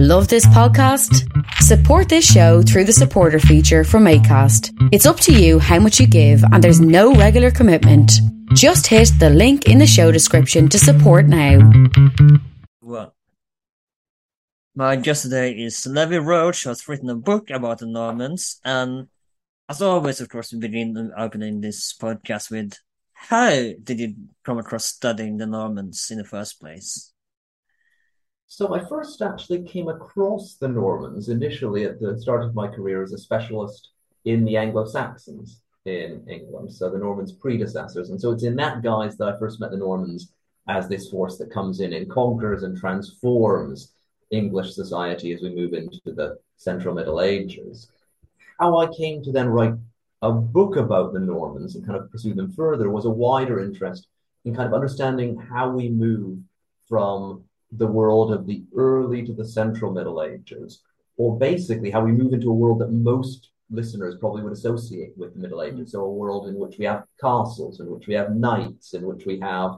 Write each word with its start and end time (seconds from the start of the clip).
Love 0.00 0.28
this 0.28 0.46
podcast? 0.46 1.26
Support 1.54 2.08
this 2.08 2.24
show 2.24 2.62
through 2.62 2.84
the 2.84 2.92
supporter 2.92 3.40
feature 3.40 3.82
from 3.82 4.04
ACAST. 4.04 4.70
It's 4.92 5.06
up 5.06 5.18
to 5.18 5.32
you 5.32 5.58
how 5.58 5.80
much 5.80 5.98
you 5.98 6.06
give, 6.06 6.40
and 6.52 6.62
there's 6.62 6.80
no 6.80 7.14
regular 7.14 7.50
commitment. 7.50 8.12
Just 8.54 8.86
hit 8.86 9.10
the 9.18 9.28
link 9.28 9.66
in 9.66 9.78
the 9.78 9.88
show 9.88 10.12
description 10.12 10.68
to 10.68 10.78
support 10.78 11.26
now. 11.26 11.68
Well, 12.80 13.12
my 14.76 14.94
guest 14.94 15.22
today 15.22 15.50
is 15.50 15.84
Levi 15.84 16.18
Roach, 16.18 16.62
who 16.62 16.68
has 16.68 16.86
written 16.86 17.10
a 17.10 17.16
book 17.16 17.50
about 17.50 17.78
the 17.78 17.86
Normans. 17.86 18.60
And 18.64 19.08
as 19.68 19.82
always, 19.82 20.20
of 20.20 20.28
course, 20.28 20.52
we 20.52 20.60
begin 20.60 21.10
opening 21.18 21.60
this 21.60 21.92
podcast 21.92 22.52
with 22.52 22.78
how 23.14 23.50
did 23.82 23.98
you 23.98 24.14
come 24.44 24.58
across 24.58 24.84
studying 24.84 25.38
the 25.38 25.46
Normans 25.46 26.06
in 26.12 26.18
the 26.18 26.24
first 26.24 26.60
place? 26.60 27.12
So 28.50 28.74
I 28.74 28.82
first 28.82 29.20
actually 29.20 29.62
came 29.62 29.88
across 29.88 30.54
the 30.54 30.68
Normans 30.68 31.28
initially 31.28 31.84
at 31.84 32.00
the 32.00 32.18
start 32.18 32.42
of 32.42 32.54
my 32.54 32.66
career 32.66 33.02
as 33.02 33.12
a 33.12 33.18
specialist 33.18 33.90
in 34.24 34.46
the 34.46 34.56
Anglo-Saxons 34.56 35.60
in 35.84 36.24
England, 36.28 36.72
so 36.72 36.88
the 36.88 36.98
Normans' 36.98 37.32
predecessors. 37.32 38.08
And 38.08 38.18
so 38.18 38.30
it's 38.30 38.44
in 38.44 38.56
that 38.56 38.82
guise 38.82 39.18
that 39.18 39.28
I 39.28 39.38
first 39.38 39.60
met 39.60 39.70
the 39.70 39.76
Normans 39.76 40.32
as 40.66 40.88
this 40.88 41.10
force 41.10 41.36
that 41.38 41.52
comes 41.52 41.80
in 41.80 41.92
and 41.92 42.10
conquers 42.10 42.62
and 42.62 42.76
transforms 42.76 43.92
English 44.30 44.74
society 44.74 45.32
as 45.32 45.42
we 45.42 45.54
move 45.54 45.74
into 45.74 46.00
the 46.06 46.38
Central 46.56 46.94
Middle 46.94 47.20
Ages. 47.20 47.90
How 48.58 48.78
I 48.78 48.86
came 48.86 49.22
to 49.24 49.32
then 49.32 49.48
write 49.48 49.74
a 50.22 50.32
book 50.32 50.76
about 50.76 51.12
the 51.12 51.20
Normans 51.20 51.76
and 51.76 51.86
kind 51.86 51.98
of 51.98 52.10
pursue 52.10 52.32
them 52.32 52.50
further 52.52 52.88
was 52.88 53.04
a 53.04 53.10
wider 53.10 53.60
interest 53.60 54.08
in 54.46 54.54
kind 54.54 54.66
of 54.66 54.74
understanding 54.74 55.36
how 55.36 55.68
we 55.68 55.90
move 55.90 56.38
from 56.88 57.44
the 57.72 57.86
world 57.86 58.32
of 58.32 58.46
the 58.46 58.64
early 58.76 59.22
to 59.24 59.32
the 59.32 59.46
central 59.46 59.92
Middle 59.92 60.22
Ages, 60.22 60.82
or 61.16 61.38
basically 61.38 61.90
how 61.90 62.04
we 62.04 62.12
move 62.12 62.32
into 62.32 62.50
a 62.50 62.54
world 62.54 62.80
that 62.80 62.92
most 62.92 63.50
listeners 63.70 64.16
probably 64.18 64.42
would 64.42 64.52
associate 64.52 65.12
with 65.16 65.34
the 65.34 65.40
Middle 65.40 65.62
Ages. 65.62 65.92
So 65.92 66.00
a 66.00 66.10
world 66.10 66.48
in 66.48 66.56
which 66.56 66.78
we 66.78 66.86
have 66.86 67.04
castles, 67.20 67.80
in 67.80 67.90
which 67.90 68.06
we 68.06 68.14
have 68.14 68.34
knights, 68.34 68.94
in 68.94 69.04
which 69.04 69.26
we 69.26 69.38
have 69.40 69.76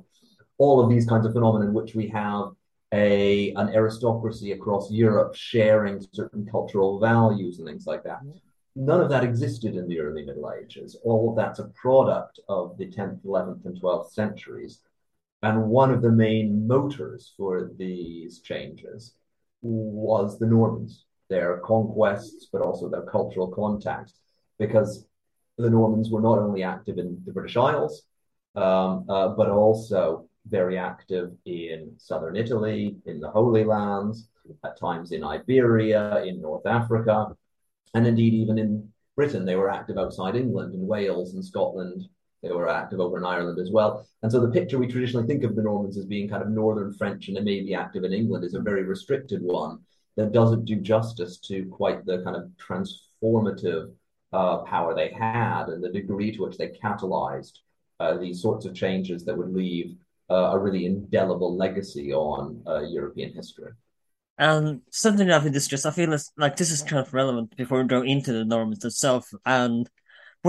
all 0.58 0.80
of 0.80 0.90
these 0.90 1.06
kinds 1.06 1.26
of 1.26 1.32
phenomena, 1.32 1.66
in 1.66 1.74
which 1.74 1.94
we 1.94 2.08
have 2.08 2.50
a 2.92 3.52
an 3.54 3.68
aristocracy 3.70 4.52
across 4.52 4.90
Europe 4.90 5.34
sharing 5.34 6.04
certain 6.12 6.46
cultural 6.50 6.98
values 6.98 7.58
and 7.58 7.66
things 7.66 7.86
like 7.86 8.02
that. 8.04 8.20
None 8.76 9.00
of 9.00 9.10
that 9.10 9.24
existed 9.24 9.74
in 9.74 9.88
the 9.88 10.00
early 10.00 10.24
Middle 10.24 10.52
Ages. 10.52 10.96
All 11.04 11.30
of 11.30 11.36
that's 11.36 11.58
a 11.58 11.68
product 11.68 12.40
of 12.48 12.76
the 12.78 12.86
10th, 12.86 13.24
11th, 13.24 13.64
and 13.64 13.80
12th 13.80 14.12
centuries. 14.12 14.80
And 15.42 15.68
one 15.68 15.90
of 15.90 16.02
the 16.02 16.12
main 16.12 16.66
motors 16.66 17.32
for 17.36 17.70
these 17.76 18.40
changes 18.40 19.14
was 19.62 20.38
the 20.38 20.46
Normans, 20.46 21.06
their 21.28 21.58
conquests, 21.58 22.48
but 22.52 22.62
also 22.62 22.88
their 22.88 23.02
cultural 23.02 23.48
contacts, 23.48 24.14
because 24.58 25.06
the 25.56 25.70
Normans 25.70 26.10
were 26.10 26.20
not 26.20 26.38
only 26.38 26.62
active 26.62 26.98
in 26.98 27.22
the 27.24 27.32
British 27.32 27.56
Isles, 27.56 28.02
um, 28.54 29.06
uh, 29.08 29.28
but 29.28 29.48
also 29.48 30.28
very 30.46 30.78
active 30.78 31.32
in 31.44 31.92
southern 31.98 32.36
Italy, 32.36 32.96
in 33.06 33.20
the 33.20 33.30
Holy 33.30 33.64
Lands, 33.64 34.28
at 34.64 34.78
times 34.78 35.12
in 35.12 35.22
Iberia, 35.22 36.22
in 36.24 36.40
North 36.40 36.66
Africa, 36.66 37.36
and 37.94 38.06
indeed 38.06 38.34
even 38.34 38.58
in 38.58 38.90
Britain. 39.16 39.44
They 39.44 39.56
were 39.56 39.70
active 39.70 39.98
outside 39.98 40.36
England, 40.36 40.74
in 40.74 40.86
Wales 40.86 41.34
and 41.34 41.44
Scotland, 41.44 42.08
they 42.42 42.50
were 42.50 42.68
active 42.68 43.00
over 43.00 43.18
in 43.18 43.24
Ireland 43.24 43.58
as 43.58 43.70
well. 43.70 44.06
And 44.22 44.32
so 44.32 44.40
the 44.40 44.50
picture 44.50 44.78
we 44.78 44.86
traditionally 44.86 45.26
think 45.26 45.44
of 45.44 45.54
the 45.54 45.62
Normans 45.62 45.98
as 45.98 46.06
being 46.06 46.28
kind 46.28 46.42
of 46.42 46.48
northern 46.48 46.92
French 46.94 47.28
and 47.28 47.36
they 47.36 47.42
may 47.42 47.60
be 47.62 47.74
active 47.74 48.04
in 48.04 48.12
England 48.12 48.44
is 48.44 48.54
a 48.54 48.60
very 48.60 48.82
restricted 48.82 49.42
one 49.42 49.78
that 50.16 50.32
doesn't 50.32 50.64
do 50.64 50.76
justice 50.76 51.38
to 51.38 51.66
quite 51.66 52.04
the 52.04 52.22
kind 52.22 52.36
of 52.36 52.50
transformative 52.56 53.92
uh, 54.32 54.58
power 54.58 54.94
they 54.94 55.10
had 55.10 55.66
and 55.66 55.82
the 55.82 55.88
degree 55.88 56.32
to 56.32 56.42
which 56.42 56.56
they 56.56 56.68
catalyzed 56.68 57.58
uh, 57.98 58.16
these 58.16 58.40
sorts 58.40 58.64
of 58.64 58.74
changes 58.74 59.24
that 59.24 59.36
would 59.36 59.52
leave 59.52 59.96
uh, 60.30 60.52
a 60.52 60.58
really 60.58 60.86
indelible 60.86 61.56
legacy 61.56 62.12
on 62.12 62.62
uh, 62.66 62.80
European 62.80 63.32
history. 63.32 63.72
And 64.38 64.80
something 64.90 65.26
that 65.26 65.44
we 65.44 65.50
discussed, 65.50 65.84
I 65.84 65.90
feel 65.90 66.16
like 66.38 66.56
this 66.56 66.70
is 66.70 66.82
kind 66.82 67.06
of 67.06 67.12
relevant 67.12 67.54
before 67.56 67.82
we 67.82 67.88
go 67.88 68.02
into 68.02 68.32
the 68.32 68.44
Normans 68.44 68.78
themselves. 68.78 69.34
And 69.44 69.88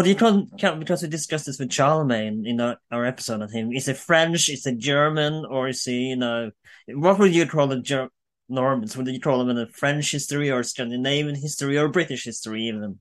do 0.04 0.10
you 0.10 0.16
call 0.16 0.48
because 0.78 1.02
we 1.02 1.10
discussed 1.10 1.48
this 1.48 1.60
with 1.60 1.72
Charlemagne 1.72 2.46
in 2.46 2.62
our, 2.62 2.78
our 2.92 3.06
episode 3.06 3.42
on 3.42 3.52
him? 3.52 3.74
Is 3.74 3.90
it 3.90 3.98
French? 3.98 4.48
Is 4.48 4.66
it 4.66 4.78
German? 4.78 5.46
Or 5.46 5.68
is 5.68 5.84
he, 5.84 6.10
you 6.10 6.16
know, 6.16 6.52
what 6.88 7.20
would 7.20 7.36
you 7.36 7.46
call 7.46 7.68
the 7.68 7.82
Ger- 7.82 8.10
Normans? 8.48 8.96
Would 8.96 9.08
you 9.08 9.20
call 9.20 9.40
them 9.40 9.50
in 9.50 9.58
a 9.58 9.68
French 9.68 10.12
history 10.12 10.50
or 10.50 10.64
Scandinavian 10.64 11.36
history 11.36 11.78
or 11.78 11.90
British 11.90 12.24
history 12.24 12.64
even? 12.64 13.00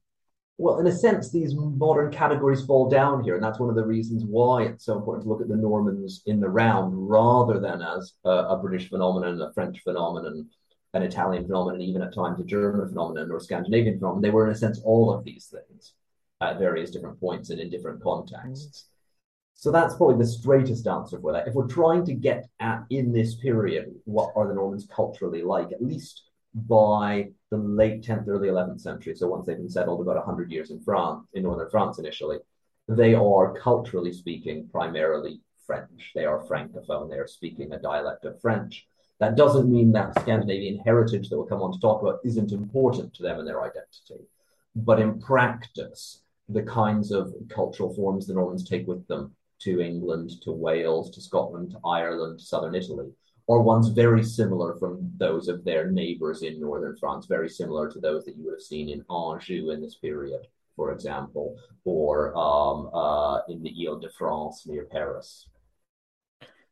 Well, 0.58 0.80
in 0.80 0.86
a 0.88 0.92
sense, 0.92 1.30
these 1.30 1.54
modern 1.54 2.12
categories 2.12 2.66
fall 2.66 2.90
down 2.90 3.24
here, 3.24 3.36
and 3.36 3.42
that's 3.42 3.58
one 3.58 3.70
of 3.70 3.76
the 3.76 3.86
reasons 3.86 4.24
why 4.26 4.64
it's 4.64 4.84
so 4.84 4.98
important 4.98 5.24
to 5.24 5.28
look 5.30 5.40
at 5.40 5.48
the 5.48 5.56
Normans 5.56 6.22
in 6.26 6.38
the 6.38 6.50
round 6.50 7.08
rather 7.08 7.60
than 7.60 7.80
as 7.80 8.12
a, 8.24 8.30
a 8.30 8.58
British 8.60 8.90
phenomenon, 8.90 9.40
a 9.40 9.52
French 9.54 9.80
phenomenon, 9.80 10.50
an 10.92 11.02
Italian 11.02 11.46
phenomenon, 11.46 11.80
even 11.80 12.02
at 12.02 12.14
times 12.14 12.40
a 12.40 12.44
German 12.44 12.86
phenomenon 12.88 13.30
or 13.30 13.40
Scandinavian 13.40 13.98
phenomenon. 13.98 14.22
They 14.22 14.30
were, 14.30 14.46
in 14.48 14.52
a 14.52 14.58
sense, 14.58 14.82
all 14.84 15.14
of 15.14 15.24
these 15.24 15.46
things 15.46 15.94
at 16.40 16.58
various 16.58 16.90
different 16.90 17.20
points 17.20 17.50
and 17.50 17.60
in 17.60 17.70
different 17.70 18.02
contexts. 18.02 18.66
Mm-hmm. 18.66 18.86
So 19.54 19.70
that's 19.70 19.94
probably 19.94 20.16
the 20.16 20.30
straightest 20.30 20.86
answer 20.86 21.20
for 21.20 21.32
that. 21.32 21.46
If 21.46 21.54
we're 21.54 21.66
trying 21.66 22.06
to 22.06 22.14
get 22.14 22.48
at 22.60 22.84
in 22.88 23.12
this 23.12 23.34
period, 23.34 23.94
what 24.04 24.32
are 24.34 24.48
the 24.48 24.54
Normans 24.54 24.88
culturally 24.94 25.42
like, 25.42 25.70
at 25.70 25.82
least 25.82 26.22
by 26.54 27.30
the 27.50 27.58
late 27.58 28.02
10th, 28.02 28.26
early 28.26 28.48
11th 28.48 28.80
century, 28.80 29.14
so 29.14 29.28
once 29.28 29.46
they've 29.46 29.58
been 29.58 29.68
settled 29.68 30.00
about 30.00 30.16
100 30.16 30.50
years 30.50 30.70
in 30.70 30.80
France, 30.80 31.26
in 31.34 31.42
northern 31.42 31.68
France 31.68 31.98
initially, 31.98 32.38
they 32.88 33.14
are 33.14 33.54
culturally 33.54 34.12
speaking 34.12 34.66
primarily 34.72 35.40
French. 35.66 36.10
They 36.14 36.24
are 36.24 36.44
francophone. 36.46 37.08
They 37.08 37.18
are 37.18 37.28
speaking 37.28 37.72
a 37.72 37.78
dialect 37.78 38.24
of 38.24 38.40
French. 38.40 38.86
That 39.20 39.36
doesn't 39.36 39.70
mean 39.70 39.92
that 39.92 40.18
Scandinavian 40.20 40.78
heritage 40.78 41.28
that 41.28 41.36
we'll 41.36 41.46
come 41.46 41.62
on 41.62 41.72
to 41.72 41.78
talk 41.78 42.02
about 42.02 42.20
isn't 42.24 42.50
important 42.50 43.14
to 43.14 43.22
them 43.22 43.38
and 43.38 43.46
their 43.46 43.62
identity. 43.62 44.24
But 44.74 44.98
in 44.98 45.20
practice, 45.20 46.22
the 46.52 46.62
kinds 46.62 47.12
of 47.12 47.34
cultural 47.48 47.94
forms 47.94 48.26
the 48.26 48.34
Normans 48.34 48.68
take 48.68 48.86
with 48.86 49.06
them 49.06 49.34
to 49.60 49.80
England, 49.80 50.30
to 50.42 50.52
Wales, 50.52 51.10
to 51.10 51.20
Scotland, 51.20 51.72
to 51.72 51.78
Ireland, 51.84 52.38
to 52.38 52.44
southern 52.44 52.74
Italy, 52.74 53.10
are 53.48 53.60
ones 53.60 53.88
very 53.88 54.22
similar 54.22 54.76
from 54.76 55.10
those 55.16 55.48
of 55.48 55.64
their 55.64 55.90
neighbors 55.90 56.42
in 56.42 56.60
northern 56.60 56.96
France, 56.96 57.26
very 57.26 57.48
similar 57.48 57.90
to 57.90 57.98
those 57.98 58.24
that 58.24 58.36
you 58.36 58.44
would 58.44 58.54
have 58.54 58.60
seen 58.60 58.88
in 58.88 59.04
Anjou 59.10 59.70
in 59.70 59.80
this 59.80 59.96
period, 59.96 60.46
for 60.76 60.92
example, 60.92 61.56
or 61.84 62.36
um, 62.36 62.90
uh, 62.94 63.40
in 63.48 63.62
the 63.62 63.74
Ile 63.86 63.98
de 63.98 64.08
France 64.10 64.66
near 64.66 64.84
Paris. 64.84 65.48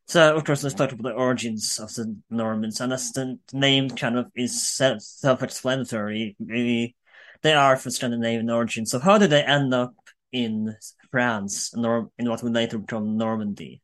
So, 0.06 0.34
of 0.36 0.44
course, 0.44 0.62
let's 0.62 0.74
talk 0.74 0.92
about 0.92 1.02
the 1.02 1.18
origins 1.18 1.78
of 1.78 1.92
the 1.92 2.16
Normans, 2.30 2.80
and 2.80 2.92
as 2.94 3.12
the 3.12 3.38
name 3.52 3.90
kind 3.90 4.16
of 4.16 4.30
is 4.34 4.62
self-explanatory, 4.62 6.36
they 7.43 7.54
are 7.54 7.76
from 7.76 7.93
Scandinavian 7.93 8.50
origin. 8.50 8.87
So 8.87 8.99
how 8.99 9.19
did 9.19 9.31
they 9.31 9.43
end 9.43 9.72
up 9.75 9.94
in 10.32 10.76
France, 11.10 11.72
in 11.75 11.82
what 12.28 12.43
would 12.43 12.53
later 12.53 12.78
become 12.78 13.16
Normandy? 13.16 13.81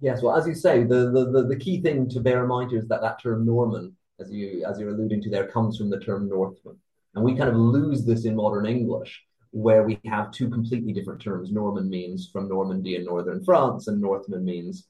Yes, 0.00 0.22
well, 0.22 0.36
as 0.36 0.46
you 0.46 0.54
say, 0.54 0.84
the, 0.84 1.10
the, 1.10 1.30
the, 1.30 1.46
the, 1.48 1.56
key 1.56 1.80
thing 1.82 2.08
to 2.10 2.20
bear 2.20 2.42
in 2.42 2.48
mind 2.48 2.70
here 2.70 2.80
is 2.80 2.88
that 2.88 3.00
that 3.00 3.20
term 3.20 3.44
Norman, 3.44 3.96
as 4.20 4.30
you 4.30 4.64
as 4.64 4.78
you're 4.78 4.90
alluding 4.90 5.20
to 5.22 5.30
there, 5.30 5.48
comes 5.48 5.76
from 5.76 5.90
the 5.90 5.98
term 5.98 6.28
Northman, 6.28 6.76
and 7.14 7.24
we 7.24 7.36
kind 7.36 7.50
of 7.50 7.56
lose 7.56 8.04
this 8.04 8.24
in 8.24 8.36
modern 8.36 8.64
English, 8.64 9.24
where 9.50 9.82
we 9.82 9.98
have 10.06 10.30
two 10.30 10.48
completely 10.48 10.92
different 10.92 11.20
terms. 11.20 11.50
Norman 11.50 11.90
means 11.90 12.30
from 12.32 12.48
Normandy 12.48 12.94
in 12.94 13.04
northern 13.04 13.44
France, 13.44 13.88
and 13.88 14.00
Northman 14.00 14.44
means, 14.44 14.86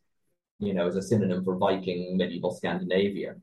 you 0.59 0.75
know, 0.75 0.87
as 0.87 0.97
a 0.97 1.03
synonym 1.03 1.43
for 1.43 1.57
Viking 1.57 2.19
medieval 2.19 2.55
Scandinavia. 2.55 3.37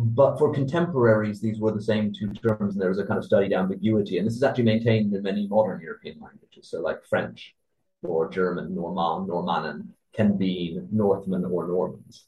But 0.00 0.38
for 0.38 0.54
contemporaries, 0.54 1.40
these 1.40 1.58
were 1.58 1.72
the 1.72 1.82
same 1.82 2.12
two 2.12 2.32
terms, 2.32 2.74
and 2.74 2.80
there 2.80 2.88
was 2.88 3.00
a 3.00 3.06
kind 3.06 3.18
of 3.18 3.24
studied 3.24 3.52
ambiguity. 3.52 4.18
And 4.18 4.26
this 4.26 4.36
is 4.36 4.44
actually 4.44 4.64
maintained 4.64 5.12
in 5.12 5.22
many 5.24 5.48
modern 5.48 5.80
European 5.80 6.20
languages. 6.20 6.70
So, 6.70 6.80
like 6.80 7.04
French 7.04 7.56
or 8.04 8.30
German, 8.30 8.76
Norman, 8.76 9.28
Normannen 9.28 9.88
can 10.14 10.36
be 10.36 10.80
Northmen 10.92 11.44
or 11.44 11.66
Normans. 11.66 12.26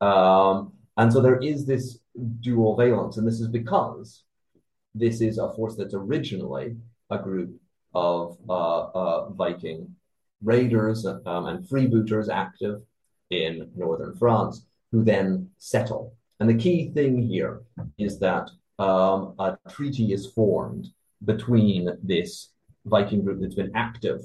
Um, 0.00 0.72
and 0.96 1.12
so 1.12 1.20
there 1.20 1.38
is 1.38 1.64
this 1.64 2.00
dual 2.40 2.76
valence, 2.76 3.16
and 3.16 3.26
this 3.26 3.40
is 3.40 3.48
because 3.48 4.24
this 4.92 5.20
is 5.20 5.38
a 5.38 5.52
force 5.52 5.76
that's 5.76 5.94
originally 5.94 6.76
a 7.10 7.18
group 7.18 7.54
of 7.94 8.36
uh, 8.48 8.80
uh, 8.86 9.28
Viking 9.30 9.94
raiders 10.42 11.06
um, 11.06 11.46
and 11.46 11.64
freebooters 11.64 12.28
active 12.28 12.82
in 13.30 13.70
northern 13.76 14.16
France, 14.16 14.66
who 14.90 15.04
then 15.04 15.50
settle 15.58 16.16
and 16.40 16.48
the 16.48 16.54
key 16.54 16.90
thing 16.90 17.22
here 17.22 17.62
is 17.98 18.18
that 18.18 18.50
um, 18.78 19.34
a 19.38 19.56
treaty 19.70 20.12
is 20.12 20.26
formed 20.32 20.88
between 21.24 21.88
this 22.02 22.50
Viking 22.86 23.24
group 23.24 23.40
that's 23.40 23.54
been 23.54 23.74
active 23.74 24.20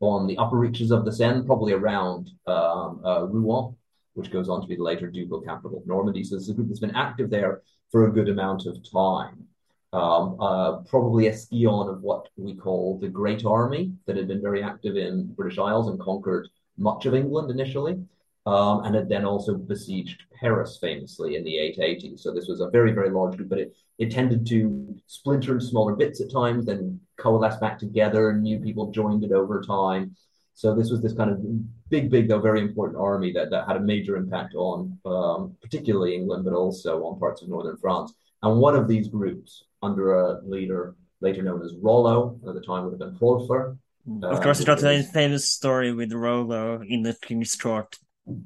on 0.00 0.26
the 0.26 0.36
upper 0.38 0.56
reaches 0.56 0.90
of 0.90 1.04
the 1.04 1.12
Seine, 1.12 1.44
probably 1.44 1.72
around 1.72 2.30
um, 2.46 3.00
uh, 3.04 3.24
Rouen, 3.26 3.76
which 4.14 4.32
goes 4.32 4.48
on 4.48 4.60
to 4.60 4.66
be 4.66 4.76
the 4.76 4.82
later 4.82 5.08
ducal 5.08 5.40
capital 5.40 5.78
of 5.78 5.86
Normandy. 5.86 6.24
So 6.24 6.36
it's 6.36 6.48
a 6.48 6.54
group 6.54 6.68
that's 6.68 6.80
been 6.80 6.96
active 6.96 7.30
there 7.30 7.62
for 7.90 8.06
a 8.06 8.12
good 8.12 8.28
amount 8.28 8.66
of 8.66 8.78
time. 8.90 9.46
Um, 9.92 10.40
uh, 10.40 10.78
probably 10.88 11.26
a 11.26 11.36
scion 11.36 11.88
of 11.88 12.00
what 12.00 12.28
we 12.36 12.54
call 12.54 12.98
the 12.98 13.08
Great 13.08 13.44
Army 13.44 13.92
that 14.06 14.16
had 14.16 14.26
been 14.26 14.40
very 14.40 14.62
active 14.62 14.96
in 14.96 15.32
British 15.34 15.58
Isles 15.58 15.88
and 15.88 16.00
conquered 16.00 16.48
much 16.78 17.04
of 17.04 17.14
England 17.14 17.50
initially, 17.50 18.02
um, 18.46 18.84
and 18.84 18.94
had 18.94 19.08
then 19.08 19.24
also 19.24 19.54
besieged 19.54 20.22
Paris 20.40 20.78
famously 20.80 21.36
in 21.36 21.44
the 21.44 21.54
880s. 21.54 22.20
So 22.20 22.32
this 22.32 22.48
was 22.48 22.60
a 22.60 22.70
very, 22.70 22.92
very 22.92 23.10
large 23.10 23.36
group, 23.36 23.48
but 23.48 23.58
it, 23.58 23.76
it 23.98 24.10
tended 24.10 24.46
to 24.48 24.96
splinter 25.06 25.54
in 25.54 25.60
smaller 25.60 25.94
bits 25.94 26.20
at 26.20 26.32
times, 26.32 26.66
then 26.66 27.00
coalesce 27.18 27.58
back 27.58 27.78
together, 27.78 28.30
and 28.30 28.42
new 28.42 28.58
people 28.58 28.90
joined 28.90 29.22
it 29.24 29.32
over 29.32 29.62
time. 29.62 30.16
So 30.54 30.74
this 30.74 30.90
was 30.90 31.00
this 31.00 31.14
kind 31.14 31.30
of 31.30 31.40
big, 31.88 32.10
big, 32.10 32.28
though 32.28 32.40
very 32.40 32.60
important 32.60 32.98
army 32.98 33.32
that, 33.32 33.50
that 33.50 33.66
had 33.66 33.76
a 33.76 33.80
major 33.80 34.16
impact 34.16 34.54
on 34.54 34.98
um, 35.06 35.56
particularly 35.62 36.14
England, 36.14 36.44
but 36.44 36.52
also 36.52 37.04
on 37.04 37.18
parts 37.18 37.42
of 37.42 37.48
northern 37.48 37.76
France. 37.76 38.12
And 38.42 38.58
one 38.58 38.74
of 38.74 38.88
these 38.88 39.08
groups, 39.08 39.64
under 39.82 40.14
a 40.14 40.40
leader 40.44 40.96
later 41.20 41.42
known 41.42 41.62
as 41.62 41.74
Rollo, 41.80 42.38
at 42.46 42.54
the 42.54 42.60
time 42.60 42.84
would 42.84 42.92
have 42.92 42.98
been 42.98 43.16
Hrolfr. 43.18 43.78
Of 44.24 44.40
course, 44.40 44.58
you 44.58 44.66
got 44.66 44.80
the 44.80 45.08
famous 45.12 45.48
story 45.48 45.92
with 45.92 46.12
Rollo 46.12 46.82
in 46.82 47.02
the 47.04 47.14
King's 47.22 47.54
Court. 47.54 47.96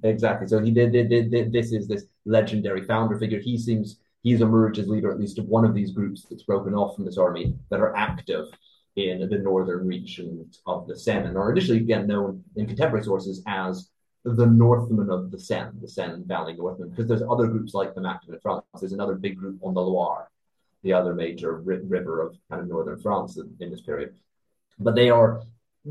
Exactly. 0.02 0.46
So 0.48 0.60
he 0.60 0.70
did, 0.70 0.92
did, 0.92 1.10
did, 1.10 1.30
did. 1.30 1.52
This 1.52 1.72
is 1.72 1.86
this 1.86 2.04
legendary 2.24 2.84
founder 2.84 3.18
figure. 3.18 3.40
He 3.40 3.58
seems 3.58 3.98
he's 4.22 4.40
emerged 4.40 4.78
as 4.78 4.88
leader 4.88 5.10
at 5.10 5.20
least 5.20 5.38
of 5.38 5.46
one 5.46 5.64
of 5.64 5.74
these 5.74 5.92
groups 5.92 6.22
that's 6.22 6.42
broken 6.42 6.74
off 6.74 6.96
from 6.96 7.04
this 7.04 7.18
army 7.18 7.54
that 7.70 7.80
are 7.80 7.94
active 7.94 8.46
in 8.96 9.28
the 9.28 9.38
northern 9.38 9.86
regions 9.86 10.60
of 10.66 10.86
the 10.86 10.98
Seine 10.98 11.26
and 11.26 11.36
are 11.36 11.52
initially 11.52 11.78
again 11.78 12.06
known 12.06 12.42
in 12.56 12.66
contemporary 12.66 13.04
sources 13.04 13.42
as 13.46 13.90
the 14.24 14.46
Northmen 14.46 15.10
of 15.10 15.30
the 15.30 15.38
Seine, 15.38 15.72
the 15.80 15.86
Seine 15.88 16.24
Valley 16.24 16.54
Northmen, 16.54 16.88
because 16.88 17.06
there's 17.06 17.22
other 17.30 17.46
groups 17.46 17.74
like 17.74 17.94
them 17.94 18.06
active 18.06 18.32
in 18.34 18.40
France. 18.40 18.64
There's 18.80 18.92
another 18.94 19.14
big 19.14 19.36
group 19.36 19.58
on 19.62 19.74
the 19.74 19.82
Loire, 19.82 20.30
the 20.82 20.94
other 20.94 21.14
major 21.14 21.56
ri- 21.56 21.84
river 21.84 22.22
of 22.22 22.36
kind 22.50 22.62
of 22.62 22.68
northern 22.68 22.98
France 22.98 23.36
in, 23.36 23.54
in 23.60 23.70
this 23.70 23.82
period. 23.82 24.16
But 24.78 24.94
they 24.94 25.10
are 25.10 25.42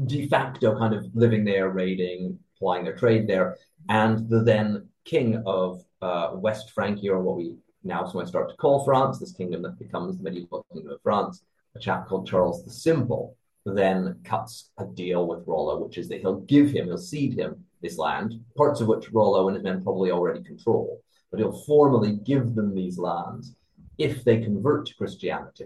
de 0.08 0.28
facto 0.28 0.78
kind 0.78 0.94
of 0.96 1.06
living 1.16 1.46
there, 1.46 1.70
raiding, 1.70 2.40
plying 2.58 2.84
their 2.84 2.96
trade 2.96 3.28
there. 3.28 3.58
And 3.90 4.30
the 4.30 4.44
then 4.44 4.88
king 5.04 5.42
of 5.46 5.84
uh, 6.02 6.32
West 6.34 6.72
Francia, 6.72 7.12
or 7.12 7.22
what 7.22 7.38
we 7.38 7.56
now 7.84 8.06
start 8.08 8.50
to 8.50 8.56
call 8.56 8.84
France, 8.84 9.20
this 9.20 9.34
kingdom 9.34 9.62
that 9.64 9.80
becomes 9.80 10.18
the 10.18 10.24
medieval 10.24 10.66
kingdom 10.74 10.92
of 10.92 11.02
France, 11.02 11.44
a 11.76 11.80
chap 11.80 12.08
called 12.08 12.28
Charles 12.28 12.64
the 12.64 12.72
Simple 12.72 13.36
then 13.66 14.20
cuts 14.24 14.72
a 14.78 14.86
deal 14.86 15.28
with 15.28 15.48
Rollo, 15.48 15.84
which 15.84 15.98
is 15.98 16.08
that 16.10 16.22
he'll 16.22 16.42
give 16.42 16.70
him, 16.70 16.86
he'll 16.86 16.98
cede 16.98 17.38
him 17.38 17.66
this 17.82 17.98
land, 17.98 18.40
parts 18.56 18.80
of 18.80 18.88
which 18.88 19.12
Rollo 19.12 19.48
and 19.48 19.56
his 19.56 19.64
men 19.64 19.84
probably 19.84 20.12
already 20.12 20.44
control, 20.44 21.02
but 21.32 21.40
he'll 21.40 21.64
formally 21.64 22.20
give 22.24 22.54
them 22.54 22.76
these 22.76 23.00
lands 23.00 23.56
if 23.98 24.24
they 24.24 24.40
convert 24.40 24.86
to 24.86 24.96
Christianity 24.96 25.66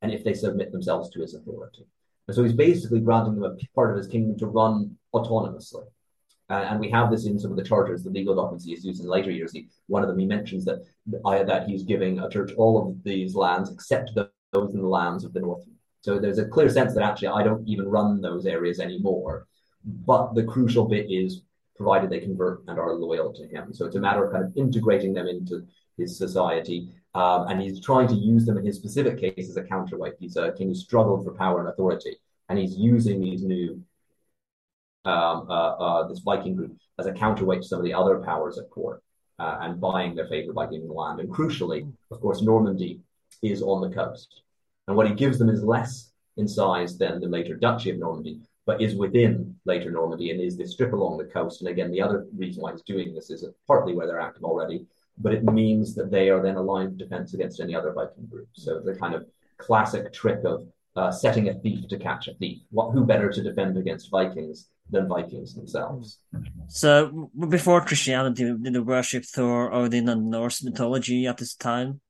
and 0.00 0.12
if 0.12 0.24
they 0.24 0.34
submit 0.34 0.72
themselves 0.72 1.10
to 1.10 1.20
his 1.20 1.34
authority. 1.34 1.86
And 2.26 2.34
so 2.34 2.42
he's 2.42 2.54
basically 2.54 3.00
granting 3.00 3.34
them 3.34 3.44
a 3.44 3.74
part 3.74 3.90
of 3.90 3.98
his 3.98 4.06
kingdom 4.06 4.38
to 4.38 4.46
run 4.46 4.96
autonomously. 5.14 5.84
Uh, 6.50 6.66
and 6.68 6.78
we 6.78 6.90
have 6.90 7.10
this 7.10 7.26
in 7.26 7.38
some 7.38 7.50
of 7.50 7.56
the 7.56 7.64
charters, 7.64 8.02
the 8.02 8.10
legal 8.10 8.34
documents 8.34 8.64
he's 8.64 8.84
used 8.84 9.02
in 9.02 9.08
later 9.08 9.30
years. 9.30 9.52
He, 9.52 9.68
one 9.86 10.02
of 10.02 10.08
them, 10.08 10.18
he 10.18 10.26
mentions 10.26 10.64
that 10.66 10.84
that 11.06 11.64
he's 11.66 11.82
giving 11.84 12.18
a 12.18 12.28
church 12.28 12.52
all 12.56 12.82
of 12.82 13.02
these 13.02 13.34
lands 13.34 13.70
except 13.70 14.10
those 14.52 14.74
in 14.74 14.82
the 14.82 14.86
lands 14.86 15.24
of 15.24 15.32
the 15.32 15.40
north. 15.40 15.64
So 16.02 16.18
there's 16.18 16.38
a 16.38 16.46
clear 16.46 16.68
sense 16.68 16.92
that 16.94 17.02
actually 17.02 17.28
I 17.28 17.42
don't 17.42 17.66
even 17.66 17.88
run 17.88 18.20
those 18.20 18.44
areas 18.44 18.78
anymore. 18.78 19.46
But 19.84 20.34
the 20.34 20.44
crucial 20.44 20.86
bit 20.86 21.10
is 21.10 21.42
provided 21.76 22.10
they 22.10 22.20
convert 22.20 22.62
and 22.68 22.78
are 22.78 22.94
loyal 22.94 23.32
to 23.32 23.46
him. 23.46 23.72
So 23.72 23.86
it's 23.86 23.96
a 23.96 24.00
matter 24.00 24.24
of 24.24 24.32
kind 24.32 24.44
of 24.44 24.56
integrating 24.56 25.12
them 25.14 25.26
into 25.26 25.66
his 25.96 26.16
society. 26.16 26.88
Um, 27.14 27.48
and 27.48 27.60
he's 27.60 27.80
trying 27.80 28.08
to 28.08 28.14
use 28.14 28.44
them 28.44 28.58
in 28.58 28.66
his 28.66 28.76
specific 28.76 29.18
case 29.18 29.48
as 29.48 29.56
a 29.56 29.62
counterweight. 29.62 30.14
He's 30.18 30.36
a 30.36 30.52
king 30.52 30.68
who 30.68 30.74
struggled 30.74 31.24
for 31.24 31.32
power 31.32 31.60
and 31.60 31.68
authority. 31.68 32.16
And 32.48 32.58
he's 32.58 32.76
using 32.76 33.20
these 33.20 33.42
new, 33.42 33.82
um, 35.04 35.46
uh, 35.48 35.76
uh, 35.76 36.08
this 36.08 36.20
Viking 36.20 36.56
group 36.56 36.76
as 36.98 37.06
a 37.06 37.12
counterweight 37.12 37.62
to 37.62 37.68
some 37.68 37.78
of 37.78 37.84
the 37.84 37.94
other 37.94 38.18
powers 38.18 38.58
at 38.58 38.70
court 38.70 39.02
uh, 39.38 39.58
and 39.60 39.80
buying 39.80 40.14
their 40.14 40.26
favor 40.28 40.52
by 40.52 40.66
giving 40.66 40.88
land. 40.88 41.20
And 41.20 41.28
crucially, 41.28 41.90
of 42.10 42.20
course, 42.20 42.42
Normandy 42.42 43.00
is 43.42 43.62
on 43.62 43.80
the 43.80 43.94
coast. 43.94 44.42
And 44.86 44.96
what 44.96 45.08
he 45.08 45.14
gives 45.14 45.38
them 45.38 45.48
is 45.48 45.62
less 45.62 46.12
in 46.36 46.48
size 46.48 46.98
than 46.98 47.20
the 47.20 47.28
later 47.28 47.54
Duchy 47.54 47.90
of 47.90 47.98
Normandy, 47.98 48.40
but 48.66 48.80
is 48.80 48.96
within 48.96 49.54
later 49.64 49.90
Normandy 49.90 50.30
and 50.30 50.40
is 50.40 50.56
this 50.56 50.72
strip 50.72 50.92
along 50.92 51.18
the 51.18 51.24
coast. 51.24 51.60
And 51.60 51.68
again, 51.68 51.90
the 51.90 52.02
other 52.02 52.26
reason 52.36 52.62
why 52.62 52.72
he's 52.72 52.82
doing 52.82 53.14
this 53.14 53.30
is 53.30 53.44
partly 53.66 53.94
where 53.94 54.06
they're 54.06 54.20
active 54.20 54.44
already, 54.44 54.86
but 55.18 55.34
it 55.34 55.44
means 55.44 55.94
that 55.94 56.10
they 56.10 56.28
are 56.30 56.42
then 56.42 56.56
a 56.56 56.62
line 56.62 56.86
of 56.86 56.98
defense 56.98 57.34
against 57.34 57.60
any 57.60 57.74
other 57.74 57.92
Viking 57.92 58.26
group. 58.26 58.48
So 58.52 58.80
the 58.80 58.94
kind 58.94 59.14
of 59.14 59.26
classic 59.58 60.12
trick 60.12 60.40
of 60.44 60.66
uh, 60.96 61.10
setting 61.10 61.48
a 61.48 61.54
thief 61.54 61.88
to 61.88 61.98
catch 61.98 62.28
a 62.28 62.34
thief. 62.34 62.62
What, 62.70 62.92
who 62.92 63.04
better 63.04 63.30
to 63.30 63.42
defend 63.42 63.76
against 63.76 64.10
Vikings 64.10 64.68
than 64.90 65.08
Vikings 65.08 65.54
themselves? 65.54 66.18
So 66.68 67.30
before 67.48 67.84
Christianity, 67.84 68.44
did 68.44 68.74
they 68.74 68.78
worship 68.78 69.24
Thor, 69.24 69.72
Odin, 69.72 70.08
and 70.08 70.30
Norse 70.30 70.62
mythology 70.62 71.26
at 71.26 71.38
this 71.38 71.54
time? 71.54 72.00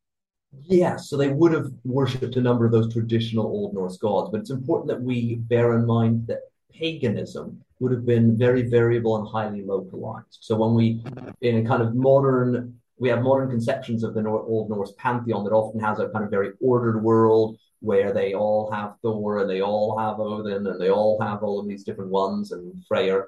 Yes, 0.62 1.08
so 1.08 1.16
they 1.16 1.30
would 1.30 1.52
have 1.52 1.70
worshipped 1.84 2.36
a 2.36 2.40
number 2.40 2.64
of 2.64 2.72
those 2.72 2.92
traditional 2.92 3.46
Old 3.46 3.74
Norse 3.74 3.96
gods, 3.96 4.30
but 4.30 4.40
it's 4.40 4.50
important 4.50 4.88
that 4.88 5.02
we 5.02 5.36
bear 5.36 5.76
in 5.76 5.86
mind 5.86 6.26
that 6.28 6.40
paganism 6.72 7.60
would 7.80 7.92
have 7.92 8.06
been 8.06 8.36
very 8.36 8.62
variable 8.62 9.16
and 9.16 9.26
highly 9.26 9.64
localized. 9.64 10.38
So 10.40 10.56
when 10.56 10.74
we, 10.74 11.02
in 11.40 11.64
a 11.64 11.68
kind 11.68 11.82
of 11.82 11.94
modern, 11.94 12.80
we 12.98 13.08
have 13.08 13.22
modern 13.22 13.50
conceptions 13.50 14.04
of 14.04 14.14
the 14.14 14.22
Nor- 14.22 14.42
Old 14.42 14.70
Norse 14.70 14.92
pantheon 14.98 15.44
that 15.44 15.50
often 15.52 15.80
has 15.80 15.98
a 15.98 16.08
kind 16.08 16.24
of 16.24 16.30
very 16.30 16.52
ordered 16.60 17.02
world 17.02 17.58
where 17.80 18.12
they 18.12 18.34
all 18.34 18.70
have 18.70 18.94
Thor 19.02 19.38
and 19.38 19.50
they 19.50 19.60
all 19.60 19.98
have 19.98 20.20
Odin 20.20 20.66
and 20.66 20.80
they 20.80 20.90
all 20.90 21.20
have 21.20 21.42
all 21.42 21.60
of 21.60 21.68
these 21.68 21.84
different 21.84 22.10
ones 22.10 22.52
and 22.52 22.72
Freyr. 22.86 23.26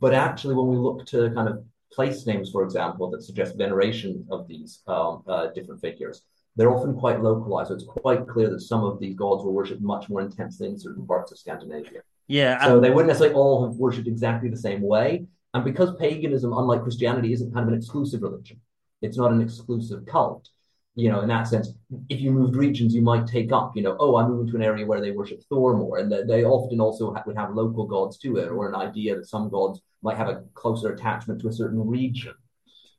But 0.00 0.14
actually, 0.14 0.54
when 0.54 0.68
we 0.68 0.76
look 0.76 1.06
to 1.06 1.30
kind 1.30 1.48
of 1.48 1.64
place 1.92 2.26
names, 2.26 2.50
for 2.50 2.62
example, 2.62 3.10
that 3.10 3.22
suggest 3.22 3.56
veneration 3.56 4.26
of 4.30 4.46
these 4.46 4.82
um, 4.86 5.22
uh, 5.26 5.48
different 5.48 5.80
figures. 5.80 6.22
They're 6.56 6.74
often 6.74 6.94
quite 6.94 7.20
localized, 7.20 7.68
so 7.68 7.74
it's 7.74 7.84
quite 7.84 8.26
clear 8.26 8.50
that 8.50 8.60
some 8.60 8.84
of 8.84 8.98
these 8.98 9.14
gods 9.14 9.44
were 9.44 9.50
worshipped 9.50 9.82
much 9.82 10.08
more 10.08 10.20
intensely 10.20 10.68
in 10.68 10.78
certain 10.78 11.06
parts 11.06 11.32
of 11.32 11.38
Scandinavia. 11.38 12.00
Yeah. 12.28 12.64
So 12.64 12.80
they 12.80 12.90
wouldn't 12.90 13.08
necessarily 13.08 13.34
all 13.34 13.66
have 13.66 13.76
worshipped 13.76 14.08
exactly 14.08 14.48
the 14.48 14.56
same 14.56 14.80
way. 14.80 15.26
And 15.56 15.64
because 15.64 15.96
paganism, 15.96 16.52
unlike 16.52 16.82
Christianity, 16.82 17.32
isn't 17.32 17.52
kind 17.52 17.66
of 17.66 17.72
an 17.72 17.78
exclusive 17.78 18.22
religion, 18.22 18.60
it's 19.02 19.16
not 19.16 19.32
an 19.32 19.40
exclusive 19.40 20.06
cult 20.06 20.48
you 20.96 21.10
know, 21.10 21.20
in 21.20 21.28
that 21.28 21.46
sense, 21.46 21.68
if 22.08 22.20
you 22.20 22.32
moved 22.32 22.56
regions, 22.56 22.94
you 22.94 23.02
might 23.02 23.26
take 23.26 23.52
up, 23.52 23.76
you 23.76 23.82
know, 23.82 23.98
oh, 24.00 24.16
I'm 24.16 24.30
moving 24.30 24.46
to 24.48 24.56
an 24.56 24.62
area 24.62 24.86
where 24.86 25.02
they 25.02 25.10
worship 25.10 25.42
Thor 25.46 25.76
more, 25.76 25.98
and 25.98 26.10
they 26.10 26.42
often 26.42 26.80
also 26.80 27.12
ha- 27.12 27.22
would 27.26 27.36
have 27.36 27.54
local 27.54 27.86
gods 27.86 28.16
to 28.18 28.38
it, 28.38 28.48
or 28.48 28.66
an 28.66 28.74
idea 28.74 29.14
that 29.14 29.26
some 29.26 29.50
gods 29.50 29.82
might 30.02 30.16
have 30.16 30.28
a 30.28 30.42
closer 30.54 30.94
attachment 30.94 31.42
to 31.42 31.48
a 31.48 31.52
certain 31.52 31.86
region. 31.86 32.32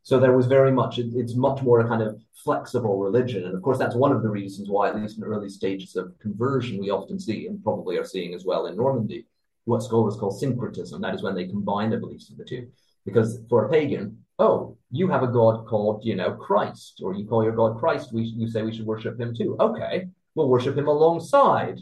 So 0.03 0.19
there 0.19 0.37
was 0.37 0.45
very 0.45 0.71
much, 0.71 0.99
it, 0.99 1.07
it's 1.15 1.35
much 1.35 1.63
more 1.63 1.79
a 1.79 1.87
kind 1.87 2.03
of 2.03 2.21
flexible 2.35 2.99
religion. 2.99 3.45
And 3.45 3.55
of 3.55 3.63
course, 3.63 3.79
that's 3.79 3.95
one 3.95 4.11
of 4.11 4.21
the 4.21 4.29
reasons 4.29 4.69
why, 4.69 4.89
at 4.89 4.95
least 4.95 5.17
in 5.17 5.23
early 5.23 5.49
stages 5.49 5.95
of 5.95 6.13
conversion, 6.19 6.79
we 6.79 6.91
often 6.91 7.19
see, 7.19 7.47
and 7.47 7.63
probably 7.63 7.97
are 7.97 8.05
seeing 8.05 8.35
as 8.35 8.45
well 8.45 8.67
in 8.67 8.77
Normandy, 8.77 9.25
what 9.67 9.83
scholars 9.83 10.15
call 10.15 10.31
syncretism. 10.31 11.01
That 11.01 11.13
is 11.13 11.23
when 11.23 11.35
they 11.35 11.45
combine 11.45 11.89
the 11.89 11.97
beliefs 11.97 12.29
of 12.29 12.37
the 12.37 12.45
two. 12.45 12.67
Because 13.05 13.39
for 13.49 13.65
a 13.65 13.69
pagan, 13.69 14.23
oh, 14.39 14.77
you 14.91 15.07
have 15.09 15.23
a 15.23 15.27
God 15.27 15.65
called, 15.65 16.03
you 16.03 16.15
know, 16.15 16.31
Christ, 16.33 17.01
or 17.03 17.13
you 17.13 17.25
call 17.25 17.43
your 17.43 17.55
God 17.55 17.77
Christ, 17.77 18.13
we, 18.13 18.23
you 18.23 18.49
say 18.49 18.63
we 18.63 18.73
should 18.73 18.85
worship 18.85 19.19
him 19.19 19.35
too. 19.35 19.55
Okay, 19.59 20.07
we'll 20.35 20.49
worship 20.49 20.77
him 20.77 20.87
alongside. 20.87 21.79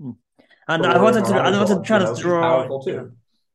Hmm. 0.00 0.12
And 0.68 0.86
I 0.86 1.02
wanted 1.02 1.24
to, 1.26 1.34
I 1.34 1.50
wanted 1.50 1.74
to 1.74 1.82
try 1.82 1.98
to 1.98 2.14
draw, 2.20 2.68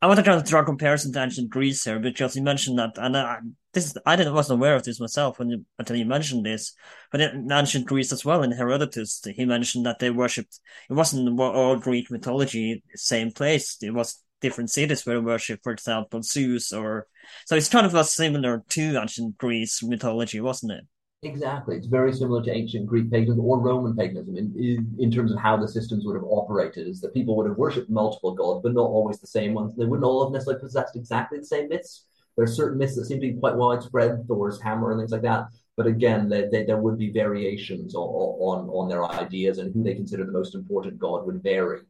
I 0.02 0.08
want 0.08 0.18
to 0.18 0.24
try 0.24 0.38
to 0.38 0.44
draw 0.44 0.62
a 0.62 0.66
comparison 0.66 1.12
to 1.12 1.22
ancient 1.22 1.50
Greece 1.50 1.84
here 1.84 2.00
because 2.00 2.34
you 2.34 2.42
mentioned 2.42 2.80
that, 2.80 2.98
and 2.98 3.18
I, 3.18 3.40
this 3.74 3.98
I 4.06 4.16
didn't 4.16 4.34
wasn't 4.34 4.60
aware 4.60 4.76
of 4.76 4.84
this 4.84 5.00
myself 5.00 5.40
when 5.40 5.50
you, 5.50 5.66
until 5.78 5.98
you 5.98 6.06
mentioned 6.06 6.46
this. 6.46 6.74
But 7.12 7.20
in 7.20 7.52
ancient 7.52 7.86
Greece 7.86 8.14
as 8.14 8.24
well, 8.24 8.42
in 8.42 8.52
Herodotus, 8.52 9.22
he 9.36 9.44
mentioned 9.44 9.86
that 9.86 10.00
they 10.00 10.10
worshipped. 10.10 10.60
It 10.90 10.94
wasn't 10.94 11.38
all 11.38 11.76
Greek 11.76 12.10
mythology, 12.10 12.82
same 12.96 13.32
place. 13.32 13.78
It 13.82 13.94
was 13.94 14.24
different 14.40 14.70
cities 14.70 15.06
where 15.06 15.20
they 15.20 15.26
worship, 15.26 15.60
for 15.64 15.74
example, 15.74 16.22
Zeus 16.22 16.72
or 16.72 17.08
so. 17.46 17.58
It's 17.58 17.68
kind 17.68 17.86
of 17.86 17.94
a 17.94 18.06
similar 18.06 18.64
to 18.70 19.02
ancient 19.02 19.38
Greece 19.38 19.84
mythology, 19.84 20.40
wasn't 20.40 20.72
it? 20.72 20.88
Exactly. 21.22 21.76
It's 21.76 21.88
very 21.88 22.14
similar 22.14 22.42
to 22.44 22.52
ancient 22.52 22.86
Greek 22.88 23.12
paganism 23.12 23.44
or 23.44 23.60
Roman 23.60 23.94
paganism 23.94 24.38
in, 24.38 24.56
in, 24.58 24.96
in, 25.00 25.12
terms 25.12 25.34
of 25.34 25.38
how 25.38 25.58
the 25.58 25.68
systems 25.68 26.06
would 26.06 26.16
have 26.16 26.24
operated, 26.24 26.88
is 26.88 27.02
that 27.02 27.14
people 27.14 27.36
would 27.36 27.46
have 27.46 27.58
worshipped 27.58 27.90
multiple 27.90 28.34
gods, 28.34 28.62
but 28.64 28.74
not 28.74 28.88
always 28.88 29.20
the 29.20 29.28
same 29.28 29.54
ones. 29.54 29.76
They 29.76 29.84
wouldn't 29.84 30.06
all 30.06 30.24
have 30.24 30.32
necessarily 30.32 30.62
possessed 30.62 30.96
exactly 30.96 31.40
the 31.40 31.46
same 31.46 31.68
myths. 31.68 32.06
There 32.38 32.46
are 32.46 32.48
certain 32.48 32.78
myths 32.78 32.96
that 32.96 33.04
seem 33.04 33.20
to 33.20 33.34
be 33.34 33.38
quite 33.38 33.56
widespread, 33.56 34.26
Thor's 34.30 34.62
hammer 34.62 34.92
and 34.92 35.02
things 35.02 35.12
like 35.12 35.24
that. 35.24 35.48
But 35.76 35.88
again, 35.88 36.30
they, 36.30 36.48
they, 36.50 36.64
there 36.64 36.78
would 36.78 36.98
be 36.98 37.12
variations 37.12 37.96
on, 37.96 38.02
on, 38.02 38.70
on 38.70 38.88
their 38.88 39.04
ideas 39.04 39.58
and 39.58 39.74
who 39.74 39.84
they 39.84 39.96
consider 39.96 40.26
the 40.26 40.32
most 40.32 40.56
important 40.56 41.00
god 41.00 41.26
would 41.26 41.44
vary. 41.44 41.82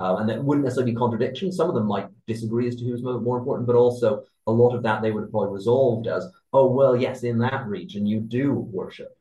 Uh, 0.00 0.16
and 0.16 0.28
that 0.30 0.42
wouldn't 0.42 0.64
necessarily 0.64 0.92
be 0.92 0.96
contradictions. 0.96 1.56
Some 1.56 1.68
of 1.68 1.74
them 1.74 1.86
might 1.86 2.08
disagree 2.26 2.68
as 2.68 2.76
to 2.76 2.84
who's 2.84 3.02
more 3.02 3.36
important, 3.36 3.66
but 3.66 3.76
also 3.76 4.24
a 4.48 4.58
lot 4.62 4.74
of 4.74 4.82
that 4.82 5.02
they 5.02 5.12
would 5.12 5.24
have 5.24 5.30
probably 5.30 5.54
resolved 5.54 6.06
as, 6.06 6.26
oh, 6.52 6.68
well, 6.70 6.96
yes, 6.96 7.22
in 7.22 7.38
that 7.38 7.66
region 7.66 8.06
you 8.06 8.20
do 8.20 8.52
worship 8.52 9.12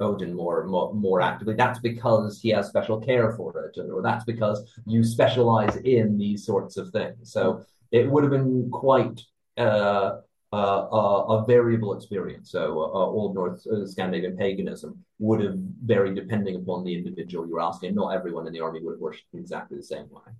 Odin 0.00 0.34
more, 0.34 0.66
more 0.66 0.94
more 0.94 1.20
actively. 1.20 1.54
That's 1.54 1.78
because 1.78 2.40
he 2.40 2.48
has 2.50 2.68
special 2.68 2.98
care 2.98 3.32
for 3.32 3.48
it, 3.64 3.78
or 3.78 4.02
that's 4.02 4.24
because 4.24 4.58
you 4.86 5.04
specialize 5.04 5.76
in 5.76 6.16
these 6.16 6.44
sorts 6.44 6.76
of 6.76 6.90
things. 6.90 7.32
So 7.32 7.64
it 7.92 8.10
would 8.10 8.24
have 8.24 8.32
been 8.32 8.70
quite 8.70 9.20
uh, 9.58 10.20
uh, 10.52 10.56
a 10.56 11.44
variable 11.46 11.94
experience. 11.94 12.50
So 12.50 12.60
uh, 12.80 13.06
Old 13.16 13.34
North 13.34 13.64
uh, 13.66 13.86
Scandinavian 13.86 14.36
paganism 14.36 15.04
would 15.18 15.40
have 15.44 15.56
varied 15.84 16.14
depending 16.14 16.56
upon 16.56 16.84
the 16.84 16.94
individual 16.94 17.46
you're 17.46 17.60
asking. 17.60 17.94
Not 17.94 18.14
everyone 18.14 18.46
in 18.46 18.52
the 18.52 18.60
army 18.60 18.80
would 18.82 18.94
have 18.94 19.00
worshipped 19.00 19.34
exactly 19.34 19.76
the 19.76 19.82
same 19.82 20.08
way. 20.10 20.32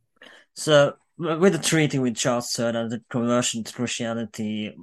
So 0.54 0.94
with 1.21 1.53
the 1.53 1.59
treaty 1.59 1.99
with 1.99 2.17
Charles 2.17 2.59
III 2.59 2.67
and 2.67 2.91
the 2.91 3.03
conversion 3.11 3.62
to 3.62 3.73
Christianity, 3.73 4.75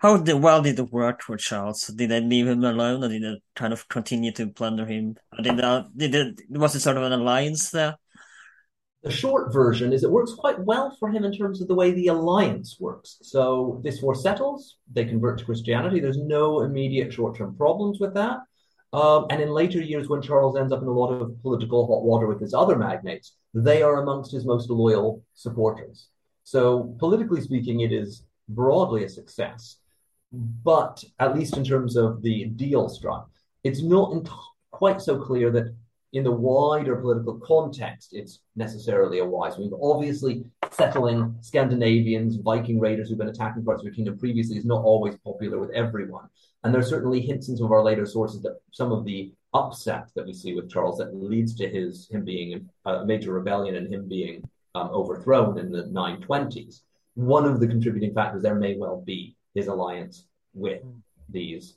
how 0.00 0.16
did, 0.16 0.42
well 0.42 0.60
did 0.60 0.78
it 0.78 0.92
work 0.92 1.22
for 1.22 1.36
Charles? 1.36 1.86
Did 1.86 2.10
they 2.10 2.20
leave 2.20 2.48
him 2.48 2.64
alone, 2.64 3.04
or 3.04 3.08
did 3.08 3.22
they 3.22 3.40
kind 3.54 3.72
of 3.72 3.88
continue 3.88 4.32
to 4.32 4.48
plunder 4.48 4.84
him? 4.84 5.16
Did, 5.40 5.56
they, 5.56 5.84
did 5.96 6.14
it, 6.14 6.40
was 6.50 6.74
it 6.74 6.80
sort 6.80 6.96
of 6.96 7.04
an 7.04 7.12
alliance 7.12 7.70
there? 7.70 7.96
The 9.04 9.10
short 9.10 9.52
version 9.52 9.92
is 9.92 10.04
it 10.04 10.10
works 10.10 10.32
quite 10.34 10.60
well 10.60 10.96
for 10.98 11.08
him 11.08 11.24
in 11.24 11.32
terms 11.32 11.60
of 11.60 11.68
the 11.68 11.74
way 11.74 11.92
the 11.92 12.08
alliance 12.08 12.76
works. 12.78 13.18
So 13.22 13.80
this 13.84 14.02
war 14.02 14.14
settles, 14.14 14.76
they 14.92 15.04
convert 15.04 15.38
to 15.38 15.44
Christianity. 15.44 16.00
There's 16.00 16.18
no 16.18 16.60
immediate 16.60 17.12
short-term 17.12 17.56
problems 17.56 17.98
with 18.00 18.14
that. 18.14 18.38
Um, 18.92 19.26
and 19.30 19.40
in 19.40 19.50
later 19.50 19.80
years, 19.80 20.08
when 20.08 20.20
Charles 20.20 20.56
ends 20.56 20.72
up 20.72 20.82
in 20.82 20.88
a 20.88 20.92
lot 20.92 21.12
of 21.12 21.40
political 21.42 21.86
hot 21.86 22.02
water 22.02 22.26
with 22.26 22.40
his 22.40 22.52
other 22.52 22.76
magnates, 22.76 23.36
they 23.54 23.82
are 23.82 24.02
amongst 24.02 24.32
his 24.32 24.44
most 24.44 24.68
loyal 24.68 25.22
supporters. 25.34 26.08
So 26.44 26.94
politically 26.98 27.40
speaking, 27.40 27.80
it 27.80 27.92
is 27.92 28.24
broadly 28.48 29.04
a 29.04 29.08
success. 29.08 29.78
But 30.32 31.04
at 31.18 31.34
least 31.34 31.56
in 31.56 31.64
terms 31.64 31.96
of 31.96 32.22
the 32.22 32.46
deal 32.46 32.88
struck, 32.88 33.30
it's 33.64 33.82
not 33.82 34.28
quite 34.70 35.00
so 35.00 35.18
clear 35.18 35.50
that 35.50 35.74
in 36.12 36.24
the 36.24 36.30
wider 36.30 36.96
political 36.96 37.38
context, 37.38 38.10
it's 38.12 38.40
necessarily 38.54 39.20
a 39.20 39.24
wise 39.24 39.58
move. 39.58 39.72
Obviously, 39.80 40.44
settling 40.70 41.34
Scandinavians, 41.40 42.36
Viking 42.36 42.78
raiders 42.78 43.08
who've 43.08 43.18
been 43.18 43.28
attacking 43.28 43.64
parts 43.64 43.82
of 43.82 43.86
the 43.86 43.96
kingdom 43.96 44.18
previously 44.18 44.58
is 44.58 44.66
not 44.66 44.84
always 44.84 45.16
popular 45.24 45.58
with 45.58 45.70
everyone. 45.70 46.28
And 46.64 46.74
there's 46.74 46.88
certainly 46.88 47.20
hints 47.20 47.48
in 47.48 47.56
some 47.56 47.66
of 47.66 47.72
our 47.72 47.82
later 47.82 48.04
sources 48.04 48.42
that 48.42 48.60
some 48.72 48.92
of 48.92 49.04
the 49.04 49.32
upset 49.54 50.08
that 50.14 50.26
we 50.26 50.32
see 50.32 50.54
with 50.54 50.70
Charles 50.70 50.98
that 50.98 51.14
leads 51.14 51.54
to 51.56 51.68
his 51.68 52.08
him 52.10 52.24
being 52.24 52.68
a 52.84 53.04
major 53.04 53.32
rebellion 53.32 53.76
and 53.76 53.92
him 53.92 54.08
being 54.08 54.48
um, 54.74 54.88
overthrown 54.88 55.58
in 55.58 55.70
the 55.70 55.84
920s. 55.84 56.82
One 57.14 57.44
of 57.46 57.60
the 57.60 57.66
contributing 57.66 58.14
factors 58.14 58.42
there 58.42 58.54
may 58.54 58.76
well 58.76 59.00
be 59.00 59.36
his 59.54 59.66
alliance 59.66 60.26
with 60.54 60.82
these 61.28 61.76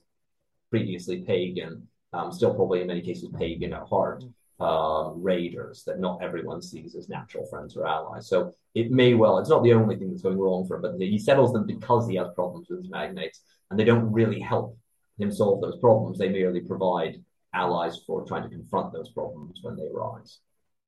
previously 0.70 1.22
pagan, 1.22 1.88
um, 2.16 2.32
still 2.32 2.54
probably 2.54 2.82
in 2.82 2.88
many 2.88 3.02
cases 3.02 3.30
pagan 3.38 3.74
at 3.74 3.84
heart, 3.84 4.24
um, 4.60 5.22
raiders 5.22 5.84
that 5.86 6.00
not 6.00 6.24
everyone 6.24 6.62
sees 6.62 6.96
as 6.96 7.10
natural 7.10 7.46
friends 7.48 7.76
or 7.76 7.86
allies. 7.86 8.30
So 8.30 8.56
it 8.74 8.90
may 8.90 9.14
well, 9.14 9.38
it's 9.40 9.50
not 9.50 9.64
the 9.64 9.74
only 9.74 9.98
thing 9.98 10.10
that's 10.10 10.22
going 10.22 10.40
wrong 10.40 10.66
for 10.66 10.78
him, 10.78 10.82
but 10.82 11.00
he 11.00 11.20
settles 11.20 11.52
them 11.52 11.66
because 11.66 12.08
he 12.08 12.16
has 12.16 12.30
problems 12.34 12.68
with 12.70 12.80
his 12.80 12.90
magnates, 12.90 13.42
and 13.70 13.80
they 13.80 13.84
don't 13.84 14.12
really 14.12 14.40
help 14.40 14.78
him 15.20 15.32
solve 15.32 15.62
those 15.62 15.78
problems. 15.80 16.18
They 16.18 16.30
merely 16.30 16.62
provide 16.62 17.22
allies 17.54 18.00
for 18.06 18.26
trying 18.26 18.44
to 18.44 18.50
confront 18.50 18.94
those 18.94 19.10
problems 19.10 19.60
when 19.62 19.76
they 19.76 19.88
arise. 19.88 20.40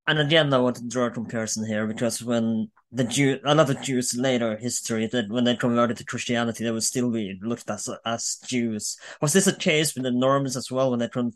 And 0.08 0.20
again, 0.20 0.54
I 0.54 0.58
want 0.60 0.78
to 0.78 0.88
draw 0.88 1.08
a 1.08 1.12
comparison 1.12 1.66
here 1.66 1.86
because 1.86 2.24
when 2.24 2.72
the 2.94 3.04
Jew, 3.04 3.40
a 3.44 3.54
lot 3.54 3.70
of 3.70 3.82
Jews 3.82 4.16
later 4.16 4.56
history 4.56 5.06
that 5.08 5.30
when 5.30 5.44
they 5.44 5.58
converted 5.58 5.98
to 5.98 6.06
Christianity, 6.06 6.64
they 6.64 6.72
would 6.72 6.84
still 6.84 7.12
be 7.12 7.38
looked 7.42 7.70
as 7.70 7.90
as 8.06 8.38
Jews. 8.46 8.98
Was 9.22 9.34
this 9.34 9.48
a 9.48 9.56
case 9.56 9.96
with 9.96 10.06
the 10.06 10.12
Normans 10.12 10.56
as 10.56 10.72
well 10.72 10.92
when 10.92 11.00
they 11.00 11.10
from 11.10 11.34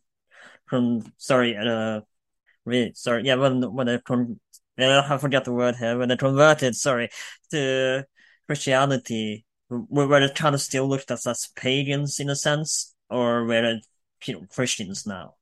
from 0.68 1.14
sorry 1.18 1.58
uh 1.58 2.00
really 2.64 2.94
sorry 2.96 3.24
yeah 3.26 3.36
when 3.36 3.62
when 3.74 3.88
they 3.88 4.00
from 4.06 4.40
I 4.80 5.18
forget 5.18 5.44
the 5.44 5.52
word 5.52 5.76
here 5.76 5.98
when 5.98 6.08
they 6.08 6.16
converted 6.16 6.76
sorry 6.76 7.10
to 7.52 8.06
Christianity 8.48 9.46
were, 9.70 10.20
they 10.20 10.34
kind 10.34 10.56
of 10.56 10.62
still 10.62 10.88
looked 10.88 11.12
at 11.12 11.26
as 11.28 11.50
pagans 11.56 12.20
in 12.20 12.30
a 12.30 12.36
sense 12.36 12.96
or 13.10 13.46
were 13.46 13.62
they 13.62 13.82
you 14.26 14.34
know 14.34 14.46
Christians 14.54 15.06
now? 15.06 15.36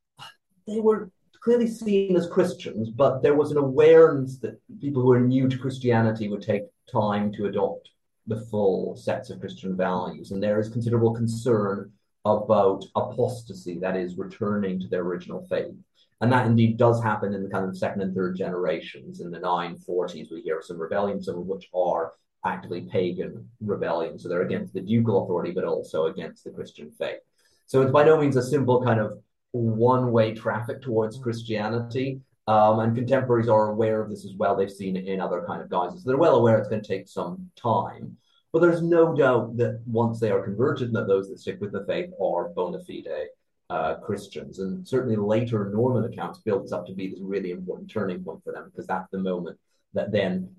They 0.67 0.79
were 0.79 1.11
clearly 1.49 1.67
seen 1.67 2.15
as 2.15 2.27
Christians, 2.27 2.91
but 2.91 3.23
there 3.23 3.33
was 3.33 3.49
an 3.49 3.57
awareness 3.57 4.37
that 4.37 4.61
people 4.79 5.01
who 5.01 5.11
are 5.11 5.19
new 5.19 5.49
to 5.49 5.57
Christianity 5.57 6.27
would 6.27 6.43
take 6.43 6.65
time 6.91 7.31
to 7.33 7.47
adopt 7.47 7.89
the 8.27 8.39
full 8.51 8.95
sets 8.95 9.31
of 9.31 9.39
Christian 9.39 9.75
values. 9.75 10.29
And 10.29 10.43
there 10.43 10.59
is 10.59 10.69
considerable 10.69 11.11
concern 11.11 11.91
about 12.23 12.85
apostasy, 12.95 13.79
that 13.79 13.95
is, 13.95 14.15
returning 14.15 14.79
to 14.79 14.87
their 14.87 15.01
original 15.01 15.43
faith. 15.49 15.73
And 16.21 16.31
that 16.31 16.45
indeed 16.45 16.77
does 16.77 17.01
happen 17.01 17.33
in 17.33 17.41
the 17.41 17.49
kind 17.49 17.67
of 17.67 17.75
second 17.75 18.03
and 18.03 18.13
third 18.13 18.35
generations. 18.35 19.19
In 19.19 19.31
the 19.31 19.39
940s, 19.39 20.31
we 20.31 20.43
hear 20.43 20.61
some 20.61 20.77
rebellions, 20.77 21.25
some 21.25 21.39
of 21.39 21.47
which 21.47 21.67
are 21.73 22.11
actively 22.45 22.81
pagan 22.81 23.49
rebellions. 23.59 24.21
So 24.21 24.29
they're 24.29 24.43
against 24.43 24.75
the 24.75 24.81
ducal 24.81 25.23
authority, 25.23 25.49
but 25.49 25.63
also 25.63 26.05
against 26.05 26.43
the 26.43 26.51
Christian 26.51 26.91
faith. 26.91 27.21
So 27.65 27.81
it's 27.81 27.91
by 27.91 28.03
no 28.03 28.21
means 28.21 28.35
a 28.35 28.43
simple 28.43 28.83
kind 28.83 28.99
of 28.99 29.17
one 29.51 30.11
way 30.11 30.33
traffic 30.33 30.81
towards 30.81 31.17
Christianity. 31.17 32.21
Um, 32.47 32.79
and 32.79 32.95
contemporaries 32.95 33.47
are 33.47 33.69
aware 33.69 34.01
of 34.01 34.09
this 34.09 34.25
as 34.25 34.33
well. 34.35 34.55
They've 34.55 34.71
seen 34.71 34.95
it 34.95 35.05
in 35.05 35.21
other 35.21 35.43
kind 35.45 35.61
of 35.61 35.69
guises. 35.69 36.03
They're 36.03 36.17
well 36.17 36.35
aware 36.35 36.57
it's 36.57 36.69
going 36.69 36.81
to 36.81 36.87
take 36.87 37.07
some 37.07 37.49
time. 37.55 38.17
But 38.51 38.61
there's 38.61 38.81
no 38.81 39.15
doubt 39.15 39.57
that 39.57 39.81
once 39.85 40.19
they 40.19 40.31
are 40.31 40.43
converted, 40.43 40.91
that 40.93 41.07
those 41.07 41.29
that 41.29 41.37
stick 41.39 41.61
with 41.61 41.71
the 41.71 41.85
faith 41.85 42.09
are 42.19 42.49
bona 42.49 42.79
fide 42.79 43.27
uh, 43.69 43.95
Christians. 43.95 44.59
And 44.59 44.87
certainly 44.87 45.15
later 45.15 45.69
Norman 45.71 46.11
accounts 46.11 46.39
build 46.39 46.63
this 46.63 46.71
up 46.71 46.87
to 46.87 46.93
be 46.93 47.09
this 47.09 47.19
really 47.21 47.51
important 47.51 47.91
turning 47.91 48.23
point 48.23 48.43
for 48.43 48.51
them 48.51 48.65
because 48.65 48.87
that's 48.87 49.09
the 49.11 49.19
moment 49.19 49.59
that 49.93 50.11
then 50.11 50.49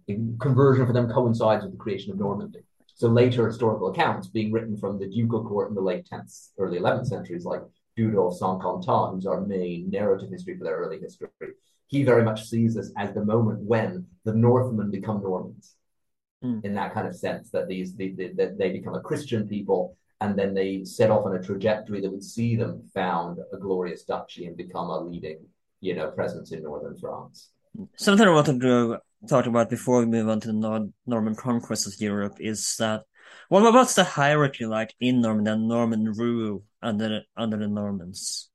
conversion 0.41 0.87
for 0.87 0.93
them 0.93 1.09
coincides 1.09 1.65
with 1.65 1.73
the 1.73 1.79
creation 1.79 2.13
of 2.13 2.19
Normandy. 2.19 2.61
So 2.95 3.09
later 3.09 3.47
historical 3.47 3.89
accounts 3.89 4.29
being 4.29 4.53
written 4.53 4.77
from 4.77 4.99
the 4.99 5.09
ducal 5.09 5.45
court 5.45 5.71
in 5.71 5.75
the 5.75 5.81
late 5.81 6.07
10th, 6.13 6.51
early 6.59 6.79
11th 6.79 7.07
centuries, 7.07 7.45
like 7.45 7.63
Dudo 7.99 8.29
of 8.29 8.37
Saint-Quentin, 8.37 9.15
who's 9.15 9.27
our 9.27 9.41
main 9.41 9.91
narrative 9.91 10.31
history 10.31 10.57
for 10.57 10.65
their 10.65 10.77
early 10.77 10.99
history, 10.99 11.29
he 11.87 12.05
very 12.05 12.25
much 12.25 12.49
sees 12.49 12.75
this 12.75 12.93
as 12.97 13.13
the 13.13 13.25
moment 13.25 13.61
when 13.61 14.07
the 14.25 14.35
Northmen 14.35 14.91
become 14.91 15.23
Normans. 15.23 15.75
Mm. 16.45 16.65
In 16.65 16.75
that 16.75 16.95
kind 16.95 17.07
of 17.07 17.15
sense, 17.15 17.51
that 17.51 17.69
these 17.69 17.95
they, 17.95 18.09
they, 18.11 18.29
that 18.29 18.57
they 18.57 18.71
become 18.71 18.95
a 18.95 19.01
Christian 19.01 19.47
people, 19.47 19.97
and 20.23 20.39
then 20.39 20.55
they 20.55 20.85
set 20.85 21.11
off 21.11 21.27
on 21.27 21.37
a 21.37 21.43
trajectory 21.43 22.01
that 22.01 22.11
would 22.11 22.25
see 22.25 22.57
them 22.57 22.89
found 22.95 23.39
a 23.53 23.59
glorious 23.59 24.05
duchy 24.05 24.47
and 24.47 24.57
become 24.57 24.89
a 24.89 25.01
leading, 25.01 25.41
you 25.81 25.95
know, 25.95 26.11
presence 26.11 26.53
in 26.53 26.63
northern 26.63 26.97
France. 26.97 27.51
Something 27.97 28.27
I 28.27 28.31
wanted 28.31 28.61
to 28.63 28.99
talk 29.29 29.47
about 29.47 29.69
before 29.69 30.01
we 30.01 30.07
move 30.07 30.29
on 30.29 30.41
to 30.41 30.49
the 30.49 30.93
Norman 31.07 31.35
conquest 31.35 31.87
of 31.87 32.01
Europe 32.01 32.37
is 32.41 32.75
that 32.79 33.03
what 33.51 33.75
what's 33.75 33.97
the 33.97 34.05
hierarchy 34.05 34.65
like 34.65 34.95
in 35.01 35.21
Normandy 35.21 35.51
and 35.51 35.67
Norman 35.67 36.13
rule 36.13 36.63
under 36.81 37.23
under 37.37 37.57
the 37.57 37.67
Normans? 37.67 38.49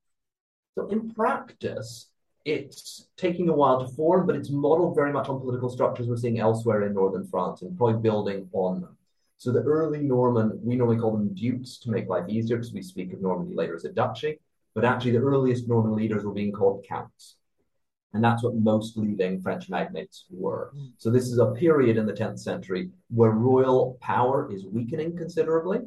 So 0.76 0.88
in 0.88 1.12
practice, 1.12 2.08
it's 2.46 3.10
taking 3.18 3.50
a 3.50 3.54
while 3.54 3.86
to 3.86 3.94
form, 3.94 4.26
but 4.26 4.38
it's 4.38 4.50
modeled 4.50 4.96
very 4.96 5.12
much 5.12 5.28
on 5.28 5.42
political 5.42 5.70
structures 5.70 6.08
we're 6.08 6.16
seeing 6.16 6.40
elsewhere 6.40 6.84
in 6.84 6.94
northern 6.94 7.28
France 7.28 7.62
and 7.62 7.78
probably 7.78 8.02
building 8.02 8.48
on 8.54 8.82
them. 8.82 8.98
So 9.38 9.52
the 9.52 9.64
early 9.64 10.00
Norman, 10.00 10.62
we 10.64 10.76
normally 10.78 10.98
call 10.98 11.12
them 11.12 11.34
dukes 11.34 11.78
to 11.80 11.92
make 11.92 12.08
life 12.08 12.30
easier 12.30 12.56
because 12.56 12.72
we 12.72 12.82
speak 12.82 13.12
of 13.12 13.22
Normandy 13.22 13.54
later 13.54 13.76
as 13.76 13.84
a 13.84 13.92
duchy, 13.92 14.40
but 14.74 14.86
actually 14.86 15.12
the 15.12 15.18
earliest 15.18 15.68
Norman 15.68 15.94
leaders 15.94 16.24
were 16.24 16.34
being 16.34 16.54
called 16.54 16.86
counts. 16.88 17.36
And 18.16 18.24
that's 18.24 18.44
what 18.44 18.56
most 18.56 18.96
leading 18.98 19.42
French 19.42 19.70
magnates 19.70 20.24
were. 20.30 20.72
Hmm. 20.74 20.86
So 20.98 21.12
this 21.12 21.26
is 21.26 21.38
a 21.38 21.52
period 21.52 21.98
in 21.98 22.06
the 22.06 22.14
10th 22.14 22.40
century 22.40 22.90
where 23.10 23.32
royal 23.32 23.98
power 24.02 24.50
is 24.52 24.66
weakening 24.66 25.18
considerably. 25.18 25.80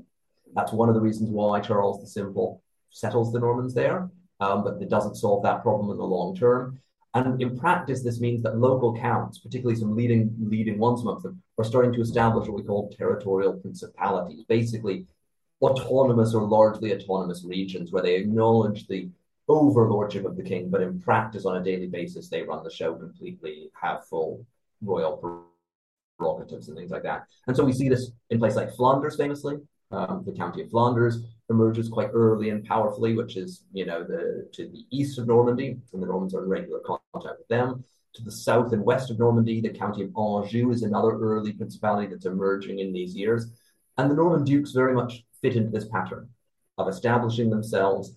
That's 0.55 0.73
one 0.73 0.91
of 0.91 0.95
the 0.95 1.01
reasons 1.01 1.31
why 1.31 1.61
Charles 1.61 2.03
the 2.03 2.07
Simple 2.07 2.63
settles 2.91 3.33
the 3.33 3.41
Normans 3.41 3.73
there, 3.73 4.11
um, 4.41 4.63
but 4.63 4.81
it 4.83 4.91
doesn't 4.91 5.15
solve 5.17 5.43
that 5.45 5.63
problem 5.63 5.91
in 5.91 5.97
the 5.97 6.05
long 6.05 6.37
term. 6.37 6.79
And 7.15 7.41
in 7.41 7.59
practice, 7.59 8.03
this 8.03 8.21
means 8.21 8.43
that 8.43 8.59
local 8.59 8.95
counts, 8.95 9.39
particularly 9.39 9.81
some 9.81 9.97
leading 9.97 10.35
leading 10.39 10.79
ones 10.79 11.01
amongst 11.01 11.23
them, 11.23 11.43
are 11.57 11.65
starting 11.65 11.95
to 11.95 12.03
establish 12.03 12.47
what 12.47 12.59
we 12.59 12.63
call 12.63 12.91
territorial 12.91 13.55
principalities, 13.55 14.45
basically 14.45 15.07
autonomous 15.63 16.35
or 16.35 16.43
largely 16.43 16.95
autonomous 16.95 17.43
regions 17.43 17.91
where 17.91 18.03
they 18.03 18.17
acknowledge 18.17 18.87
the 18.87 19.09
overlordship 19.49 20.25
of 20.25 20.37
the 20.37 20.43
king, 20.43 20.71
but 20.71 20.83
in 20.83 21.01
practice, 21.01 21.47
on 21.47 21.57
a 21.57 21.65
daily 21.65 21.87
basis, 21.87 22.29
they 22.29 22.43
run 22.43 22.63
the 22.63 22.71
show 22.71 22.95
completely, 22.95 23.71
have 23.81 24.07
full 24.07 24.45
royal 24.83 25.49
prerogatives 26.19 26.69
and 26.69 26.77
things 26.77 26.91
like 26.91 27.03
that. 27.03 27.25
And 27.47 27.57
so 27.57 27.65
we 27.65 27.73
see 27.73 27.89
this 27.89 28.11
in 28.31 28.39
places 28.39 28.57
like 28.57 28.75
Flanders, 28.75 29.17
famously. 29.17 29.57
Um, 29.91 30.23
the 30.27 30.33
county 30.33 30.63
of 30.63 30.71
Flanders 30.71 31.23
emerges 31.49 31.89
quite 31.89 32.11
early 32.13 32.51
and 32.51 32.65
powerfully, 32.65 33.15
which 33.15 33.37
is, 33.37 33.65
you 33.73 33.87
know, 33.87 34.05
the 34.05 34.47
to 34.53 34.69
the 34.69 34.85
east 34.91 35.19
of 35.19 35.27
Normandy, 35.27 35.79
and 35.93 36.03
the 36.03 36.07
Normans 36.07 36.35
are 36.35 36.43
in 36.43 36.49
regular 36.51 36.81
contact 36.81 37.39
with 37.39 37.49
them. 37.49 37.83
To 38.15 38.23
the 38.23 38.33
south 38.33 38.73
and 38.73 38.85
west 38.85 39.11
of 39.11 39.19
Normandy, 39.19 39.61
the 39.61 39.71
county 39.71 40.03
of 40.03 40.11
Anjou 40.17 40.71
is 40.71 40.83
another 40.83 41.19
early 41.19 41.53
principality 41.53 42.09
that's 42.09 42.27
emerging 42.27 42.81
in 42.81 42.93
these 42.93 43.15
years. 43.15 43.47
And 43.97 44.11
the 44.11 44.15
Norman 44.15 44.45
dukes 44.45 44.73
very 44.73 44.95
much 44.95 45.25
fit 45.41 45.57
into 45.57 45.71
this 45.71 45.89
pattern 45.89 46.29
of 46.77 46.89
establishing 46.89 47.51
themselves 47.51 48.15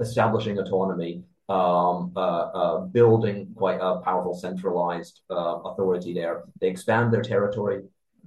establishing 0.00 0.58
autonomy, 0.58 1.22
um, 1.48 2.12
uh, 2.16 2.20
uh, 2.20 2.78
building 2.80 3.52
quite 3.56 3.78
a 3.80 4.00
powerful 4.00 4.34
centralized 4.34 5.20
uh, 5.30 5.60
authority 5.64 6.12
there. 6.12 6.44
They 6.60 6.68
expand 6.68 7.12
their 7.12 7.22
territory 7.22 7.82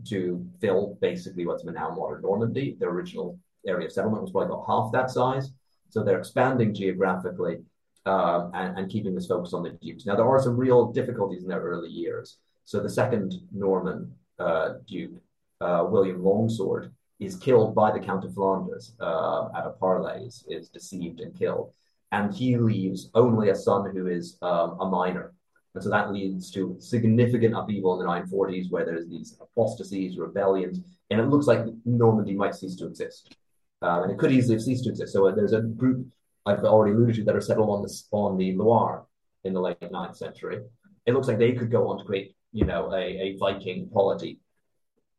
to 0.08 0.46
fill 0.62 0.98
basically 1.02 1.46
what's 1.46 1.66
now 1.66 1.90
modern 1.90 2.22
Normandy. 2.22 2.78
Their 2.80 2.90
original 2.90 3.38
area 3.68 3.88
of 3.88 3.92
settlement 3.92 4.22
was 4.22 4.32
probably 4.32 4.54
about 4.54 4.66
half 4.68 4.92
that 4.94 5.12
size. 5.12 5.52
So 5.90 6.04
they're 6.04 6.20
expanding 6.20 6.74
geographically 6.74 7.58
um, 8.06 8.52
and, 8.54 8.78
and, 8.78 8.90
keeping 8.90 9.14
this 9.14 9.28
focus 9.28 9.54
on 9.54 9.64
the 9.64 9.72
dukes. 9.72 10.06
Now, 10.06 10.16
there 10.16 10.28
are 10.28 10.42
some 10.42 10.56
real 10.56 10.92
difficulties 10.92 11.44
in 11.44 11.50
their 11.50 11.62
early 11.62 11.90
years. 11.90 12.38
So 12.64 12.80
the 12.80 12.90
second 12.90 13.34
Norman 13.52 14.14
uh, 14.40 14.76
duke, 14.88 15.20
uh, 15.60 15.86
William 15.90 16.24
Longsword, 16.24 16.94
is 17.20 17.36
killed 17.36 17.76
by 17.76 17.92
the 17.92 18.00
Count 18.00 18.24
of 18.24 18.34
Flanders 18.34 18.94
uh, 19.00 19.50
at 19.56 19.66
a 19.66 19.72
parley, 19.72 20.26
is, 20.26 20.46
is 20.48 20.70
deceived 20.70 21.20
and 21.20 21.38
killed 21.38 21.74
and 22.12 22.34
he 22.34 22.58
leaves 22.58 23.10
only 23.14 23.50
a 23.50 23.56
son 23.56 23.92
who 23.94 24.08
is 24.08 24.38
um, 24.42 24.78
a 24.80 24.90
minor. 24.90 25.34
And 25.76 25.84
so 25.84 25.90
that 25.90 26.12
leads 26.12 26.52
to 26.52 26.76
significant 26.80 27.56
upheaval 27.56 28.00
in 28.00 28.06
the 28.06 28.12
940s, 28.12 28.72
where 28.72 28.86
there's 28.86 29.08
these 29.08 29.38
apostasies, 29.40 30.18
rebellions, 30.18 30.80
and 31.12 31.20
it 31.20 31.28
looks 31.28 31.46
like 31.46 31.66
Normandy 31.86 32.34
might 32.34 32.56
cease 32.56 32.76
to 32.78 32.88
exist. 32.88 33.36
Um, 33.82 34.04
and 34.04 34.12
it 34.12 34.18
could 34.18 34.32
easily 34.32 34.56
have 34.56 34.64
ceased 34.64 34.84
to 34.86 34.90
exist. 34.90 35.14
So 35.14 35.28
uh, 35.28 35.36
there's 35.36 35.54
a 35.54 35.62
group 35.62 36.08
I've 36.46 36.64
already 36.64 36.96
alluded 36.96 37.16
to 37.18 37.24
that 37.26 37.36
are 37.36 37.42
settled 37.42 37.70
on 37.70 37.84
the, 37.84 38.04
on 38.12 38.38
the 38.38 38.54
Loire 38.54 39.06
in 39.44 39.54
the 39.54 39.62
late 39.62 39.80
9th 39.80 40.18
century. 40.18 40.60
It 41.06 41.14
looks 41.14 41.28
like 41.28 41.38
they 41.38 41.54
could 41.54 41.72
go 41.72 41.88
on 41.88 42.00
to 42.00 42.04
create, 42.04 42.36
you 42.52 42.66
know, 42.66 42.92
a, 42.92 43.02
a 43.02 43.38
Viking 43.38 43.90
polity 43.94 44.40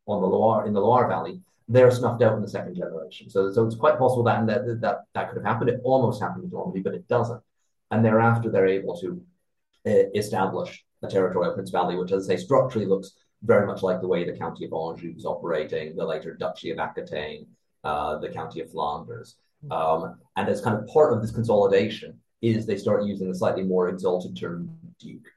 on 0.05 0.21
the 0.21 0.27
Loire 0.27 0.67
in 0.67 0.73
the 0.73 0.81
Loire 0.81 1.07
Valley 1.07 1.41
they're 1.71 1.91
snuffed 1.91 2.21
out 2.21 2.35
in 2.35 2.41
the 2.41 2.47
second 2.47 2.75
generation. 2.75 3.29
So, 3.29 3.51
so 3.51 3.65
it's 3.65 3.75
quite 3.75 3.97
possible 3.97 4.23
that, 4.23 4.45
that 4.47 4.81
that 4.81 4.97
that 5.13 5.29
could 5.29 5.37
have 5.37 5.45
happened. 5.45 5.69
It 5.69 5.81
almost 5.83 6.21
happened 6.21 6.43
to 6.43 6.49
Normandy, 6.49 6.81
but 6.81 6.93
it 6.93 7.07
doesn't. 7.07 7.41
And 7.91 8.03
thereafter, 8.03 8.49
they're 8.49 8.67
able 8.67 8.97
to 9.01 9.21
uh, 9.85 10.09
establish 10.15 10.83
a 11.03 11.07
territorial 11.07 11.53
principality, 11.53 11.97
which, 11.97 12.11
as 12.11 12.29
I 12.29 12.35
say, 12.35 12.43
structurally 12.43 12.87
looks 12.87 13.13
very 13.43 13.65
much 13.65 13.81
like 13.81 14.01
the 14.01 14.07
way 14.07 14.23
the 14.23 14.37
County 14.37 14.65
of 14.65 14.73
Anjou 14.73 15.13
was 15.13 15.25
operating, 15.25 15.95
the 15.95 16.05
later 16.05 16.35
Duchy 16.35 16.69
of 16.71 16.79
Aquitaine, 16.79 17.47
uh, 17.83 18.17
the 18.19 18.29
County 18.29 18.61
of 18.61 18.71
Flanders. 18.71 19.37
Um, 19.69 20.19
and 20.35 20.49
as 20.49 20.61
kind 20.61 20.77
of 20.77 20.87
part 20.87 21.13
of 21.13 21.21
this 21.21 21.31
consolidation 21.31 22.19
is 22.41 22.65
they 22.65 22.77
start 22.77 23.05
using 23.05 23.29
the 23.29 23.37
slightly 23.37 23.63
more 23.63 23.89
exalted 23.89 24.35
term 24.35 24.75
duke 24.99 25.27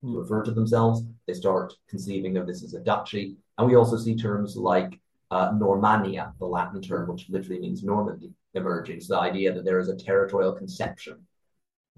to 0.00 0.18
refer 0.18 0.42
to 0.42 0.52
themselves. 0.52 1.02
They 1.26 1.34
start 1.34 1.72
conceiving 1.88 2.36
of 2.36 2.46
this 2.46 2.62
as 2.62 2.74
a 2.74 2.80
duchy. 2.80 3.36
And 3.58 3.68
we 3.68 3.76
also 3.76 3.96
see 3.96 4.16
terms 4.16 4.56
like 4.56 5.00
uh, 5.32 5.50
Normannia, 5.52 6.32
the 6.38 6.44
Latin 6.44 6.82
term, 6.82 7.08
which 7.08 7.30
literally 7.30 7.58
means 7.58 7.82
Normandy, 7.82 8.34
emerging. 8.52 9.00
So 9.00 9.14
the 9.14 9.20
idea 9.20 9.50
that 9.54 9.64
there 9.64 9.78
is 9.78 9.88
a 9.88 9.96
territorial 9.96 10.52
conception 10.52 11.26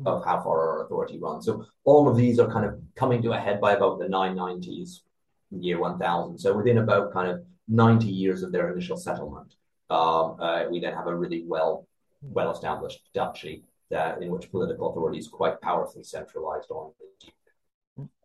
of 0.07 0.25
how 0.25 0.41
far 0.41 0.59
our 0.61 0.85
authority 0.85 1.19
runs. 1.19 1.45
So 1.47 1.67
all 1.83 2.09
of 2.09 2.17
these 2.17 2.39
are 2.39 2.51
kind 2.51 2.65
of 2.65 2.81
coming 2.95 3.23
to 3.23 3.33
a 3.33 3.41
head 3.41 3.61
by 3.61 3.73
about 3.73 3.99
the 3.99 4.07
990s, 4.07 5.01
year 5.51 5.81
1000. 5.81 6.39
So 6.39 6.57
within 6.57 6.79
about 6.79 7.13
kind 7.13 7.29
of 7.29 7.45
90 7.67 8.07
years 8.07 8.45
of 8.45 8.53
their 8.53 8.73
initial 8.73 8.97
settlement, 8.97 9.57
um, 9.91 10.37
uh, 10.41 10.65
we 10.71 10.79
then 10.79 10.95
have 10.95 11.09
a 11.09 11.15
really 11.15 11.43
well 11.45 11.89
well 12.23 12.53
established 12.53 13.01
duchy 13.15 13.65
that, 13.91 14.23
in 14.23 14.31
which 14.31 14.51
political 14.51 14.91
authority 14.91 15.19
is 15.19 15.29
quite 15.29 15.61
powerfully 15.61 16.05
centralized 16.05 16.71
on 16.71 16.93
the 17.01 17.33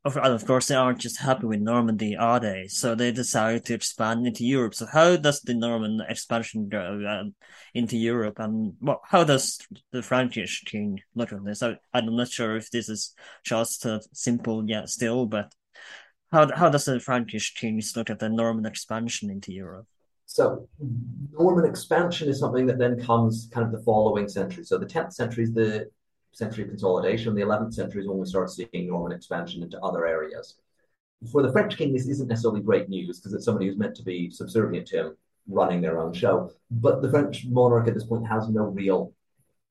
of, 0.05 0.17
of 0.17 0.45
course, 0.45 0.67
they 0.67 0.75
aren't 0.75 0.99
just 0.99 1.19
happy 1.19 1.45
with 1.45 1.59
Normandy, 1.59 2.15
are 2.15 2.39
they? 2.39 2.67
So 2.67 2.95
they 2.95 3.11
decide 3.11 3.65
to 3.65 3.73
expand 3.73 4.25
into 4.25 4.45
Europe. 4.45 4.73
So 4.73 4.85
how 4.85 5.17
does 5.17 5.41
the 5.41 5.53
Norman 5.53 6.01
expansion 6.07 6.69
go 6.69 7.03
uh, 7.07 7.29
into 7.73 7.97
Europe, 7.97 8.39
and 8.39 8.73
well, 8.81 9.01
how 9.05 9.23
does 9.23 9.59
the 9.91 10.01
Frankish 10.01 10.63
king 10.63 11.01
look 11.15 11.33
at 11.33 11.43
this? 11.43 11.61
I, 11.61 11.77
I'm 11.93 12.15
not 12.15 12.29
sure 12.29 12.55
if 12.55 12.71
this 12.71 12.89
is 12.89 13.13
just 13.43 13.85
uh, 13.85 13.99
simple 14.13 14.67
yet 14.67 14.89
still, 14.89 15.25
but 15.25 15.53
how 16.31 16.49
how 16.55 16.69
does 16.69 16.85
the 16.85 16.99
Frankish 16.99 17.55
kings 17.55 17.93
look 17.95 18.09
at 18.09 18.19
the 18.19 18.29
Norman 18.29 18.65
expansion 18.65 19.29
into 19.29 19.51
Europe? 19.51 19.87
So 20.25 20.69
Norman 21.31 21.65
expansion 21.65 22.29
is 22.29 22.39
something 22.39 22.67
that 22.67 22.77
then 22.77 23.01
comes 23.03 23.49
kind 23.51 23.65
of 23.65 23.71
the 23.71 23.83
following 23.83 24.29
century. 24.29 24.63
So 24.63 24.77
the 24.77 24.85
10th 24.85 25.13
century 25.13 25.43
is 25.45 25.53
the 25.53 25.89
century 26.31 26.65
consolidation. 26.65 27.35
The 27.35 27.41
11th 27.41 27.73
century 27.73 28.01
is 28.01 28.07
when 28.07 28.17
we 28.17 28.25
start 28.25 28.49
seeing 28.49 28.87
Norman 28.87 29.11
expansion 29.11 29.63
into 29.63 29.79
other 29.81 30.05
areas. 30.05 30.55
For 31.31 31.41
the 31.41 31.51
French 31.51 31.77
king, 31.77 31.91
this 31.91 32.07
isn't 32.07 32.29
necessarily 32.29 32.61
great 32.61 32.87
news 32.87 33.19
because 33.19 33.33
it's 33.33 33.45
somebody 33.45 33.67
who's 33.67 33.77
meant 33.77 33.95
to 33.95 34.03
be 34.03 34.29
subservient 34.29 34.87
to 34.87 34.97
him 34.97 35.17
running 35.47 35.81
their 35.81 35.99
own 35.99 36.13
show. 36.13 36.51
But 36.71 37.01
the 37.01 37.09
French 37.09 37.45
monarch 37.45 37.87
at 37.87 37.93
this 37.93 38.05
point 38.05 38.27
has 38.27 38.47
no 38.47 38.63
real 38.63 39.13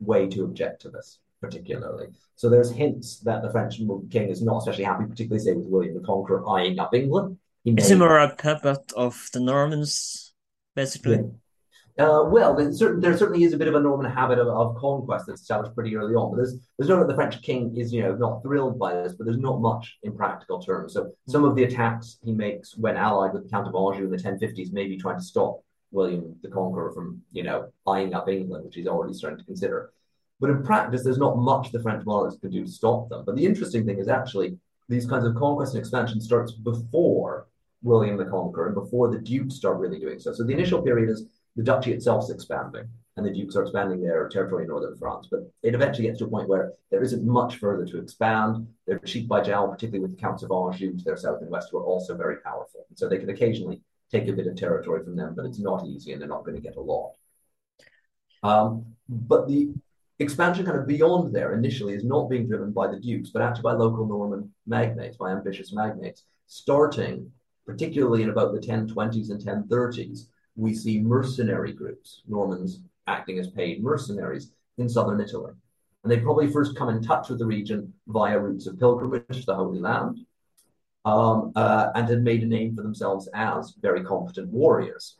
way 0.01 0.29
to 0.29 0.45
object 0.45 0.83
to 0.83 0.91
this, 0.91 1.19
particularly. 1.41 2.09
So 2.37 2.51
there's 2.51 2.71
hints 2.71 3.21
that 3.21 3.43
the 3.43 3.51
French 3.51 3.79
king 4.11 4.29
is 4.29 4.43
not 4.43 4.59
especially 4.59 4.85
happy, 4.85 5.05
particularly 5.07 5.45
say 5.45 5.55
with 5.55 5.67
William 5.67 5.95
the 5.95 6.01
Conqueror 6.01 6.47
eyeing 6.49 6.79
up 6.79 6.95
England. 6.95 7.39
He 7.65 7.73
is 7.73 7.89
he 7.89 7.95
more 7.95 8.19
a 8.19 8.35
puppet 8.35 8.93
of 8.97 9.29
the 9.33 9.41
Normans, 9.41 10.35
basically? 10.75 11.17
Yeah. 11.17 11.23
Uh, 11.99 12.23
well, 12.25 12.55
there 12.55 12.73
certainly 13.17 13.43
is 13.43 13.53
a 13.53 13.57
bit 13.57 13.67
of 13.67 13.75
a 13.75 13.81
Norman 13.81 14.09
habit 14.09 14.39
of, 14.39 14.47
of, 14.47 14.77
conquest 14.77 15.27
that's 15.27 15.41
established 15.41 15.75
pretty 15.75 15.97
early 15.97 16.15
on. 16.15 16.31
But 16.31 16.37
there's 16.37 16.55
there's 16.79 16.89
no 16.89 17.01
that 17.01 17.09
the 17.09 17.15
French 17.17 17.43
king 17.43 17.77
is 17.77 17.93
you 17.93 18.03
know 18.03 18.15
not 18.15 18.41
thrilled 18.41 18.79
by 18.79 18.95
this, 18.95 19.15
but 19.15 19.25
there's 19.25 19.39
not 19.39 19.61
much 19.61 19.99
in 20.05 20.17
practical 20.17 20.63
terms. 20.63 20.93
So 20.93 21.11
some 21.27 21.43
of 21.45 21.57
the 21.57 21.65
attacks 21.65 22.19
he 22.23 22.33
makes 22.33 22.77
when 22.77 22.97
allied 22.97 23.33
with 23.33 23.43
the 23.43 23.49
Count 23.49 23.67
of 23.67 23.75
Anjou 23.75 24.05
in 24.05 24.11
the 24.11 24.17
1050s, 24.17 24.73
maybe 24.73 24.97
trying 24.97 25.19
to 25.19 25.25
stop 25.25 25.65
William 25.91 26.37
the 26.41 26.49
Conqueror 26.49 26.93
from 26.93 27.21
you 27.33 27.43
know 27.43 27.73
eyeing 27.85 28.15
up 28.15 28.29
England, 28.29 28.65
which 28.65 28.77
he's 28.77 28.87
already 28.87 29.13
starting 29.13 29.41
to 29.41 29.45
consider. 29.45 29.91
But 30.39 30.51
in 30.51 30.63
practice, 30.63 31.03
there's 31.03 31.19
not 31.19 31.37
much 31.37 31.73
the 31.73 31.83
French 31.83 32.07
monarchs 32.07 32.37
could 32.41 32.53
do 32.53 32.65
to 32.65 32.71
stop 32.71 33.09
them. 33.09 33.25
But 33.27 33.35
the 33.35 33.45
interesting 33.45 33.85
thing 33.85 33.99
is 33.99 34.07
actually 34.07 34.57
these 34.89 35.05
kinds 35.05 35.25
of 35.25 35.35
conquest 35.35 35.75
and 35.75 35.81
expansion 35.81 36.21
starts 36.21 36.53
before 36.53 37.49
William 37.83 38.17
the 38.17 38.25
Conqueror 38.25 38.67
and 38.67 38.75
before 38.75 39.11
the 39.11 39.19
dukes 39.19 39.57
start 39.57 39.79
really 39.79 39.99
doing 39.99 40.19
so. 40.19 40.33
So 40.33 40.45
the 40.45 40.53
initial 40.53 40.83
period 40.83 41.11
is 41.11 41.27
the 41.59 41.65
duchy 41.65 41.93
itself 41.93 42.23
is 42.23 42.31
expanding, 42.31 42.87
and 43.17 43.27
the 43.27 43.33
dukes 43.33 43.57
are 43.57 43.63
expanding 43.63 44.01
their 44.01 44.29
territory 44.29 44.63
in 44.63 44.69
northern 44.69 44.97
France. 44.97 45.27
But 45.29 45.41
it 45.65 45.75
eventually 45.75 46.07
gets 46.07 46.21
to 46.21 46.27
a 46.27 46.29
point 46.29 46.49
where 46.49 46.73
there 46.93 47.03
isn't 47.03 47.27
much 47.27 47.57
further 47.57 47.85
to 47.85 47.99
expand. 47.99 48.69
They're 48.87 49.01
cheek 49.01 49.27
by 49.27 49.41
jowl, 49.41 49.67
particularly 49.67 50.03
with 50.03 50.13
the 50.13 50.23
counts 50.23 50.45
of 50.45 50.53
Anjou 50.53 50.97
to 50.97 51.05
their 51.05 51.17
south 51.17 51.43
and 51.43 51.51
west, 51.51 51.71
who 51.73 51.79
are 51.79 51.85
also 51.85 52.17
very 52.17 52.37
powerful. 52.37 52.87
And 52.89 52.97
so 52.97 53.09
they 53.09 53.19
can 53.19 53.31
occasionally 53.31 53.83
take 54.13 54.29
a 54.29 54.33
bit 54.33 54.47
of 54.47 54.55
territory 54.55 55.03
from 55.03 55.17
them, 55.17 55.35
but 55.35 55.47
it's 55.47 55.59
not 55.59 55.85
easy, 55.85 56.13
and 56.13 56.23
they're 56.23 56.29
not 56.29 56.45
going 56.45 56.55
to 56.55 56.63
get 56.63 56.77
a 56.77 56.81
lot. 56.81 57.15
Um, 58.45 58.87
but 59.09 59.49
the 59.49 59.73
expansion 60.21 60.65
kind 60.65 60.79
of 60.79 60.87
beyond 60.87 61.35
there 61.35 61.55
initially 61.55 61.95
is 61.95 62.05
not 62.05 62.31
being 62.31 62.47
driven 62.47 62.71
by 62.71 62.87
the 62.87 63.01
dukes, 63.01 63.31
but 63.31 63.43
actually 63.43 63.63
by 63.63 63.73
local 63.73 64.07
Norman 64.07 64.55
magnates, 64.65 65.17
by 65.17 65.33
ambitious 65.33 65.73
magnates, 65.73 66.23
starting 66.47 67.33
particularly 67.67 68.23
in 68.23 68.31
about 68.31 68.55
the 68.55 68.61
1020s 68.61 69.31
and 69.31 69.45
1030s 69.45 70.29
we 70.59 70.75
see 70.75 70.99
mercenary 70.99 71.73
groups, 71.73 72.23
Normans 72.27 72.81
acting 73.07 73.39
as 73.39 73.49
paid 73.49 73.83
mercenaries 73.83 74.51
in 74.77 74.89
southern 74.89 75.21
Italy. 75.21 75.53
And 76.03 76.13
they 76.13 76.19
probably 76.19 76.51
first 76.51 76.77
come 76.77 76.89
in 76.89 77.03
touch 77.03 77.29
with 77.29 77.39
the 77.39 77.47
region 77.47 77.93
via 78.09 78.39
routes 78.39 78.67
of 78.67 78.79
pilgrimage 78.79 79.25
to 79.29 79.47
the 79.47 79.55
Holy 79.55 79.79
Land, 79.79 80.19
um, 81.05 81.53
uh, 81.55 81.91
and 81.95 82.09
had 82.09 82.23
made 82.23 82.43
a 82.43 82.47
name 82.47 82.75
for 82.75 82.83
themselves 82.83 83.29
as 83.35 83.75
very 83.81 84.03
competent 84.05 84.49
warriors. 84.49 85.17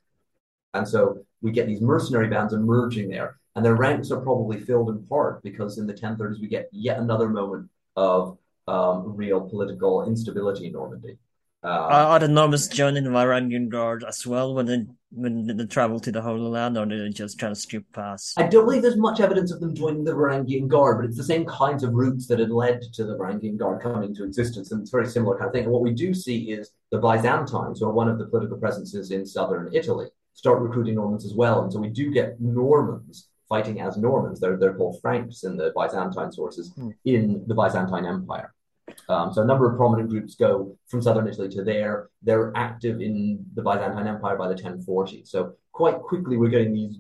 And 0.75 0.87
so 0.87 1.25
we 1.41 1.53
get 1.53 1.67
these 1.67 1.81
mercenary 1.81 2.29
bands 2.29 2.53
emerging 2.53 3.09
there, 3.09 3.39
and 3.55 3.65
their 3.65 3.77
ranks 3.77 4.11
are 4.11 4.21
probably 4.21 4.59
filled 4.59 4.91
in 4.91 5.07
part 5.07 5.43
because 5.43 5.79
in 5.79 5.87
the 5.87 5.95
1030s 5.95 6.41
we 6.41 6.49
get 6.49 6.69
yet 6.73 6.99
another 6.99 7.29
moment 7.29 7.71
of 7.97 8.39
um, 8.67 9.17
real 9.17 9.41
political 9.41 10.05
instability 10.05 10.67
in 10.67 10.73
Normandy. 10.73 11.17
Uh, 11.65 11.67
are 11.69 12.21
the 12.21 12.29
Normans 12.29 12.69
joining 12.69 13.03
the 13.03 13.11
Varangian 13.11 13.69
Guard 13.69 14.05
as 14.07 14.25
well 14.25 14.55
when 14.55 14.67
they 14.67 14.87
when 15.11 15.45
they 15.57 15.67
travel 15.67 15.99
to 15.99 16.13
the 16.13 16.23
Holy 16.23 16.49
Land, 16.49 16.79
or 16.79 16.87
do 16.87 17.03
they 17.03 17.09
just 17.09 17.37
try 17.37 17.49
to 17.49 17.55
skip 17.57 17.85
past? 17.93 18.39
I 18.39 18.47
don't 18.47 18.65
believe 18.65 18.83
there's 18.83 18.97
much 18.97 19.19
evidence 19.19 19.51
of 19.51 19.59
them 19.59 19.75
joining 19.75 20.05
the 20.05 20.13
Varangian 20.13 20.69
Guard, 20.69 20.99
but 20.99 21.07
it's 21.07 21.17
the 21.17 21.25
same 21.25 21.45
kinds 21.47 21.83
of 21.83 21.95
routes 21.95 22.29
that 22.29 22.39
had 22.39 22.51
led 22.51 22.83
to 22.93 23.05
the 23.05 23.17
Varangian 23.17 23.57
Guard 23.57 23.83
coming 23.83 24.09
into 24.09 24.23
existence, 24.23 24.71
and 24.71 24.83
it's 24.83 24.93
a 24.93 24.97
very 24.97 25.09
similar 25.09 25.37
kind 25.37 25.49
of 25.49 25.53
thing. 25.53 25.65
And 25.65 25.73
what 25.73 25.83
we 25.83 25.93
do 25.93 26.15
see 26.15 26.53
is 26.53 26.71
the 26.93 26.99
Byzantines, 26.99 27.81
who 27.81 27.87
are 27.87 27.93
one 27.93 28.09
of 28.09 28.19
the 28.19 28.27
political 28.27 28.59
presences 28.59 29.11
in 29.11 29.27
southern 29.27 29.69
Italy, 29.73 30.07
start 30.35 30.63
recruiting 30.63 30.95
Normans 30.95 31.25
as 31.25 31.35
well, 31.35 31.63
and 31.63 31.73
so 31.73 31.81
we 31.81 31.89
do 31.89 32.13
get 32.13 32.41
Normans 32.41 33.31
fighting 33.49 33.81
as 33.81 33.97
Normans. 33.97 34.39
They're 34.39 34.59
they're 34.59 34.75
called 34.75 35.01
Franks 35.01 35.43
in 35.43 35.57
the 35.57 35.73
Byzantine 35.75 36.31
sources 36.31 36.73
hmm. 36.77 36.91
in 37.05 37.43
the 37.49 37.55
Byzantine 37.57 38.07
Empire. 38.07 38.55
Um, 39.09 39.33
so 39.33 39.43
a 39.43 39.47
number 39.47 39.71
of 39.71 39.77
prominent 39.77 40.11
groups 40.11 40.35
go 40.35 40.77
from 40.87 41.01
southern 41.01 41.29
Italy 41.29 41.49
to 41.51 41.65
there. 41.65 42.11
They're 42.23 42.53
active 42.55 43.01
in 43.01 43.45
the 43.55 43.63
Byzantine 43.63 44.07
Empire 44.07 44.37
by 44.37 44.49
the 44.49 44.55
1040s. 44.55 45.29
So 45.29 45.55
quite 45.73 45.99
quickly, 46.01 46.37
we're 46.37 46.51
getting 46.51 46.75
these 46.75 46.99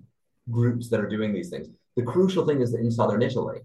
groups 0.51 0.89
that 0.89 1.01
are 1.01 1.09
doing 1.09 1.33
these 1.33 1.51
things. 1.51 1.69
The 1.97 2.03
crucial 2.03 2.47
thing 2.47 2.63
is 2.63 2.73
that 2.73 2.81
in 2.81 2.91
southern 2.91 3.23
Italy, 3.23 3.61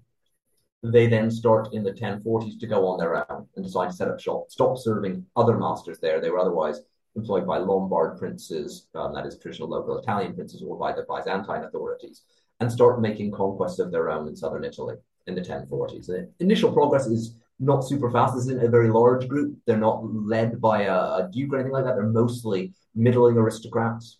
they 0.83 1.07
then 1.07 1.31
start 1.31 1.73
in 1.73 1.83
the 1.83 1.93
1040s 1.93 2.59
to 2.59 2.67
go 2.67 2.85
on 2.87 2.99
their 2.99 3.31
own 3.31 3.47
and 3.55 3.63
decide 3.63 3.91
to 3.91 3.95
set 3.95 4.09
up 4.09 4.19
shop, 4.19 4.49
stop 4.49 4.77
serving 4.77 5.25
other 5.37 5.57
masters 5.57 5.99
there. 5.99 6.19
They 6.19 6.29
were 6.29 6.39
otherwise 6.39 6.81
employed 7.15 7.47
by 7.47 7.59
Lombard 7.59 8.17
princes, 8.17 8.87
um, 8.95 9.13
that 9.13 9.25
is 9.25 9.37
traditional 9.37 9.69
local 9.69 9.97
Italian 9.97 10.33
princes, 10.33 10.61
or 10.61 10.77
by 10.77 10.91
the 10.91 11.05
Byzantine 11.07 11.63
authorities. 11.63 12.23
and 12.59 12.71
start 12.71 13.01
making 13.01 13.31
conquests 13.31 13.79
of 13.79 13.91
their 13.91 14.09
own 14.09 14.27
in 14.27 14.35
southern 14.35 14.63
Italy 14.63 14.95
in 15.27 15.35
the 15.35 15.41
1040s. 15.41 16.05
The 16.05 16.29
initial 16.39 16.71
progress 16.71 17.07
is 17.07 17.35
not 17.59 17.81
super 17.81 18.11
fast. 18.11 18.35
This 18.35 18.45
isn't 18.45 18.63
a 18.63 18.69
very 18.69 18.89
large 18.89 19.27
group. 19.27 19.57
They're 19.65 19.77
not 19.77 20.03
led 20.03 20.59
by 20.59 20.83
a, 20.83 20.93
a 20.93 21.29
duke 21.31 21.53
or 21.53 21.57
anything 21.57 21.73
like 21.73 21.85
that. 21.85 21.95
They're 21.95 22.07
mostly 22.07 22.73
middling 22.95 23.37
aristocrats 23.37 24.19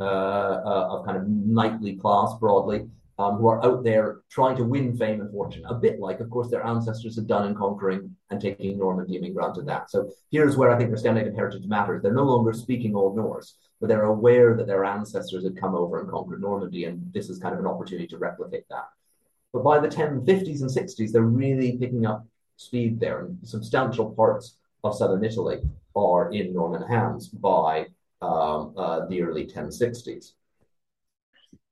uh, 0.00 0.04
uh, 0.04 0.88
of 0.90 1.06
kind 1.06 1.16
of 1.16 1.28
knightly 1.28 1.96
class 1.96 2.34
broadly, 2.40 2.88
um, 3.18 3.36
who 3.36 3.46
are 3.48 3.64
out 3.64 3.84
there 3.84 4.20
trying 4.30 4.56
to 4.56 4.64
win 4.64 4.96
fame 4.96 5.20
and 5.20 5.30
fortune, 5.30 5.64
a 5.66 5.74
bit 5.74 6.00
like, 6.00 6.20
of 6.20 6.30
course, 6.30 6.50
their 6.50 6.64
ancestors 6.64 7.14
had 7.14 7.26
done 7.26 7.46
in 7.46 7.54
conquering 7.54 8.16
and 8.30 8.40
taking 8.40 8.78
Normandy 8.78 9.16
and 9.16 9.22
being 9.22 9.34
granted 9.34 9.66
that. 9.66 9.90
So 9.90 10.10
here's 10.30 10.56
where 10.56 10.70
I 10.70 10.78
think 10.78 10.90
their 10.90 10.96
Scandinavian 10.96 11.36
heritage 11.36 11.66
matters. 11.66 12.02
They're 12.02 12.12
no 12.12 12.24
longer 12.24 12.52
speaking 12.52 12.96
Old 12.96 13.16
Norse, 13.16 13.54
but 13.80 13.88
they're 13.88 14.04
aware 14.04 14.56
that 14.56 14.66
their 14.66 14.84
ancestors 14.84 15.44
had 15.44 15.60
come 15.60 15.74
over 15.74 16.00
and 16.00 16.10
conquered 16.10 16.40
Normandy, 16.40 16.84
and 16.84 17.12
this 17.12 17.28
is 17.28 17.38
kind 17.38 17.54
of 17.54 17.60
an 17.60 17.66
opportunity 17.66 18.08
to 18.08 18.18
replicate 18.18 18.64
that. 18.70 18.86
But 19.52 19.62
by 19.62 19.78
the 19.78 19.88
1050s 19.88 20.62
and 20.62 20.70
60s, 20.70 21.12
they're 21.12 21.22
really 21.22 21.76
picking 21.76 22.06
up 22.06 22.26
speed 22.66 23.00
there, 23.00 23.20
and 23.20 23.38
substantial 23.42 24.10
parts 24.10 24.56
of 24.84 24.96
southern 24.96 25.24
Italy 25.24 25.60
are 25.94 26.32
in 26.32 26.52
Norman 26.52 26.82
hands 26.82 27.28
by 27.28 27.86
um, 28.20 28.74
uh, 28.76 29.06
the 29.06 29.22
early 29.22 29.46
1060s. 29.46 30.32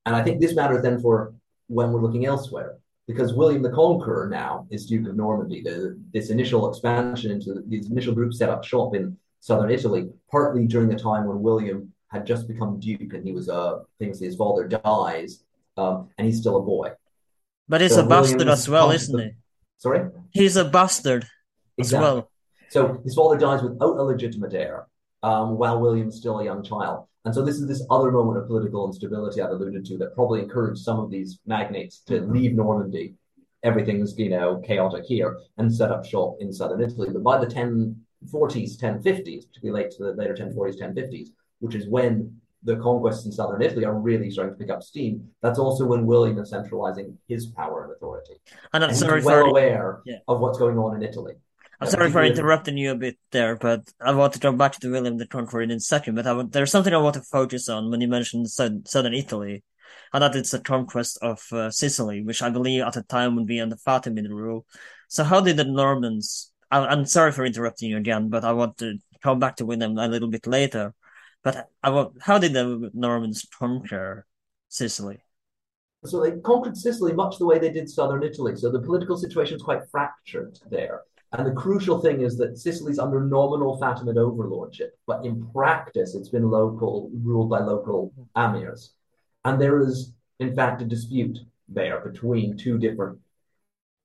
And 0.07 0.17
I 0.17 0.23
think 0.23 0.41
this 0.41 0.55
matters 0.55 0.83
then 0.83 1.01
for 1.01 1.35
when 1.69 1.93
we're 1.93 2.01
looking 2.01 2.27
elsewhere, 2.27 2.79
because 3.07 3.33
William 3.33 3.63
the 3.63 3.71
Conqueror 3.71 4.29
now 4.29 4.67
is 4.71 4.87
Duke 4.87 5.09
of 5.09 5.17
Normandy. 5.17 5.63
The, 5.63 5.99
this 6.13 6.31
initial 6.31 6.69
expansion 6.69 7.31
into 7.31 7.55
the, 7.55 7.65
these 7.67 7.91
initial 7.91 8.15
groups 8.15 8.39
set 8.39 8.49
up 8.49 8.65
shop 8.65 8.95
in 8.95 9.17
southern 9.41 9.71
Italy, 9.71 10.09
partly 10.31 10.67
during 10.67 10.89
the 10.89 10.97
time 10.97 11.27
when 11.27 11.41
William 11.43 11.93
had 12.09 12.27
just 12.27 12.49
become 12.49 12.81
Duke 12.81 13.15
and 13.15 13.25
he 13.25 13.33
was, 13.33 13.49
uh, 13.49 13.81
famously, 13.99 14.27
his 14.27 14.37
father 14.37 14.67
dies, 14.67 15.45
um, 15.77 16.09
and 16.19 16.27
he's 16.27 16.41
still 16.41 16.57
a 16.57 16.63
boy. 16.63 16.91
But 17.69 17.83
it's 17.83 17.95
So 17.95 18.05
a 18.05 18.09
bastard 18.09 18.49
as 18.49 18.69
well, 18.69 18.91
isn't 18.91 19.19
he? 19.19 19.31
Sorry? 19.81 20.11
He's 20.31 20.57
a 20.57 20.65
bastard 20.67 21.27
as 21.81 21.91
well. 21.91 22.31
So 22.69 23.01
his 23.03 23.15
father 23.15 23.39
dies 23.39 23.63
without 23.63 23.97
a 23.97 24.03
legitimate 24.03 24.53
heir, 24.53 24.87
um, 25.23 25.57
while 25.57 25.81
William's 25.81 26.17
still 26.17 26.39
a 26.39 26.45
young 26.45 26.63
child. 26.63 27.07
And 27.25 27.35
so 27.35 27.43
this 27.43 27.57
is 27.57 27.67
this 27.67 27.83
other 27.91 28.13
moment 28.13 28.39
of 28.39 28.47
political 28.47 28.87
instability 28.87 29.41
I've 29.41 29.51
alluded 29.51 29.87
to 29.87 29.97
that 29.99 30.15
probably 30.15 30.41
encouraged 30.43 30.83
some 30.83 31.01
of 31.01 31.11
these 31.11 31.39
magnates 31.47 32.01
to 32.09 32.21
leave 32.21 32.53
Normandy. 32.53 33.15
Everything's, 33.63 34.19
you 34.19 34.29
know, 34.29 34.59
chaotic 34.67 35.05
here 35.07 35.39
and 35.57 35.75
set 35.75 35.91
up 35.91 36.05
shop 36.05 36.37
in 36.41 36.53
southern 36.53 36.83
Italy. 36.83 37.09
But 37.11 37.23
by 37.23 37.39
the 37.39 37.47
1040s, 37.47 38.79
1050s, 38.79 39.49
particularly 39.49 39.83
late 39.83 39.91
to 39.93 40.05
the 40.05 40.13
later 40.13 40.35
1040s, 40.35 40.79
1050s, 40.79 41.29
which 41.61 41.75
is 41.75 41.89
when 41.89 42.39
the 42.63 42.77
conquests 42.77 43.25
in 43.27 43.33
southern 43.33 43.63
Italy 43.63 43.85
are 43.85 43.99
really 43.99 44.31
starting 44.31 44.55
to 44.55 44.59
pick 44.59 44.71
up 44.71 44.83
steam, 44.83 45.29
that's 45.43 45.59
also 45.59 45.87
when 45.87 46.07
William 46.07 46.39
is 46.39 46.51
centralizing 46.51 47.17
his 47.27 47.47
power 47.47 47.85
and 47.85 47.93
authority. 47.93 48.35
And 48.73 48.85
I'm 48.85 48.91
And 48.91 48.99
sorry 48.99 49.21
he's 49.21 49.27
well 49.27 49.45
for 49.45 49.51
aware 49.51 50.01
Yeah. 50.05 50.19
of 50.29 50.41
what's 50.41 50.59
going 50.59 50.79
on 50.79 50.97
in 50.97 51.03
Italy. 51.03 51.35
I'm 51.81 51.89
sorry 51.89 52.11
for 52.11 52.23
interrupting 52.23 52.77
you 52.77 52.91
a 52.91 52.95
bit 52.95 53.17
there, 53.33 53.57
but 53.57 53.89
I 54.01 54.13
want 54.13 54.35
to 54.35 54.39
go 54.39 54.53
back 54.53 54.73
to 54.81 54.91
William 54.91 55.17
the 55.17 55.27
Conqueror 55.27 55.63
in 55.63 55.71
a 55.71 55.81
second. 55.81 56.15
But 56.15 56.27
I 56.27 56.35
want, 56.35 56.53
there's 56.53 56.71
something 56.71 56.93
I 56.93 56.99
want 56.99 57.15
to 57.15 57.23
focus 57.23 57.71
on 57.71 57.91
when 57.91 58.03
you 58.03 58.09
mentioned 58.09 58.51
southern 58.51 59.15
Italy, 59.15 59.65
and 60.13 60.23
that 60.23 60.37
it's 60.37 60.51
the 60.51 60.61
conquest 60.61 61.19
of 61.23 61.41
uh, 61.53 61.71
Sicily, 61.71 62.23
which 62.23 62.43
I 62.43 62.51
believe 62.51 62.83
at 62.83 62.93
the 62.93 63.03
time 63.03 63.35
would 63.37 63.47
be 63.47 63.61
under 63.61 63.77
Fatimid 63.77 64.29
rule. 64.29 64.67
So 65.09 65.25
how 65.25 65.41
did 65.41 65.57
the 65.57 65.65
Normans? 65.65 66.53
I'm 66.71 67.07
sorry 67.07 67.33
for 67.33 67.45
interrupting 67.47 67.91
you 67.91 67.97
again, 67.97 68.29
but 68.29 68.45
I 68.45 68.53
want 68.53 68.77
to 68.79 68.99
come 69.23 69.39
back 69.39 69.57
to 69.57 69.67
William 69.67 69.97
a 69.99 70.07
little 70.07 70.29
bit 70.29 70.47
later. 70.47 70.93
But 71.43 71.71
how 72.21 72.39
did 72.39 72.53
the 72.53 72.91
Normans 72.93 73.47
conquer 73.59 74.27
Sicily? 74.69 75.19
So 76.05 76.21
they 76.23 76.33
conquered 76.41 76.77
Sicily 76.77 77.13
much 77.13 77.39
the 77.39 77.47
way 77.47 77.59
they 77.59 77.71
did 77.71 77.89
southern 77.89 78.23
Italy. 78.23 78.57
So 78.57 78.71
the 78.71 78.81
political 78.81 79.17
situation 79.17 79.57
is 79.57 79.63
quite 79.63 79.89
fractured 79.91 80.59
there. 80.71 81.03
And 81.33 81.47
the 81.47 81.53
crucial 81.53 82.01
thing 82.01 82.23
is 82.23 82.37
that 82.39 82.59
Sicily's 82.59 82.99
under 82.99 83.21
nominal 83.21 83.79
Fatimid 83.81 84.17
overlordship, 84.17 84.99
but 85.07 85.25
in 85.25 85.47
practice, 85.53 86.15
it's 86.15 86.29
been 86.29 86.51
local, 86.51 87.11
ruled 87.23 87.51
by 87.51 87.61
local 87.61 88.13
amirs. 88.37 88.91
And 89.45 89.61
there 89.61 89.81
is, 89.81 90.13
in 90.41 90.55
fact, 90.55 90.83
a 90.83 90.85
dispute 90.85 91.39
there 91.69 92.01
between 92.01 92.57
two 92.57 92.79
different 92.79 93.19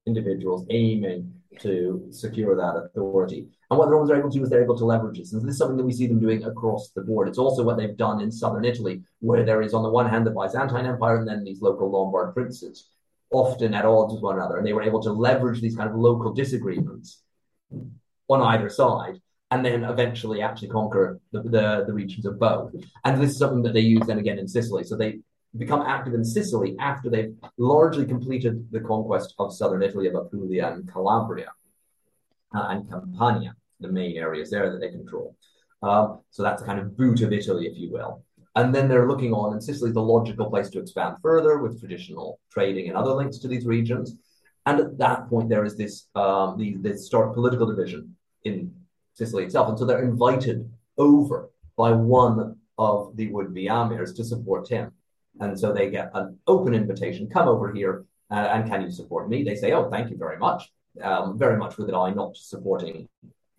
individuals 0.05 0.67
aiming 0.69 1.33
to 1.61 2.07
secure 2.11 2.55
that 2.55 2.75
authority. 2.75 3.47
And 3.69 3.79
what 3.79 3.85
the 3.85 3.91
Normans 3.91 4.11
are 4.11 4.17
able 4.17 4.29
to 4.29 4.37
do 4.37 4.43
is 4.43 4.49
they're 4.49 4.63
able 4.63 4.77
to 4.77 4.85
leverage 4.85 5.17
this. 5.17 5.33
And 5.33 5.41
this 5.41 5.53
is 5.53 5.57
something 5.57 5.77
that 5.77 5.85
we 5.85 5.93
see 5.93 6.07
them 6.07 6.19
doing 6.19 6.43
across 6.43 6.91
the 6.91 7.01
board. 7.01 7.27
It's 7.27 7.39
also 7.39 7.63
what 7.63 7.77
they've 7.77 7.97
done 7.97 8.21
in 8.21 8.31
southern 8.31 8.63
Italy, 8.63 9.01
where 9.19 9.43
there 9.43 9.61
is, 9.61 9.73
on 9.73 9.83
the 9.83 9.89
one 9.89 10.07
hand, 10.07 10.25
the 10.25 10.31
Byzantine 10.31 10.85
Empire 10.85 11.17
and 11.17 11.27
then 11.27 11.43
these 11.43 11.61
local 11.61 11.89
Lombard 11.89 12.33
princes, 12.33 12.89
often 13.31 13.73
at 13.73 13.85
odds 13.85 14.13
with 14.13 14.21
one 14.21 14.35
another. 14.35 14.57
And 14.57 14.67
they 14.67 14.73
were 14.73 14.83
able 14.83 15.01
to 15.03 15.11
leverage 15.11 15.61
these 15.61 15.75
kind 15.75 15.89
of 15.89 15.95
local 15.95 16.33
disagreements 16.33 17.23
on 18.27 18.41
either 18.41 18.69
side 18.69 19.19
and 19.51 19.65
then 19.65 19.83
eventually 19.83 20.41
actually 20.41 20.69
conquer 20.69 21.19
the, 21.31 21.41
the, 21.43 21.83
the 21.87 21.93
regions 21.93 22.25
of 22.25 22.39
both. 22.39 22.73
And 23.03 23.21
this 23.21 23.31
is 23.31 23.37
something 23.37 23.63
that 23.63 23.73
they 23.73 23.79
use 23.79 24.05
then 24.05 24.19
again 24.19 24.39
in 24.39 24.47
Sicily. 24.47 24.83
So 24.83 24.95
they 24.95 25.19
become 25.57 25.81
active 25.81 26.13
in 26.13 26.23
Sicily 26.23 26.75
after 26.79 27.09
they've 27.09 27.33
largely 27.57 28.05
completed 28.05 28.67
the 28.71 28.79
conquest 28.79 29.33
of 29.39 29.53
southern 29.53 29.83
Italy, 29.83 30.07
of 30.07 30.15
Apulia 30.15 30.67
and 30.67 30.91
Calabria 30.91 31.51
uh, 32.53 32.67
and 32.69 32.89
Campania, 32.89 33.55
the 33.79 33.87
main 33.87 34.17
areas 34.17 34.49
there 34.49 34.71
that 34.71 34.79
they 34.79 34.89
control. 34.89 35.35
Um, 35.81 36.21
so 36.29 36.43
that's 36.43 36.61
a 36.61 36.65
kind 36.65 36.79
of 36.79 36.97
boot 36.97 37.21
of 37.21 37.31
Italy, 37.31 37.67
if 37.67 37.77
you 37.77 37.91
will. 37.91 38.23
And 38.55 38.73
then 38.73 38.87
they're 38.87 39.07
looking 39.07 39.33
on, 39.33 39.53
and 39.53 39.63
Sicily 39.63 39.89
is 39.89 39.93
the 39.93 40.01
logical 40.01 40.49
place 40.49 40.69
to 40.69 40.79
expand 40.79 41.17
further 41.21 41.57
with 41.57 41.79
traditional 41.79 42.39
trading 42.49 42.87
and 42.87 42.97
other 42.97 43.11
links 43.11 43.37
to 43.39 43.47
these 43.47 43.65
regions. 43.65 44.15
And 44.65 44.79
at 44.79 44.97
that 44.97 45.29
point, 45.29 45.49
there 45.49 45.65
is 45.65 45.77
this 45.77 46.07
um, 46.15 46.57
the, 46.57 46.75
this 46.79 47.05
stark 47.05 47.33
political 47.33 47.67
division 47.67 48.15
in 48.43 48.73
Sicily 49.13 49.43
itself. 49.43 49.69
And 49.69 49.77
so 49.77 49.85
they're 49.85 50.03
invited 50.03 50.69
over 50.97 51.49
by 51.77 51.91
one 51.91 52.57
of 52.77 53.15
the 53.17 53.27
would-be 53.27 53.67
amirs 53.67 54.15
to 54.15 54.23
support 54.23 54.69
him. 54.69 54.91
And 55.39 55.59
so 55.59 55.73
they 55.73 55.89
get 55.89 56.11
an 56.13 56.39
open 56.47 56.73
invitation, 56.73 57.29
come 57.29 57.47
over 57.47 57.73
here, 57.73 58.05
uh, 58.31 58.35
and 58.35 58.69
can 58.69 58.81
you 58.81 58.91
support 58.91 59.29
me? 59.29 59.43
They 59.43 59.55
say, 59.55 59.73
oh, 59.73 59.89
thank 59.89 60.09
you 60.09 60.17
very 60.17 60.37
much. 60.37 60.71
Um, 61.01 61.37
very 61.37 61.57
much 61.57 61.77
with 61.77 61.89
an 61.89 61.95
eye 61.95 62.11
not 62.11 62.37
supporting, 62.37 63.07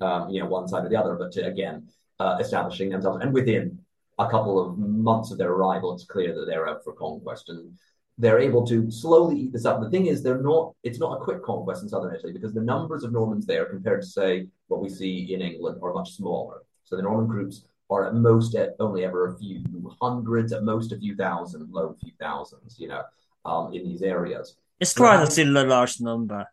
um, 0.01 0.31
you 0.31 0.41
know, 0.41 0.47
one 0.47 0.67
side 0.69 0.85
or 0.85 0.89
the 0.89 0.97
other, 0.97 1.15
but 1.17 1.33
to, 1.33 1.47
again, 1.47 1.89
uh, 2.19 2.39
establishing 2.41 2.89
themselves. 2.91 3.23
And 3.23 3.33
within 3.33 3.79
a 4.19 4.31
couple 4.31 4.59
of 4.59 4.79
months 4.79 5.31
of 5.31 5.39
their 5.39 5.51
arrival, 5.51 5.93
it's 5.95 6.05
clear 6.05 6.35
that 6.35 6.47
they're 6.47 6.69
out 6.69 6.83
for 6.83 6.95
conquest. 6.95 7.51
And 7.51 7.77
they're 8.17 8.39
able 8.39 8.67
to 8.69 8.91
slowly 8.91 9.37
eat 9.39 9.53
this 9.53 9.67
up. 9.67 9.81
The 9.81 9.91
thing 9.91 10.07
is, 10.07 10.23
they're 10.23 10.41
not, 10.41 10.75
it's 10.83 10.99
not 10.99 11.21
a 11.21 11.25
quick 11.25 11.43
conquest 11.43 11.83
in 11.83 11.89
southern 11.91 12.15
Italy 12.15 12.33
because 12.33 12.55
the 12.55 12.63
numbers 12.63 13.05
of 13.05 13.13
Normans 13.13 13.45
there 13.45 13.67
compared 13.67 14.01
to, 14.01 14.07
say, 14.07 14.49
what 14.69 14.81
we 14.81 14.89
see 14.89 15.35
in 15.35 15.43
England 15.43 15.79
are 15.83 15.93
much 15.93 16.13
smaller. 16.13 16.63
So 16.85 16.97
the 16.97 17.03
Norman 17.03 17.27
groups 17.27 17.67
are 17.91 18.07
at 18.07 18.15
most 18.15 18.55
at 18.55 18.75
only 18.81 19.05
ever 19.05 19.35
a 19.35 19.39
few 19.39 19.63
hundreds, 20.01 20.53
at 20.53 20.63
most 20.63 20.93
a 20.93 20.99
few 20.99 21.15
thousand, 21.15 21.71
low 21.71 21.95
few 22.01 22.13
thousands, 22.19 22.77
you 22.79 22.89
know, 22.89 23.03
um, 23.45 23.75
in 23.75 23.85
these 23.85 24.03
areas. 24.03 24.57
It's 24.81 24.95
quite 24.95 25.23
a 25.23 25.31
similar 25.31 25.67
large 25.67 26.01
number. 26.01 26.47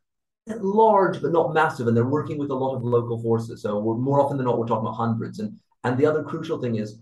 Large, 0.48 1.22
but 1.22 1.32
not 1.32 1.54
massive, 1.54 1.88
and 1.88 1.96
they're 1.96 2.06
working 2.06 2.38
with 2.38 2.50
a 2.50 2.56
lot 2.56 2.76
of 2.76 2.84
local 2.84 3.22
forces. 3.22 3.62
So 3.62 3.80
we're, 3.80 3.96
more 3.96 4.22
often 4.22 4.38
than 4.38 4.46
not, 4.46 4.60
we're 4.60 4.68
talking 4.68 4.86
about 4.86 4.96
hundreds. 4.96 5.40
And 5.40 5.58
and 5.84 5.98
the 5.98 6.06
other 6.06 6.24
crucial 6.24 6.62
thing 6.62 6.76
is 6.76 7.00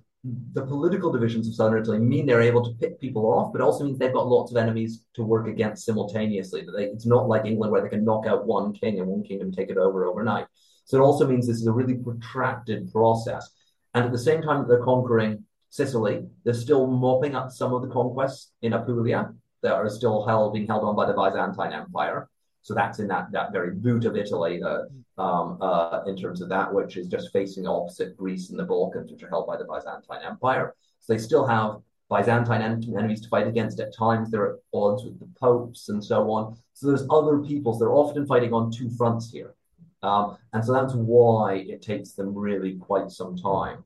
the 0.54 0.66
political 0.66 1.12
divisions 1.12 1.48
of 1.48 1.56
southern 1.56 1.82
Italy 1.82 1.98
mean 2.00 2.26
they're 2.26 2.42
able 2.42 2.64
to 2.64 2.78
pick 2.80 3.00
people 3.00 3.26
off, 3.26 3.52
but 3.52 3.62
also 3.62 3.84
means 3.84 3.98
they've 3.98 4.14
got 4.14 4.28
lots 4.28 4.52
of 4.52 4.58
enemies 4.58 5.04
to 5.16 5.24
work 5.24 5.48
against 5.48 5.86
simultaneously. 5.86 6.64
That 6.64 6.76
it's 6.78 7.06
not 7.06 7.28
like 7.28 7.46
England 7.46 7.72
where 7.72 7.82
they 7.82 7.90
can 7.90 8.06
knock 8.06 8.28
out 8.28 8.46
one 8.46 8.74
king 8.74 9.00
and 9.00 9.08
one 9.08 9.24
kingdom 9.24 9.48
and 9.48 9.58
take 9.58 9.70
it 9.70 9.78
over 9.78 10.06
overnight. 10.06 10.46
So 10.86 10.98
it 10.98 11.02
also 11.02 11.28
means 11.28 11.48
this 11.48 11.58
is 11.58 11.68
a 11.68 11.72
really 11.72 11.96
protracted 11.96 12.92
process. 12.92 13.50
And 13.94 14.06
at 14.06 14.12
the 14.12 14.18
same 14.18 14.42
time 14.42 14.62
that 14.62 14.68
they're 14.68 14.84
conquering 14.84 15.46
Sicily, 15.70 16.28
they're 16.44 16.54
still 16.54 16.86
mopping 16.86 17.34
up 17.34 17.50
some 17.50 17.74
of 17.74 17.82
the 17.82 17.88
conquests 17.88 18.52
in 18.62 18.74
Apulia 18.74 19.34
that 19.64 19.74
are 19.74 19.90
still 19.90 20.26
held 20.28 20.54
being 20.54 20.68
held 20.68 20.84
on 20.84 20.98
by 20.98 21.06
the 21.06 21.14
Byzantine 21.14 21.72
Empire. 21.72 22.30
So 22.64 22.74
that's 22.74 23.00
in 23.00 23.08
that 23.08 23.32
that 23.32 23.52
very 23.52 23.72
boot 23.72 24.06
of 24.06 24.16
Italy, 24.16 24.60
the, 24.60 24.90
um, 25.18 25.58
uh, 25.62 26.04
in 26.06 26.16
terms 26.16 26.42
of 26.42 26.50
that, 26.50 26.72
which 26.72 26.96
is 26.96 27.08
just 27.08 27.32
facing 27.34 27.68
opposite 27.68 28.16
Greece 28.16 28.50
and 28.50 28.60
the 28.60 28.64
Balkans, 28.64 29.12
which 29.12 29.24
are 29.24 29.30
held 29.30 29.48
by 29.48 29.58
the 29.58 29.66
Byzantine 29.66 30.24
Empire. 30.24 30.76
So 31.00 31.14
they 31.14 31.20
still 31.20 31.46
have 31.48 31.82
Byzantine 32.10 32.62
en- 32.62 32.96
enemies 32.98 33.22
to 33.22 33.30
fight 33.30 33.48
against. 33.48 33.80
At 33.80 33.96
times, 33.96 34.30
they're 34.30 34.54
at 34.54 34.60
odds 34.74 35.04
with 35.04 35.20
the 35.20 35.30
popes 35.40 35.90
and 35.90 36.04
so 36.04 36.30
on. 36.30 36.56
So 36.74 36.88
there's 36.88 37.08
other 37.10 37.40
peoples. 37.40 37.80
They're 37.80 37.94
often 37.94 38.28
fighting 38.28 38.54
on 38.54 38.72
two 38.72 38.90
fronts 38.92 39.32
here, 39.32 39.56
um, 40.04 40.38
and 40.54 40.64
so 40.64 40.74
that's 40.74 40.94
why 40.94 41.56
it 41.56 41.82
takes 41.82 42.12
them 42.12 42.36
really 42.36 42.78
quite 42.78 43.10
some 43.10 43.36
time 43.36 43.84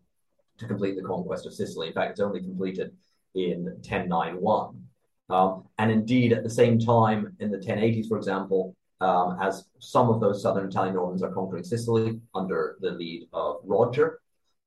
to 0.57 0.67
complete 0.67 0.95
the 0.95 1.03
conquest 1.03 1.45
of 1.45 1.53
Sicily. 1.53 1.87
In 1.87 1.93
fact, 1.93 2.11
it's 2.11 2.19
only 2.19 2.41
completed 2.41 2.91
in 3.35 3.65
1091. 3.65 4.84
Um, 5.29 5.63
and 5.77 5.91
indeed, 5.91 6.33
at 6.33 6.43
the 6.43 6.49
same 6.49 6.79
time, 6.79 7.35
in 7.39 7.51
the 7.51 7.57
1080s, 7.57 8.07
for 8.07 8.17
example, 8.17 8.75
um, 9.01 9.37
as 9.41 9.65
some 9.79 10.09
of 10.09 10.21
those 10.21 10.41
southern 10.41 10.67
Italian 10.67 10.95
Normans 10.95 11.23
are 11.23 11.33
conquering 11.33 11.63
Sicily 11.63 12.19
under 12.33 12.77
the 12.79 12.91
lead 12.91 13.27
of 13.33 13.57
Roger, 13.63 14.19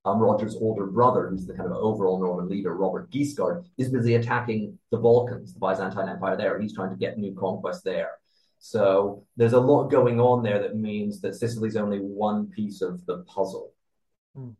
um, 0.04 0.18
Roger's 0.18 0.56
older 0.56 0.86
brother, 0.86 1.28
who's 1.28 1.46
the 1.46 1.54
kind 1.54 1.70
of 1.70 1.76
overall 1.76 2.18
Norman 2.20 2.48
leader, 2.48 2.74
Robert 2.74 3.10
Guiscard, 3.10 3.64
is 3.76 3.90
busy 3.90 4.14
attacking 4.14 4.78
the 4.90 4.96
Balkans, 4.96 5.52
the 5.52 5.60
Byzantine 5.60 6.08
Empire 6.08 6.36
there. 6.36 6.60
He's 6.60 6.74
trying 6.74 6.90
to 6.90 6.96
get 6.96 7.18
new 7.18 7.34
conquests 7.34 7.82
there. 7.82 8.12
So 8.58 9.24
there's 9.36 9.52
a 9.52 9.60
lot 9.60 9.90
going 9.90 10.20
on 10.20 10.42
there 10.42 10.60
that 10.60 10.76
means 10.76 11.20
that 11.20 11.34
Sicily's 11.34 11.76
only 11.76 11.98
one 11.98 12.46
piece 12.46 12.80
of 12.80 13.04
the 13.06 13.18
puzzle. 13.18 13.72
Hmm. 14.34 14.50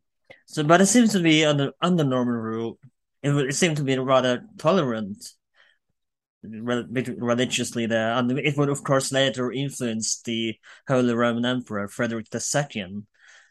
So, 0.47 0.63
but 0.63 0.81
it 0.81 0.87
seems 0.87 1.13
to 1.13 1.21
be 1.21 1.45
under 1.45 1.73
under 1.81 2.05
Norman 2.05 2.35
rule, 2.35 2.79
it, 3.23 3.31
it 3.35 3.55
seemed 3.55 3.77
to 3.79 3.83
be 3.83 3.97
rather 3.99 4.45
tolerant 4.59 5.33
religiously 6.43 7.87
there, 7.87 8.13
and 8.13 8.31
it 8.39 8.57
would 8.57 8.69
of 8.69 8.85
course 8.85 9.13
later 9.13 9.53
influence 9.53 10.21
the 10.23 10.57
Holy 10.87 11.15
Roman 11.15 11.45
Emperor 11.45 11.89
Frederick 11.89 12.27
II. 12.33 13.03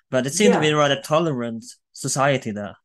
But 0.09 0.25
it 0.25 0.33
seemed 0.33 0.53
yeah. 0.53 0.59
to 0.59 0.61
be 0.61 0.69
a 0.69 0.77
rather 0.77 1.01
tolerant 1.01 1.65
society 1.91 2.51
there. 2.51 2.75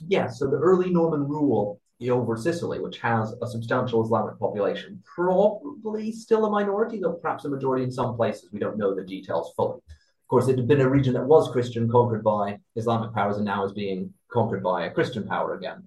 Yeah, 0.00 0.28
so 0.28 0.46
the 0.46 0.56
early 0.56 0.90
Norman 0.90 1.26
rule 1.28 1.80
over 2.10 2.36
Sicily, 2.36 2.78
which 2.78 2.98
has 2.98 3.34
a 3.42 3.46
substantial 3.46 4.04
Islamic 4.04 4.38
population, 4.38 5.02
probably 5.04 6.12
still 6.12 6.44
a 6.44 6.50
minority, 6.50 6.98
though 7.00 7.14
perhaps 7.14 7.44
a 7.44 7.48
majority 7.48 7.84
in 7.84 7.90
some 7.90 8.16
places. 8.16 8.50
We 8.52 8.58
don't 8.58 8.78
know 8.78 8.94
the 8.94 9.04
details 9.04 9.52
fully. 9.56 9.76
Of 9.78 10.28
course, 10.28 10.48
it 10.48 10.58
had 10.58 10.68
been 10.68 10.80
a 10.80 10.88
region 10.88 11.14
that 11.14 11.24
was 11.24 11.50
Christian, 11.50 11.90
conquered 11.90 12.22
by 12.22 12.58
Islamic 12.74 13.14
powers, 13.14 13.36
and 13.36 13.46
now 13.46 13.64
is 13.64 13.72
being 13.72 14.12
conquered 14.30 14.62
by 14.62 14.86
a 14.86 14.90
Christian 14.90 15.26
power 15.26 15.54
again. 15.54 15.84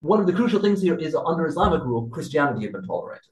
One 0.00 0.20
of 0.20 0.26
the 0.26 0.32
crucial 0.32 0.60
things 0.60 0.80
here 0.80 0.96
is 0.96 1.14
under 1.14 1.46
Islamic 1.46 1.82
rule, 1.82 2.08
Christianity 2.08 2.62
had 2.62 2.72
been 2.72 2.86
tolerated. 2.86 3.24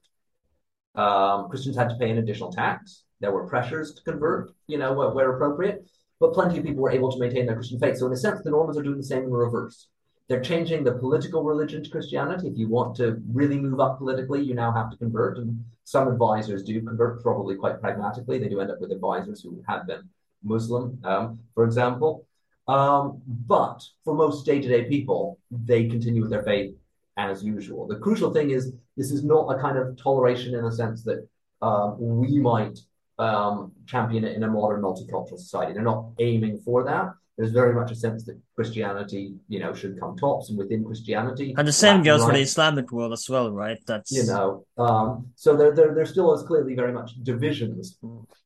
Um, 0.95 1.47
Christians 1.49 1.77
had 1.77 1.89
to 1.89 1.95
pay 1.95 2.09
an 2.09 2.17
additional 2.17 2.51
tax. 2.51 3.03
There 3.19 3.31
were 3.31 3.47
pressures 3.47 3.93
to 3.93 4.03
convert, 4.03 4.51
you 4.67 4.77
know, 4.77 4.93
where, 4.93 5.09
where 5.11 5.35
appropriate, 5.35 5.89
but 6.19 6.33
plenty 6.33 6.57
of 6.57 6.65
people 6.65 6.81
were 6.81 6.91
able 6.91 7.11
to 7.11 7.19
maintain 7.19 7.45
their 7.45 7.55
Christian 7.55 7.79
faith. 7.79 7.97
So, 7.97 8.07
in 8.07 8.13
a 8.13 8.17
sense, 8.17 8.41
the 8.43 8.49
Normans 8.49 8.77
are 8.77 8.83
doing 8.83 8.97
the 8.97 9.03
same 9.03 9.23
in 9.23 9.31
reverse. 9.31 9.87
They're 10.27 10.41
changing 10.41 10.83
the 10.83 10.93
political 10.93 11.43
religion 11.43 11.83
to 11.83 11.89
Christianity. 11.89 12.49
If 12.49 12.57
you 12.57 12.67
want 12.67 12.97
to 12.97 13.21
really 13.31 13.57
move 13.57 13.79
up 13.79 13.99
politically, 13.99 14.41
you 14.41 14.53
now 14.53 14.73
have 14.73 14.91
to 14.91 14.97
convert. 14.97 15.37
And 15.37 15.63
some 15.85 16.09
advisors 16.09 16.63
do 16.63 16.81
convert, 16.81 17.23
probably 17.23 17.55
quite 17.55 17.79
pragmatically. 17.79 18.39
They 18.39 18.49
do 18.49 18.59
end 18.59 18.71
up 18.71 18.81
with 18.81 18.91
advisors 18.91 19.41
who 19.41 19.63
have 19.67 19.87
been 19.87 20.09
Muslim, 20.43 20.99
um, 21.05 21.39
for 21.53 21.63
example. 21.63 22.26
Um, 22.67 23.21
but 23.25 23.81
for 24.03 24.13
most 24.13 24.45
day 24.45 24.61
to 24.61 24.67
day 24.67 24.85
people, 24.85 25.39
they 25.51 25.87
continue 25.87 26.21
with 26.21 26.31
their 26.31 26.43
faith 26.43 26.75
as 27.15 27.43
usual. 27.43 27.87
The 27.87 27.95
crucial 27.97 28.33
thing 28.33 28.51
is 28.51 28.73
this 28.95 29.11
is 29.11 29.23
not 29.23 29.47
a 29.47 29.59
kind 29.59 29.77
of 29.77 29.97
toleration 29.97 30.53
in 30.53 30.63
the 30.63 30.71
sense 30.71 31.03
that 31.03 31.27
uh, 31.61 31.93
we 31.97 32.39
might 32.39 32.77
um, 33.17 33.71
champion 33.85 34.23
it 34.23 34.35
in 34.35 34.43
a 34.43 34.47
modern 34.47 34.81
multicultural 34.81 35.39
society. 35.39 35.73
They're 35.73 35.81
not 35.81 36.11
aiming 36.19 36.59
for 36.59 36.83
that 36.83 37.13
there's 37.37 37.51
very 37.51 37.73
much 37.73 37.91
a 37.91 37.95
sense 37.95 38.23
that 38.25 38.37
Christianity, 38.55 39.35
you 39.47 39.59
know, 39.59 39.73
should 39.73 39.99
come 39.99 40.17
tops, 40.17 40.49
and 40.49 40.57
within 40.57 40.83
Christianity, 40.83 41.53
and 41.55 41.67
the 41.67 41.71
same 41.71 42.01
goes 42.01 42.21
right, 42.21 42.29
for 42.29 42.33
the 42.33 42.41
Islamic 42.41 42.91
world 42.91 43.13
as 43.13 43.29
well, 43.29 43.51
right? 43.51 43.77
That's 43.85 44.11
you 44.11 44.25
know, 44.25 44.65
um, 44.77 45.27
so 45.35 45.55
there, 45.55 45.73
there, 45.73 45.93
there 45.93 46.05
still 46.05 46.33
is 46.33 46.41
clearly 46.43 46.73
very 46.73 46.91
much 46.91 47.11
divisions 47.21 47.99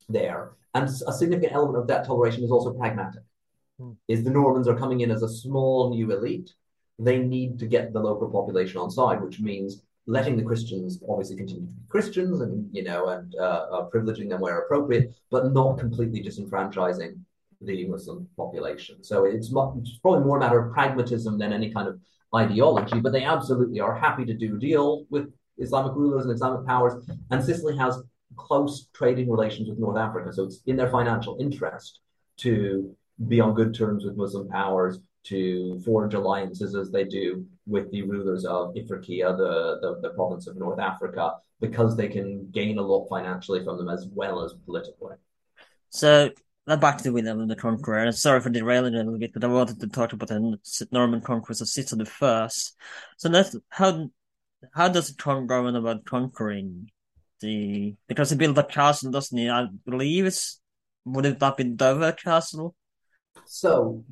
there, 0.10 0.52
and 0.76 0.90
a 0.90 1.14
significant 1.14 1.54
element 1.54 1.78
of 1.78 1.88
that 1.88 2.06
toleration 2.06 2.44
is 2.44 2.52
also 2.52 2.74
pragmatic. 2.74 3.22
Is 4.08 4.24
the 4.24 4.30
Normans 4.30 4.68
are 4.68 4.78
coming 4.78 5.02
in 5.02 5.12
as 5.12 5.24
a 5.24 5.30
small 5.30 5.90
new 5.90 6.12
elite, 6.12 6.54
they 7.00 7.20
need 7.20 7.60
to 7.60 7.66
get 7.66 7.94
the 7.94 8.00
local 8.00 8.30
population 8.30 8.80
on 8.80 8.92
side, 8.92 9.22
which 9.22 9.40
means 9.40 9.84
letting 10.08 10.36
the 10.36 10.44
Christians 10.44 11.02
obviously 11.08 11.38
continue 11.38 11.68
to 11.68 11.74
be 11.74 11.82
Christians 11.88 12.42
and 12.42 12.68
you 12.72 12.84
know 12.84 13.10
and 13.10 13.36
uh, 13.36 13.66
uh, 13.72 13.90
privileging 13.90 14.30
them 14.30 14.42
where 14.42 14.60
appropriate, 14.60 15.14
but 15.30 15.52
not 15.54 15.80
completely 15.80 16.22
disenfranchising 16.24 17.20
the 17.62 17.88
Muslim 17.88 18.28
population. 18.36 19.04
So 19.04 19.26
it's, 19.26 19.52
much, 19.52 19.76
it's 19.80 20.00
probably 20.00 20.26
more 20.26 20.38
a 20.38 20.40
matter 20.40 20.60
of 20.60 20.74
pragmatism 20.74 21.38
than 21.38 21.54
any 21.54 21.72
kind 21.72 21.88
of 21.88 22.00
ideology, 22.36 23.00
but 23.00 23.14
they 23.14 23.24
absolutely 23.24 23.80
are 23.80 23.96
happy 23.96 24.26
to 24.26 24.34
do 24.34 24.58
deal 24.58 25.06
with 25.10 25.32
Islamic 25.58 25.94
rulers 25.94 26.26
and 26.26 26.34
Islamic 26.34 26.66
powers. 26.66 26.94
And 27.30 27.44
Sicily 27.44 27.78
has 27.78 28.02
close 28.36 28.88
trading 28.94 29.30
relations 29.30 29.70
with 29.70 29.78
North 29.78 29.98
Africa, 29.98 30.34
so 30.34 30.46
it's 30.46 30.62
in 30.66 30.76
their 30.76 30.90
financial 30.90 31.38
interest 31.40 32.00
to 32.38 32.96
be 33.28 33.40
on 33.40 33.54
good 33.54 33.74
terms 33.74 34.04
with 34.06 34.18
Muslim 34.18 34.48
powers, 34.48 35.00
to 35.24 35.80
forge 35.86 36.14
alliances 36.14 36.76
as 36.76 36.90
they 36.92 37.04
do 37.04 37.46
with 37.68 37.92
the 37.92 38.02
rulers 38.02 38.46
of 38.46 38.74
Ifriqiya, 38.74 39.38
the, 39.38 39.80
the, 39.82 40.00
the 40.02 40.10
province 40.16 40.48
of 40.48 40.58
North 40.58 40.80
Africa, 40.80 41.34
because 41.60 41.96
they 41.96 42.08
can 42.08 42.50
gain 42.52 42.78
a 42.80 42.82
lot 42.82 43.08
financially 43.08 43.64
from 43.64 43.78
them 43.78 43.90
as 43.90 44.08
well 44.14 44.44
as 44.44 44.54
politically. 44.66 45.16
So 45.90 46.32
back 46.66 46.98
to 47.00 47.12
William 47.12 47.48
the 47.48 47.56
Conqueror. 47.56 48.12
Sorry 48.12 48.42
for 48.42 48.50
derailing 48.50 48.96
a 48.96 48.98
little 48.98 49.20
bit, 49.20 49.34
but 49.34 49.44
I 49.44 49.48
wanted 49.48 49.80
to 49.82 49.88
talk 49.88 50.14
about 50.14 50.30
the 50.30 50.58
Norman 50.92 51.22
conquest 51.22 51.62
of 51.62 51.68
Sicily 51.68 52.06
first. 52.06 52.76
So 53.18 53.30
that's 53.30 53.56
how 53.70 54.10
how 54.74 54.88
does 54.90 55.10
the 55.10 55.16
Trump 55.16 55.50
go 55.50 55.66
about 55.68 56.06
conquering 56.06 56.90
the 57.42 57.96
because 58.08 58.30
he 58.30 58.38
built 58.38 58.58
a 58.58 58.64
castle, 58.64 59.12
doesn't 59.12 59.38
he? 59.38 59.50
I 59.50 59.68
believe 59.86 60.26
it's 60.26 60.60
would 61.06 61.26
it 61.26 61.42
not 61.42 61.58
be 61.58 61.64
Dover 61.66 62.12
Castle? 62.14 62.76
So 63.46 64.04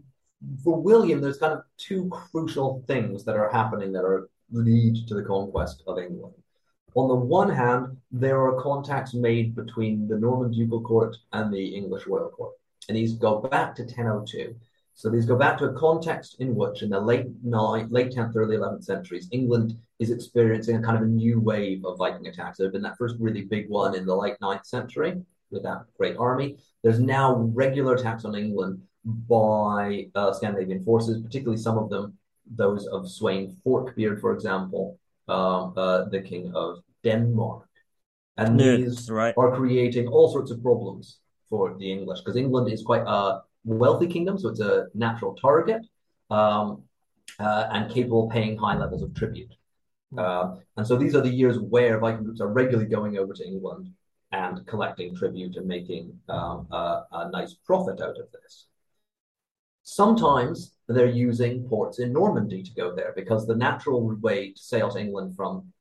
for 0.63 0.81
William, 0.81 1.21
there's 1.21 1.37
kind 1.37 1.53
of 1.53 1.63
two 1.77 2.09
crucial 2.09 2.83
things 2.87 3.23
that 3.25 3.35
are 3.35 3.49
happening 3.49 3.91
that 3.93 4.03
are 4.03 4.29
lead 4.51 5.07
to 5.07 5.13
the 5.13 5.23
conquest 5.23 5.83
of 5.87 5.97
England. 5.97 6.33
On 6.95 7.07
the 7.07 7.15
one 7.15 7.49
hand, 7.49 7.97
there 8.11 8.41
are 8.41 8.61
contacts 8.61 9.13
made 9.13 9.55
between 9.55 10.07
the 10.07 10.17
Norman 10.17 10.51
ducal 10.51 10.81
court 10.81 11.15
and 11.33 11.53
the 11.53 11.75
English 11.75 12.07
royal 12.07 12.29
court. 12.29 12.53
And 12.87 12.97
these 12.97 13.13
go 13.13 13.39
back 13.39 13.75
to 13.75 13.83
1002. 13.83 14.55
So 14.95 15.09
these 15.09 15.25
go 15.25 15.37
back 15.37 15.57
to 15.59 15.65
a 15.65 15.73
context 15.73 16.37
in 16.41 16.55
which, 16.55 16.81
in 16.81 16.89
the 16.89 16.99
late 16.99 17.27
ninth, 17.43 17.91
late 17.91 18.11
10th, 18.11 18.35
early 18.35 18.57
11th 18.57 18.83
centuries, 18.83 19.29
England 19.31 19.77
is 19.99 20.11
experiencing 20.11 20.75
a 20.75 20.81
kind 20.81 20.97
of 20.97 21.03
a 21.03 21.07
new 21.07 21.39
wave 21.39 21.85
of 21.85 21.97
Viking 21.97 22.27
attacks. 22.27 22.57
There 22.57 22.67
had 22.67 22.73
been 22.73 22.81
that 22.81 22.97
first 22.97 23.15
really 23.19 23.43
big 23.43 23.69
one 23.69 23.95
in 23.95 24.05
the 24.05 24.15
late 24.15 24.35
9th 24.41 24.65
century 24.65 25.21
with 25.51 25.63
that 25.63 25.85
great 25.97 26.17
army. 26.17 26.57
There's 26.83 26.99
now 26.99 27.35
regular 27.53 27.95
attacks 27.95 28.25
on 28.25 28.35
England 28.35 28.81
by 29.05 30.07
uh, 30.15 30.33
Scandinavian 30.33 30.83
forces, 30.83 31.21
particularly 31.21 31.61
some 31.61 31.77
of 31.77 31.89
them, 31.89 32.17
those 32.49 32.87
of 32.87 33.03
Sweyn 33.03 33.55
Forkbeard, 33.63 34.19
for 34.19 34.33
example, 34.33 34.97
um, 35.27 35.73
uh, 35.77 36.05
the 36.05 36.21
king 36.21 36.51
of 36.55 36.79
Denmark. 37.03 37.67
And 38.37 38.59
these 38.59 39.09
right. 39.09 39.33
are 39.37 39.55
creating 39.55 40.07
all 40.07 40.31
sorts 40.31 40.49
of 40.51 40.61
problems 40.61 41.19
for 41.49 41.75
the 41.77 41.91
English 41.91 42.19
because 42.19 42.37
England 42.37 42.71
is 42.71 42.81
quite 42.83 43.03
a 43.05 43.41
wealthy 43.65 44.07
kingdom, 44.07 44.37
so 44.37 44.49
it's 44.49 44.61
a 44.61 44.87
natural 44.93 45.35
target 45.35 45.85
um, 46.29 46.83
uh, 47.39 47.67
and 47.71 47.91
capable 47.91 48.25
of 48.25 48.31
paying 48.31 48.57
high 48.57 48.77
levels 48.77 49.03
of 49.03 49.13
tribute. 49.13 49.53
Uh, 50.17 50.55
and 50.77 50.87
so 50.87 50.95
these 50.95 51.15
are 51.15 51.21
the 51.21 51.29
years 51.29 51.59
where 51.59 51.99
Viking 51.99 52.23
groups 52.23 52.41
are 52.41 52.47
regularly 52.47 52.89
going 52.89 53.17
over 53.17 53.33
to 53.33 53.45
England 53.45 53.91
and 54.31 54.65
collecting 54.65 55.15
tribute 55.15 55.55
and 55.55 55.67
making 55.67 56.17
um, 56.29 56.67
a, 56.71 57.03
a 57.11 57.31
nice 57.31 57.53
profit 57.53 58.01
out 58.01 58.17
of 58.17 58.31
this. 58.31 58.67
Sometimes 59.91 60.75
they're 60.87 61.07
using 61.07 61.67
ports 61.67 61.97
in 61.97 62.13
Normandy 62.13 62.61
to 62.61 62.71
go 62.75 62.95
there 62.95 63.11
because 63.15 63.47
the 63.47 63.55
natural 63.55 64.15
way 64.21 64.51
to 64.51 64.61
sail 64.61 64.87
to 64.91 64.99
England 64.99 65.35
from, 65.35 65.73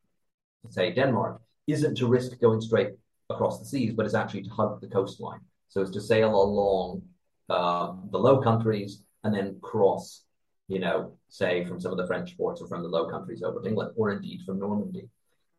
say, 0.71 0.95
Denmark 0.95 1.43
isn't 1.67 1.97
to 1.99 2.07
risk 2.07 2.41
going 2.41 2.63
straight 2.63 2.93
across 3.29 3.59
the 3.59 3.67
seas, 3.67 3.93
but 3.93 4.07
it's 4.07 4.15
actually 4.15 4.45
to 4.45 4.51
hug 4.51 4.81
the 4.81 4.87
coastline. 4.87 5.41
So 5.69 5.83
it's 5.83 5.91
to 5.91 6.01
sail 6.01 6.35
along 6.35 7.03
uh, 7.51 7.93
the 8.11 8.19
Low 8.19 8.41
Countries 8.41 9.03
and 9.25 9.35
then 9.35 9.59
cross, 9.61 10.25
you 10.69 10.79
know, 10.79 11.13
say 11.29 11.67
from 11.67 11.79
some 11.79 11.93
of 11.93 11.99
the 11.99 12.07
French 12.07 12.35
ports 12.39 12.63
or 12.63 12.67
from 12.67 12.83
the 12.83 12.89
Low 12.89 13.11
Countries 13.11 13.43
over 13.43 13.61
to 13.61 13.69
England, 13.69 13.93
or 13.95 14.11
indeed 14.11 14.41
from 14.47 14.59
Normandy. 14.59 15.07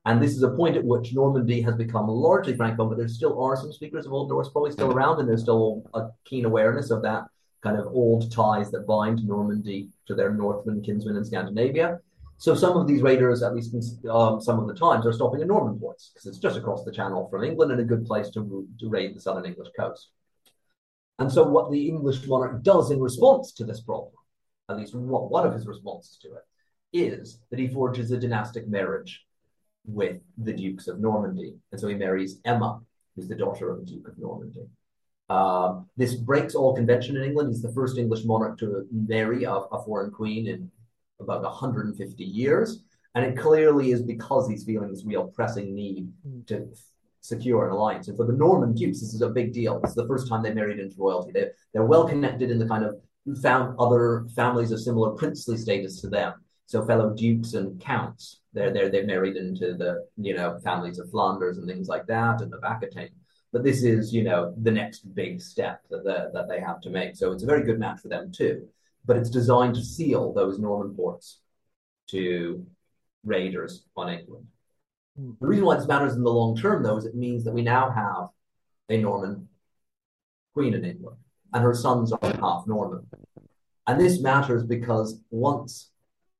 And 0.06 0.20
this 0.20 0.36
is 0.36 0.42
a 0.42 0.50
point 0.50 0.76
at 0.76 0.84
which 0.84 1.14
Normandy 1.14 1.62
has 1.62 1.76
become 1.76 2.08
largely 2.08 2.56
Francophone, 2.56 2.90
but 2.90 2.98
there 2.98 3.08
still 3.08 3.40
are 3.44 3.56
some 3.56 3.72
speakers 3.72 4.08
of 4.08 4.12
Old 4.12 4.30
Norse 4.30 4.50
probably 4.50 4.72
still 4.72 4.92
around, 4.92 5.20
and 5.20 5.30
there's 5.30 5.44
still 5.44 5.84
a 5.94 6.08
keen 6.26 6.46
awareness 6.46 6.90
of 6.90 7.04
that 7.04 7.26
kind 7.62 7.78
of 7.78 7.88
old 7.88 8.32
ties 8.32 8.72
that 8.72 8.88
bind 8.88 9.26
Normandy 9.26 9.90
to 10.08 10.16
their 10.16 10.34
Northmen 10.34 10.82
kinsmen 10.82 11.18
in 11.18 11.26
Scandinavia. 11.26 12.00
So 12.38 12.56
some 12.56 12.78
of 12.78 12.88
these 12.88 13.02
raiders, 13.02 13.44
at 13.44 13.54
least 13.54 13.74
in, 13.74 14.10
um, 14.10 14.40
some 14.40 14.60
of 14.60 14.68
the 14.68 14.74
times, 14.74 15.06
are 15.06 15.12
stopping 15.12 15.42
in 15.42 15.50
Norman 15.50 15.78
ports 15.78 16.12
because 16.14 16.26
it's 16.26 16.40
just 16.40 16.58
across 16.58 16.86
the 16.86 16.92
channel 16.92 17.28
from 17.30 17.44
England 17.44 17.72
and 17.72 17.82
a 17.82 17.84
good 17.84 18.06
place 18.06 18.30
to, 18.32 18.68
to 18.80 18.90
raid 18.90 19.14
the 19.14 19.20
southern 19.20 19.46
English 19.46 19.68
coast. 19.78 20.10
And 21.20 21.30
so 21.30 21.44
what 21.44 21.70
the 21.70 21.90
English 21.90 22.26
monarch 22.26 22.64
does 22.64 22.92
in 22.92 23.02
response 23.02 23.52
to 23.54 23.66
this 23.66 23.82
problem, 23.82 24.14
at 24.70 24.78
least 24.78 24.96
what, 24.96 25.30
one 25.30 25.46
of 25.46 25.54
his 25.54 25.68
responses 25.68 26.18
to 26.22 26.30
it, 26.30 26.44
is 26.94 27.40
that 27.50 27.60
he 27.60 27.68
forges 27.68 28.10
a 28.12 28.18
dynastic 28.18 28.70
marriage 28.70 29.26
with 29.86 30.22
the 30.38 30.54
Dukes 30.54 30.88
of 30.88 31.02
Normandy. 31.02 31.56
And 31.74 31.82
so 31.82 31.90
he 31.90 31.96
marries 31.96 32.40
Emma, 32.46 32.80
who's 33.16 33.28
the 33.28 33.36
daughter 33.36 33.70
of 33.70 33.80
the 33.80 33.86
Duke 33.86 34.08
of 34.08 34.18
Normandy. 34.18 34.66
Um, 35.30 35.88
this 35.96 36.16
breaks 36.16 36.56
all 36.56 36.76
convention 36.76 37.16
in 37.16 37.24
England. 37.24 37.50
He's 37.50 37.62
the 37.62 37.74
first 37.74 37.98
English 37.98 38.26
monarch 38.26 38.58
to 38.60 38.88
marry 38.92 39.44
a, 39.44 39.54
a 39.54 39.84
foreign 39.84 40.12
queen 40.12 40.48
in 40.48 40.72
about 41.20 41.44
150 41.44 42.24
years. 42.24 42.84
And 43.16 43.26
it 43.26 43.38
clearly 43.38 43.92
is 43.92 44.02
because 44.02 44.48
he's 44.48 44.64
feeling 44.64 44.90
this 44.90 45.06
real 45.06 45.28
pressing 45.28 45.74
need 45.74 46.12
to 46.48 46.68
secure 47.22 47.66
an 47.68 47.72
alliance. 47.72 48.08
And 48.08 48.18
for 48.18 48.26
the 48.26 48.34
Norman 48.34 48.74
dukes, 48.74 49.02
this 49.02 49.14
is 49.14 49.22
a 49.22 49.30
big 49.30 49.54
deal. 49.54 49.80
It's 49.84 49.94
the 49.94 50.08
first 50.08 50.28
time 50.28 50.44
they 50.44 50.54
married 50.54 50.80
into 50.80 50.96
royalty. 50.98 51.32
They're, 51.32 51.52
they're 51.74 51.86
well 51.86 52.08
connected 52.08 52.50
in 52.50 52.60
the 52.60 52.68
kind 52.68 52.86
of 52.86 52.96
found 53.42 53.76
other 53.80 54.26
families 54.36 54.72
of 54.72 54.80
similar 54.80 55.12
princely 55.12 55.58
status 55.58 56.02
to 56.02 56.08
them. 56.08 56.34
So 56.66 56.86
fellow 56.86 57.16
dukes 57.16 57.54
and 57.54 57.80
counts, 57.82 58.42
they're 58.54 58.72
they're 58.72 58.90
they're 58.90 59.06
married 59.06 59.38
into 59.38 59.74
the 59.74 60.06
you 60.18 60.36
know 60.36 60.60
families 60.64 61.00
of 61.00 61.10
Flanders 61.10 61.58
and 61.58 61.68
things 61.68 61.88
like 61.88 62.06
that, 62.06 62.42
and 62.42 62.54
of 62.54 62.64
Aquitaine. 62.64 63.10
But 63.52 63.64
this 63.64 63.84
is 63.84 64.14
you 64.14 64.24
know 64.24 64.54
the 64.62 64.72
next 64.72 65.14
big 65.16 65.42
step 65.42 65.82
that 65.90 66.32
that 66.34 66.48
they 66.48 66.60
have 66.60 66.82
to 66.82 66.90
make. 66.90 67.16
So 67.16 67.32
it's 67.32 67.44
a 67.44 67.48
very 67.48 67.64
good 67.64 67.80
match 67.80 68.02
for 68.02 68.10
them 68.10 68.32
too. 68.32 68.68
But 69.06 69.18
it's 69.18 69.30
designed 69.30 69.76
to 69.76 69.84
seal 69.84 70.34
those 70.34 70.60
Norman 70.60 70.96
ports 70.96 71.40
to 72.12 72.66
raiders 73.24 73.86
on 73.96 74.10
England. 74.10 74.46
Mm. 75.20 75.38
The 75.40 75.48
reason 75.48 75.66
why 75.66 75.76
this 75.76 75.88
matters 75.88 76.16
in 76.16 76.24
the 76.24 76.30
long 76.30 76.56
term, 76.56 76.84
though, 76.84 76.98
is 76.98 77.06
it 77.06 77.16
means 77.16 77.44
that 77.44 77.54
we 77.54 77.62
now 77.62 77.90
have 77.90 78.30
a 78.90 79.02
Norman 79.02 79.48
queen 80.54 80.74
in 80.74 80.86
England, 80.86 81.18
and 81.54 81.64
her 81.64 81.74
sons 81.74 82.12
are 82.12 82.34
half 82.38 82.68
Norman. 82.68 83.06
And 83.88 84.00
this 84.00 84.22
matters 84.22 84.64
because 84.64 85.20
once 85.32 85.92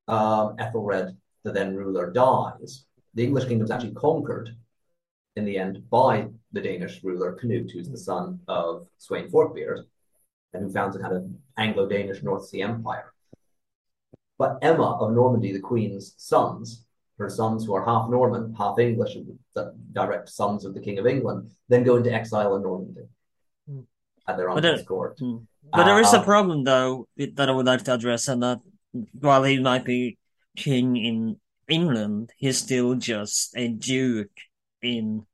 um, 0.08 0.56
Ethelred, 0.60 1.16
the 1.44 1.52
then 1.52 1.76
ruler, 1.76 2.12
dies, 2.12 2.86
the 3.14 3.24
English 3.24 3.46
kingdom 3.46 3.66
is 3.66 3.72
actually 3.72 3.94
conquered 3.94 4.56
in 5.36 5.46
the 5.46 5.58
end 5.58 5.90
by 5.90 6.28
the 6.52 6.62
Danish 6.62 7.04
ruler 7.04 7.34
Canute, 7.34 7.72
who's 7.72 7.90
the 7.90 7.98
son 7.98 8.40
of 8.48 8.88
Sweyn 9.00 9.30
Forkbeard, 9.30 9.86
and 10.54 10.64
who 10.64 10.70
founds 10.72 10.96
a 10.96 11.00
kind 11.00 11.16
of 11.16 11.30
Anglo-Danish 11.58 12.24
North 12.24 12.48
Sea 12.48 12.64
Empire. 12.64 13.14
But 14.38 14.58
Emma 14.62 14.98
of 15.00 15.14
Normandy, 15.14 15.52
the 15.52 15.60
queen's 15.60 16.14
sons, 16.18 16.86
her 17.18 17.30
sons 17.30 17.66
who 17.66 17.76
are 17.76 17.86
half 17.86 18.10
Norman, 18.10 18.56
half 18.58 18.80
English, 18.80 19.18
the 19.54 19.76
direct 19.92 20.30
sons 20.30 20.66
of 20.66 20.74
the 20.74 20.80
King 20.80 20.98
of 20.98 21.06
England, 21.06 21.52
then 21.68 21.84
go 21.84 21.98
into 21.98 22.12
exile 22.12 22.56
in 22.56 22.64
Normandy 22.64 23.02
mm. 23.70 23.84
at 24.28 24.38
their 24.38 24.50
uncle's 24.50 24.84
court. 24.84 25.20
Mm. 25.20 25.46
But 25.72 25.82
uh, 25.82 25.86
there 25.86 26.00
is 26.00 26.14
a 26.14 26.20
uh, 26.20 26.24
problem, 26.24 26.64
though, 26.64 27.08
that 27.18 27.50
I 27.50 27.52
would 27.52 27.66
like 27.66 27.84
to 27.84 27.94
address, 27.94 28.28
and 28.28 28.42
that 28.42 28.62
while 29.20 29.44
he 29.44 29.60
might 29.60 29.86
be 29.86 30.18
king 30.56 30.96
in 30.96 31.38
England, 31.68 32.32
he's 32.38 32.58
still 32.58 32.96
just 32.96 33.56
a 33.56 33.68
duke 33.68 34.32
in 34.82 35.26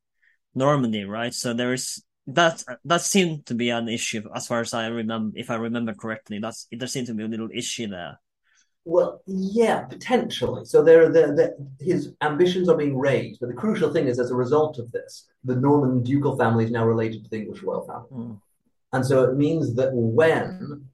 Normandy, 0.55 1.03
right? 1.03 1.33
So 1.33 1.53
there 1.53 1.73
is 1.73 2.03
that 2.27 2.63
that 2.85 3.01
seemed 3.01 3.45
to 3.47 3.53
be 3.53 3.69
an 3.69 3.87
issue 3.87 4.23
as 4.33 4.47
far 4.47 4.61
as 4.61 4.73
I 4.73 4.87
remember, 4.87 5.37
if 5.37 5.51
I 5.51 5.55
remember 5.55 5.93
correctly. 5.93 6.39
That's 6.39 6.67
there 6.71 6.87
seemed 6.87 7.07
to 7.07 7.13
be 7.13 7.23
a 7.23 7.27
little 7.27 7.49
issue 7.53 7.87
there. 7.87 8.19
Well, 8.87 9.21
yeah, 9.25 9.81
potentially. 9.81 10.63
So 10.65 10.83
there, 10.83 11.09
the, 11.09 11.55
his 11.79 12.13
ambitions 12.21 12.69
are 12.69 12.77
being 12.77 12.95
raised, 12.95 13.39
but 13.39 13.49
the 13.49 13.55
crucial 13.55 13.91
thing 13.91 14.07
is, 14.07 14.19
as 14.19 14.29
a 14.29 14.35
result 14.35 14.77
of 14.77 14.91
this, 14.91 15.27
the 15.43 15.55
Norman 15.55 16.03
ducal 16.03 16.37
family 16.37 16.65
is 16.65 16.71
now 16.71 16.85
related 16.85 17.23
to 17.23 17.29
the 17.31 17.37
English 17.37 17.63
royal 17.63 17.87
family, 17.87 18.27
mm. 18.27 18.39
and 18.93 19.05
so 19.05 19.23
it 19.23 19.37
means 19.37 19.73
that 19.75 19.89
when 19.91 20.87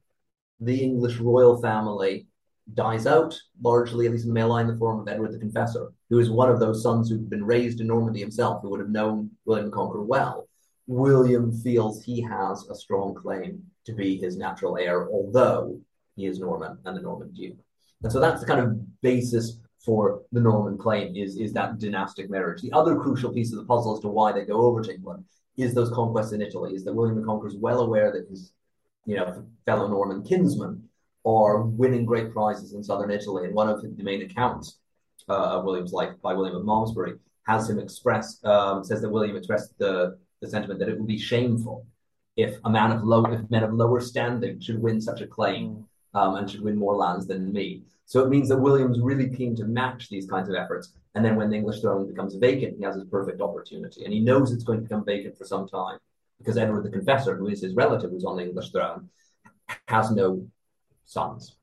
the 0.60 0.82
English 0.82 1.18
royal 1.18 1.60
family 1.60 2.26
dies 2.74 3.06
out, 3.06 3.38
largely, 3.60 4.06
at 4.06 4.12
least 4.12 4.24
in 4.24 4.28
the 4.28 4.34
male 4.34 4.48
line, 4.48 4.66
in 4.66 4.72
the 4.72 4.78
form 4.78 5.00
of 5.00 5.08
Edward 5.08 5.32
the 5.32 5.38
Confessor, 5.38 5.92
who 6.10 6.18
is 6.18 6.30
one 6.30 6.50
of 6.50 6.60
those 6.60 6.82
sons 6.82 7.08
who'd 7.08 7.28
been 7.28 7.44
raised 7.44 7.80
in 7.80 7.86
Normandy 7.86 8.20
himself, 8.20 8.62
who 8.62 8.70
would 8.70 8.80
have 8.80 8.90
known 8.90 9.30
William 9.44 9.66
the 9.66 9.72
Conqueror 9.72 10.04
well. 10.04 10.48
William 10.86 11.52
feels 11.52 12.02
he 12.02 12.20
has 12.20 12.66
a 12.68 12.74
strong 12.74 13.14
claim 13.14 13.62
to 13.84 13.92
be 13.92 14.16
his 14.16 14.36
natural 14.36 14.76
heir, 14.76 15.08
although 15.10 15.78
he 16.16 16.26
is 16.26 16.38
Norman 16.38 16.78
and 16.84 16.96
the 16.96 17.02
Norman 17.02 17.32
Duke. 17.32 17.58
And 18.02 18.12
so 18.12 18.20
that's 18.20 18.40
the 18.40 18.46
kind 18.46 18.60
of 18.60 19.00
basis 19.00 19.58
for 19.84 20.22
the 20.32 20.40
Norman 20.40 20.78
claim 20.78 21.16
is, 21.16 21.36
is 21.36 21.52
that 21.52 21.78
dynastic 21.78 22.30
marriage. 22.30 22.62
The 22.62 22.72
other 22.72 22.96
crucial 22.96 23.32
piece 23.32 23.52
of 23.52 23.58
the 23.58 23.64
puzzle 23.64 23.94
as 23.94 24.00
to 24.00 24.08
why 24.08 24.32
they 24.32 24.44
go 24.44 24.62
over 24.62 24.82
to 24.82 24.94
England 24.94 25.24
is 25.56 25.74
those 25.74 25.90
conquests 25.90 26.32
in 26.32 26.42
Italy, 26.42 26.74
is 26.74 26.84
that 26.84 26.94
William 26.94 27.20
the 27.20 27.26
Conqueror 27.26 27.48
is 27.48 27.56
well 27.56 27.80
aware 27.80 28.12
that 28.12 28.28
his 28.28 28.52
you 29.06 29.16
know, 29.16 29.44
fellow 29.66 29.88
Norman 29.88 30.22
kinsmen 30.22 30.88
are 31.24 31.62
winning 31.62 32.04
great 32.04 32.32
prizes 32.32 32.74
in 32.74 32.82
southern 32.82 33.10
Italy. 33.10 33.44
And 33.44 33.54
one 33.54 33.68
of 33.68 33.82
the 33.82 34.02
main 34.02 34.22
accounts 34.22 34.78
uh, 35.28 35.56
of 35.56 35.64
William's 35.64 35.92
life 35.92 36.14
by 36.22 36.34
William 36.34 36.56
of 36.56 36.64
Malmesbury 36.64 37.14
has 37.44 37.68
him 37.68 37.78
express, 37.78 38.42
um, 38.44 38.84
says 38.84 39.00
that 39.02 39.10
William 39.10 39.36
expressed 39.36 39.76
the, 39.78 40.18
the 40.40 40.48
sentiment 40.48 40.80
that 40.80 40.88
it 40.88 40.98
would 40.98 41.06
be 41.06 41.18
shameful 41.18 41.86
if 42.36 42.56
a 42.64 42.70
man 42.70 42.92
of 42.92 43.04
low, 43.04 43.24
if 43.26 43.48
men 43.50 43.62
of 43.62 43.72
lower 43.72 44.00
standing 44.00 44.60
should 44.60 44.80
win 44.80 45.00
such 45.00 45.20
a 45.20 45.26
claim 45.26 45.84
um, 46.14 46.36
and 46.36 46.50
should 46.50 46.62
win 46.62 46.76
more 46.76 46.96
lands 46.96 47.26
than 47.26 47.52
me. 47.52 47.82
So 48.06 48.22
it 48.24 48.28
means 48.28 48.48
that 48.48 48.58
William's 48.58 49.00
really 49.00 49.28
keen 49.30 49.54
to 49.56 49.64
match 49.64 50.08
these 50.08 50.28
kinds 50.28 50.48
of 50.48 50.54
efforts. 50.54 50.92
And 51.14 51.24
then 51.24 51.36
when 51.36 51.50
the 51.50 51.56
English 51.56 51.80
throne 51.80 52.06
becomes 52.06 52.34
vacant, 52.34 52.78
he 52.78 52.84
has 52.84 52.94
his 52.94 53.04
perfect 53.04 53.40
opportunity. 53.40 54.04
And 54.04 54.12
he 54.12 54.20
knows 54.20 54.52
it's 54.52 54.64
going 54.64 54.78
to 54.78 54.82
become 54.82 55.04
vacant 55.04 55.36
for 55.36 55.44
some 55.44 55.68
time 55.68 55.98
because 56.38 56.56
Edward 56.56 56.84
the 56.84 56.90
Confessor, 56.90 57.36
who 57.36 57.48
is 57.48 57.62
his 57.62 57.74
relative 57.74 58.10
who's 58.10 58.24
on 58.24 58.36
the 58.36 58.42
English 58.42 58.70
throne, 58.70 59.08
has 59.88 60.10
no 60.10 60.46
sons, 61.04 61.56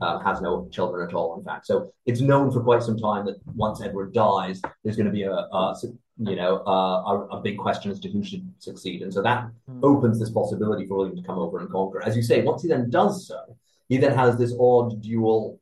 uh, 0.00 0.18
has 0.20 0.40
no 0.40 0.68
children 0.70 1.08
at 1.08 1.14
all, 1.14 1.38
in 1.38 1.44
fact. 1.44 1.66
So 1.66 1.92
it's 2.06 2.20
known 2.20 2.50
for 2.50 2.62
quite 2.62 2.82
some 2.82 2.96
time 2.96 3.26
that 3.26 3.36
once 3.54 3.82
Edward 3.82 4.12
dies, 4.12 4.60
there's 4.82 4.96
going 4.96 5.06
to 5.06 5.12
be 5.12 5.24
a, 5.24 5.32
a 5.32 5.76
you 6.18 6.36
know, 6.36 6.58
a, 6.66 7.36
a, 7.36 7.40
big 7.40 7.58
question 7.58 7.90
as 7.90 7.98
to 8.00 8.08
who 8.08 8.22
should 8.22 8.48
succeed. 8.58 9.02
And 9.02 9.12
so 9.12 9.22
that 9.22 9.50
mm. 9.68 9.80
opens 9.82 10.20
this 10.20 10.30
possibility 10.30 10.86
for 10.86 10.98
William 10.98 11.16
to 11.16 11.22
come 11.22 11.38
over 11.38 11.58
and 11.58 11.70
conquer. 11.70 12.02
As 12.02 12.16
you 12.16 12.22
say, 12.22 12.42
once 12.42 12.62
he 12.62 12.68
then 12.68 12.90
does 12.90 13.26
so, 13.26 13.56
he 13.88 13.96
then 13.96 14.14
has 14.14 14.36
this 14.36 14.54
odd 14.58 15.00
dual 15.02 15.58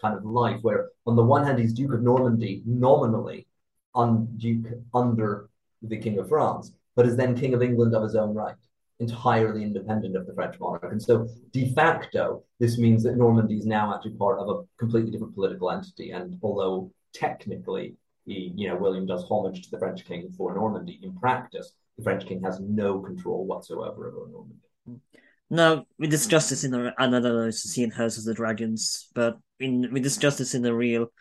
kind 0.00 0.16
of 0.16 0.24
life 0.24 0.58
where 0.62 0.88
on 1.06 1.16
the 1.16 1.24
one 1.24 1.44
hand 1.44 1.58
he's 1.58 1.72
Duke 1.72 1.94
of 1.94 2.02
Normandy 2.02 2.62
nominally 2.66 3.46
on 3.94 4.26
Duke 4.36 4.66
under 4.94 5.48
the 5.82 5.96
King 5.96 6.18
of 6.18 6.28
France, 6.28 6.72
but 6.94 7.06
is 7.06 7.16
then 7.16 7.38
King 7.38 7.54
of 7.54 7.62
England 7.62 7.94
of 7.94 8.02
his 8.02 8.14
own 8.16 8.34
right, 8.34 8.54
entirely 8.98 9.62
independent 9.62 10.16
of 10.16 10.26
the 10.26 10.34
French 10.34 10.58
monarch. 10.58 10.90
And 10.90 11.02
so 11.02 11.28
de 11.52 11.72
facto, 11.74 12.44
this 12.58 12.78
means 12.78 13.02
that 13.02 13.16
Normandy 13.16 13.58
is 13.58 13.66
now 13.66 13.94
actually 13.94 14.12
part 14.12 14.38
of 14.38 14.48
a 14.48 14.62
completely 14.78 15.10
different 15.10 15.34
political 15.34 15.70
entity. 15.70 16.12
And 16.12 16.38
although 16.42 16.92
technically 17.12 17.96
he, 18.24 18.52
you 18.56 18.68
know, 18.68 18.76
William 18.76 19.06
does 19.06 19.24
homage 19.28 19.62
to 19.62 19.70
the 19.70 19.78
French 19.78 20.04
king 20.04 20.32
for 20.36 20.54
Normandy, 20.54 20.98
in 21.02 21.16
practice, 21.16 21.72
the 21.96 22.02
French 22.02 22.26
king 22.26 22.42
has 22.42 22.60
no 22.60 23.00
control 23.00 23.46
whatsoever 23.46 24.08
over 24.08 24.30
Normandy. 24.30 25.02
No, 25.48 25.86
we 25.98 26.08
discussed 26.08 26.50
this 26.50 26.64
in 26.64 26.92
another 26.98 27.52
scene, 27.52 27.90
House 27.90 28.18
of 28.18 28.24
the 28.24 28.34
Dragons, 28.34 29.08
but 29.14 29.38
in 29.60 29.88
we 29.92 30.00
discussed 30.00 30.38
this 30.38 30.54
in 30.54 30.62
the 30.62 30.74
real 30.74 31.12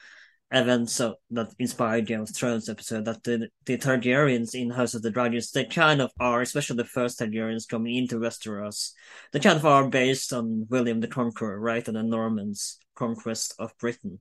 events 0.51 0.99
of, 0.99 1.15
that 1.31 1.53
inspired 1.59 2.05
Game 2.05 2.21
of 2.21 2.33
Thrones 2.33 2.69
episode 2.69 3.05
that 3.05 3.23
the, 3.23 3.49
the 3.65 3.77
Targaryens 3.77 4.53
in 4.53 4.69
House 4.69 4.93
of 4.93 5.01
the 5.01 5.11
Dragons, 5.11 5.51
they 5.51 5.65
kind 5.65 6.01
of 6.01 6.11
are, 6.19 6.41
especially 6.41 6.77
the 6.77 6.85
first 6.85 7.19
Targaryens 7.19 7.67
coming 7.67 7.95
into 7.95 8.19
Westeros, 8.19 8.91
they 9.31 9.39
kind 9.39 9.57
of 9.57 9.65
are 9.65 9.89
based 9.89 10.31
on 10.31 10.67
William 10.69 10.99
the 10.99 11.07
Conqueror, 11.07 11.59
right, 11.59 11.87
and 11.87 11.97
the 11.97 12.03
Normans' 12.03 12.79
conquest 12.95 13.55
of 13.59 13.77
Britain. 13.77 14.19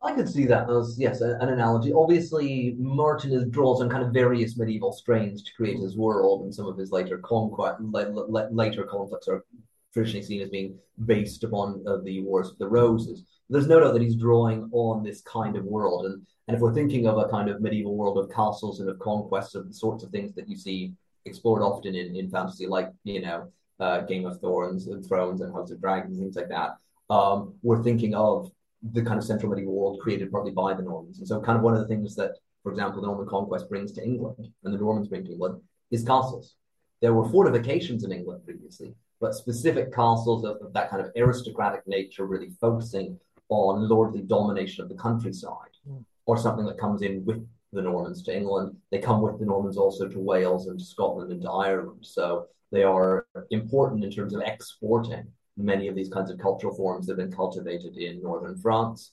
I 0.00 0.14
could 0.14 0.28
see 0.28 0.46
that 0.46 0.70
as 0.70 0.96
yes, 0.96 1.22
an 1.22 1.48
analogy. 1.48 1.92
Obviously, 1.92 2.76
Martin 2.78 3.32
is, 3.32 3.46
draws 3.46 3.80
on 3.80 3.90
kind 3.90 4.04
of 4.04 4.12
various 4.12 4.56
medieval 4.56 4.92
strains 4.92 5.42
to 5.42 5.50
create 5.56 5.80
his 5.80 5.96
world, 5.96 6.42
and 6.42 6.54
some 6.54 6.66
of 6.66 6.78
his 6.78 6.92
later 6.92 7.18
conquest, 7.18 7.80
later 7.80 8.84
conflicts 8.84 9.26
are 9.26 9.44
traditionally 9.92 10.24
seen 10.24 10.42
as 10.42 10.50
being 10.50 10.78
based 11.06 11.42
upon 11.42 11.82
uh, 11.88 11.96
the 12.04 12.20
Wars 12.20 12.48
of 12.50 12.58
the 12.58 12.68
Roses. 12.68 13.24
There's 13.50 13.66
no 13.66 13.80
doubt 13.80 13.94
that 13.94 14.02
he's 14.02 14.16
drawing 14.16 14.68
on 14.72 15.02
this 15.02 15.22
kind 15.22 15.56
of 15.56 15.64
world, 15.64 16.06
and 16.06 16.26
and 16.48 16.56
if 16.56 16.62
we're 16.62 16.74
thinking 16.74 17.06
of 17.06 17.18
a 17.18 17.28
kind 17.28 17.50
of 17.50 17.60
medieval 17.60 17.94
world 17.94 18.16
of 18.16 18.30
castles 18.30 18.80
and 18.80 18.88
of 18.88 18.98
conquests 18.98 19.54
of 19.54 19.68
the 19.68 19.74
sorts 19.74 20.02
of 20.02 20.10
things 20.10 20.34
that 20.34 20.48
you 20.48 20.56
see 20.56 20.94
explored 21.26 21.62
often 21.62 21.94
in, 21.94 22.16
in 22.16 22.30
fantasy, 22.30 22.66
like 22.66 22.90
you 23.04 23.20
know 23.20 23.52
uh, 23.80 24.00
Game 24.00 24.24
of 24.26 24.40
Thrones 24.40 24.86
and 24.86 25.06
Thrones 25.06 25.42
and 25.42 25.52
House 25.52 25.70
of 25.70 25.80
Dragons 25.80 26.18
and 26.18 26.26
things 26.26 26.36
like 26.36 26.48
that, 26.48 26.76
um, 27.14 27.54
we're 27.62 27.82
thinking 27.82 28.14
of 28.14 28.50
the 28.92 29.02
kind 29.02 29.18
of 29.18 29.24
central 29.24 29.50
medieval 29.50 29.74
world 29.74 30.00
created 30.00 30.32
partly 30.32 30.52
by 30.52 30.72
the 30.72 30.82
Normans. 30.82 31.18
And 31.18 31.28
so, 31.28 31.40
kind 31.40 31.58
of 31.58 31.64
one 31.64 31.74
of 31.74 31.80
the 31.80 31.86
things 31.86 32.16
that, 32.16 32.32
for 32.62 32.72
example, 32.72 33.02
the 33.02 33.06
Norman 33.06 33.28
conquest 33.28 33.68
brings 33.68 33.92
to 33.92 34.04
England 34.04 34.48
and 34.64 34.72
the 34.72 34.78
Normans 34.78 35.08
bring 35.08 35.24
to 35.24 35.32
England 35.32 35.60
is 35.90 36.02
castles. 36.02 36.54
There 37.02 37.12
were 37.12 37.28
fortifications 37.28 38.04
in 38.04 38.12
England 38.12 38.44
previously, 38.44 38.94
but 39.20 39.34
specific 39.34 39.94
castles 39.94 40.44
of, 40.44 40.56
of 40.62 40.72
that 40.72 40.90
kind 40.90 41.04
of 41.04 41.12
aristocratic 41.16 41.86
nature, 41.86 42.24
really 42.26 42.50
focusing 42.60 43.18
on 43.48 43.88
lordly 43.88 44.22
domination 44.22 44.82
of 44.82 44.88
the 44.88 44.94
countryside, 44.94 45.74
mm. 45.88 46.04
or 46.26 46.36
something 46.36 46.66
that 46.66 46.78
comes 46.78 47.02
in 47.02 47.24
with 47.24 47.46
the 47.72 47.82
Normans 47.82 48.22
to 48.24 48.36
England. 48.36 48.76
They 48.90 48.98
come 48.98 49.20
with 49.20 49.38
the 49.38 49.46
Normans 49.46 49.76
also 49.76 50.08
to 50.08 50.18
Wales 50.18 50.66
and 50.66 50.78
to 50.78 50.84
Scotland 50.84 51.32
and 51.32 51.42
to 51.42 51.50
Ireland. 51.50 52.00
So 52.02 52.46
they 52.72 52.82
are 52.82 53.26
important 53.50 54.04
in 54.04 54.10
terms 54.10 54.34
of 54.34 54.42
exporting 54.42 55.26
many 55.56 55.88
of 55.88 55.94
these 55.94 56.08
kinds 56.08 56.30
of 56.30 56.38
cultural 56.38 56.74
forms 56.74 57.06
that 57.06 57.18
have 57.18 57.28
been 57.28 57.36
cultivated 57.36 57.96
in 57.96 58.22
northern 58.22 58.56
France 58.56 59.12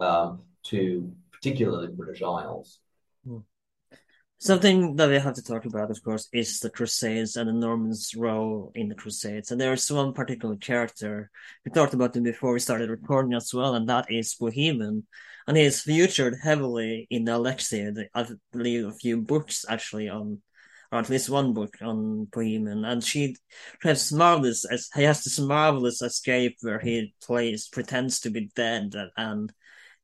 um, 0.00 0.42
to 0.64 1.12
particularly 1.32 1.88
British 1.88 2.22
Isles. 2.22 2.80
Hmm. 3.26 3.38
Something 4.42 4.96
that 4.96 5.08
we 5.08 5.20
have 5.20 5.34
to 5.34 5.42
talk 5.42 5.66
about, 5.66 5.92
of 5.92 6.02
course, 6.02 6.28
is 6.32 6.58
the 6.58 6.68
Crusades 6.68 7.36
and 7.36 7.48
the 7.48 7.52
Normans' 7.52 8.12
role 8.16 8.72
in 8.74 8.88
the 8.88 8.96
Crusades. 8.96 9.52
And 9.52 9.60
there's 9.60 9.88
one 9.88 10.12
particular 10.12 10.56
character 10.56 11.30
we 11.64 11.70
talked 11.70 11.94
about 11.94 12.16
him 12.16 12.24
before 12.24 12.52
we 12.52 12.58
started 12.58 12.90
recording 12.90 13.34
as 13.34 13.54
well, 13.54 13.76
and 13.76 13.88
that 13.88 14.10
is 14.10 14.34
Bohemond. 14.34 15.04
And 15.46 15.56
he 15.56 15.62
is 15.62 15.82
featured 15.82 16.40
heavily 16.42 17.06
in 17.08 17.26
Alexiad. 17.26 18.04
I 18.12 18.26
believe 18.50 18.84
a 18.84 18.92
few 18.92 19.22
books 19.22 19.64
actually 19.68 20.08
on 20.08 20.42
or 20.90 20.98
at 20.98 21.08
least 21.08 21.30
one 21.30 21.52
book 21.52 21.76
on 21.80 22.24
Bohemian, 22.24 22.84
and 22.84 23.02
she 23.04 23.36
has 23.82 24.10
marvelous. 24.10 24.66
He 24.92 25.04
has 25.04 25.22
this 25.22 25.38
marvelous 25.38 26.02
escape 26.02 26.56
where 26.62 26.80
he 26.80 27.14
plays 27.22 27.68
pretends 27.68 28.18
to 28.20 28.30
be 28.30 28.50
dead, 28.56 28.96
and 29.16 29.52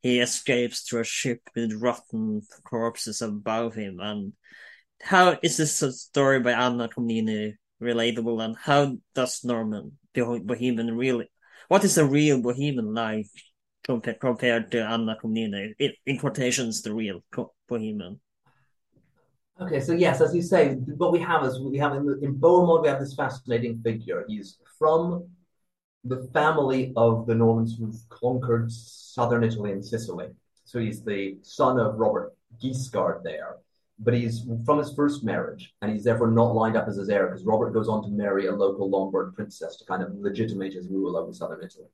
he 0.01 0.21
escapes 0.21 0.85
to 0.85 1.01
a 1.01 1.05
ship 1.05 1.41
with 1.55 1.81
rotten 1.81 2.43
corpses 2.65 3.23
above 3.23 3.75
him. 3.75 3.99
And 4.01 4.33
how 5.03 5.39
is 5.43 5.57
this 5.57 5.79
story 6.01 6.41
by 6.41 6.53
Anna 6.53 6.89
Komnene 6.89 7.55
relatable, 7.81 8.45
and 8.45 8.57
how 8.57 8.97
does 9.15 9.45
Norman 9.45 9.99
Bohemian 10.15 10.97
really? 10.97 11.31
What 11.69 11.85
is 11.85 11.99
a 11.99 12.05
real 12.05 12.43
Bohemian 12.43 12.95
like 12.95 13.27
compared 13.85 14.21
compared 14.21 14.71
to 14.73 14.85
Anna 14.85 15.17
Komnene? 15.23 15.75
In 16.07 16.19
quotations, 16.19 16.83
the 16.83 16.93
real 16.93 17.23
Bohemian. 17.69 18.21
Okay, 19.61 19.81
so 19.81 19.93
yes, 19.93 20.21
as 20.21 20.35
you 20.35 20.43
say, 20.43 20.75
what 20.75 21.11
we 21.11 21.19
have 21.19 21.45
is 21.45 21.61
we 21.61 21.79
have 21.79 21.95
in, 21.95 22.19
in 22.23 22.35
Bohemond, 22.39 22.83
we 22.83 22.89
have 22.89 23.01
this 23.01 23.15
fascinating 23.15 23.81
figure. 23.83 24.25
He's 24.29 24.59
from 24.79 25.29
the 26.05 26.29
family 26.33 26.93
of 26.97 27.27
the 27.27 27.35
Normans 27.35 27.77
who've 27.77 28.09
conquered 28.09 28.71
southern 28.71 29.45
Italy 29.45 29.73
and 29.73 29.85
Sicily. 29.85 30.29
So 30.65 30.79
he's 30.79 31.03
the 31.03 31.39
son 31.43 31.79
of 31.79 31.99
Robert 31.99 32.35
Guiscard 32.63 33.23
there, 33.23 33.57
but 33.99 34.15
he's 34.15 34.47
from 34.65 34.79
his 34.79 34.93
first 34.95 35.25
marriage, 35.25 35.75
and 35.83 35.91
he's 35.91 36.05
therefore 36.05 36.31
not 36.31 36.55
lined 36.55 36.77
up 36.77 36.89
as 36.89 36.97
his 36.97 37.09
heir 37.09 37.27
because 37.27 37.45
Robert 37.45 37.73
goes 37.73 37.89
on 37.89 38.03
to 38.03 38.09
marry 38.11 38.47
a 38.47 38.53
local 38.53 38.89
Lombard 38.89 39.35
princess 39.35 39.77
to 39.77 39.85
kind 39.85 40.03
of 40.03 40.15
legitimate 40.15 40.75
his 40.75 40.89
rule 40.89 41.17
over 41.17 41.33
southern 41.33 41.65
Italy. 41.65 41.89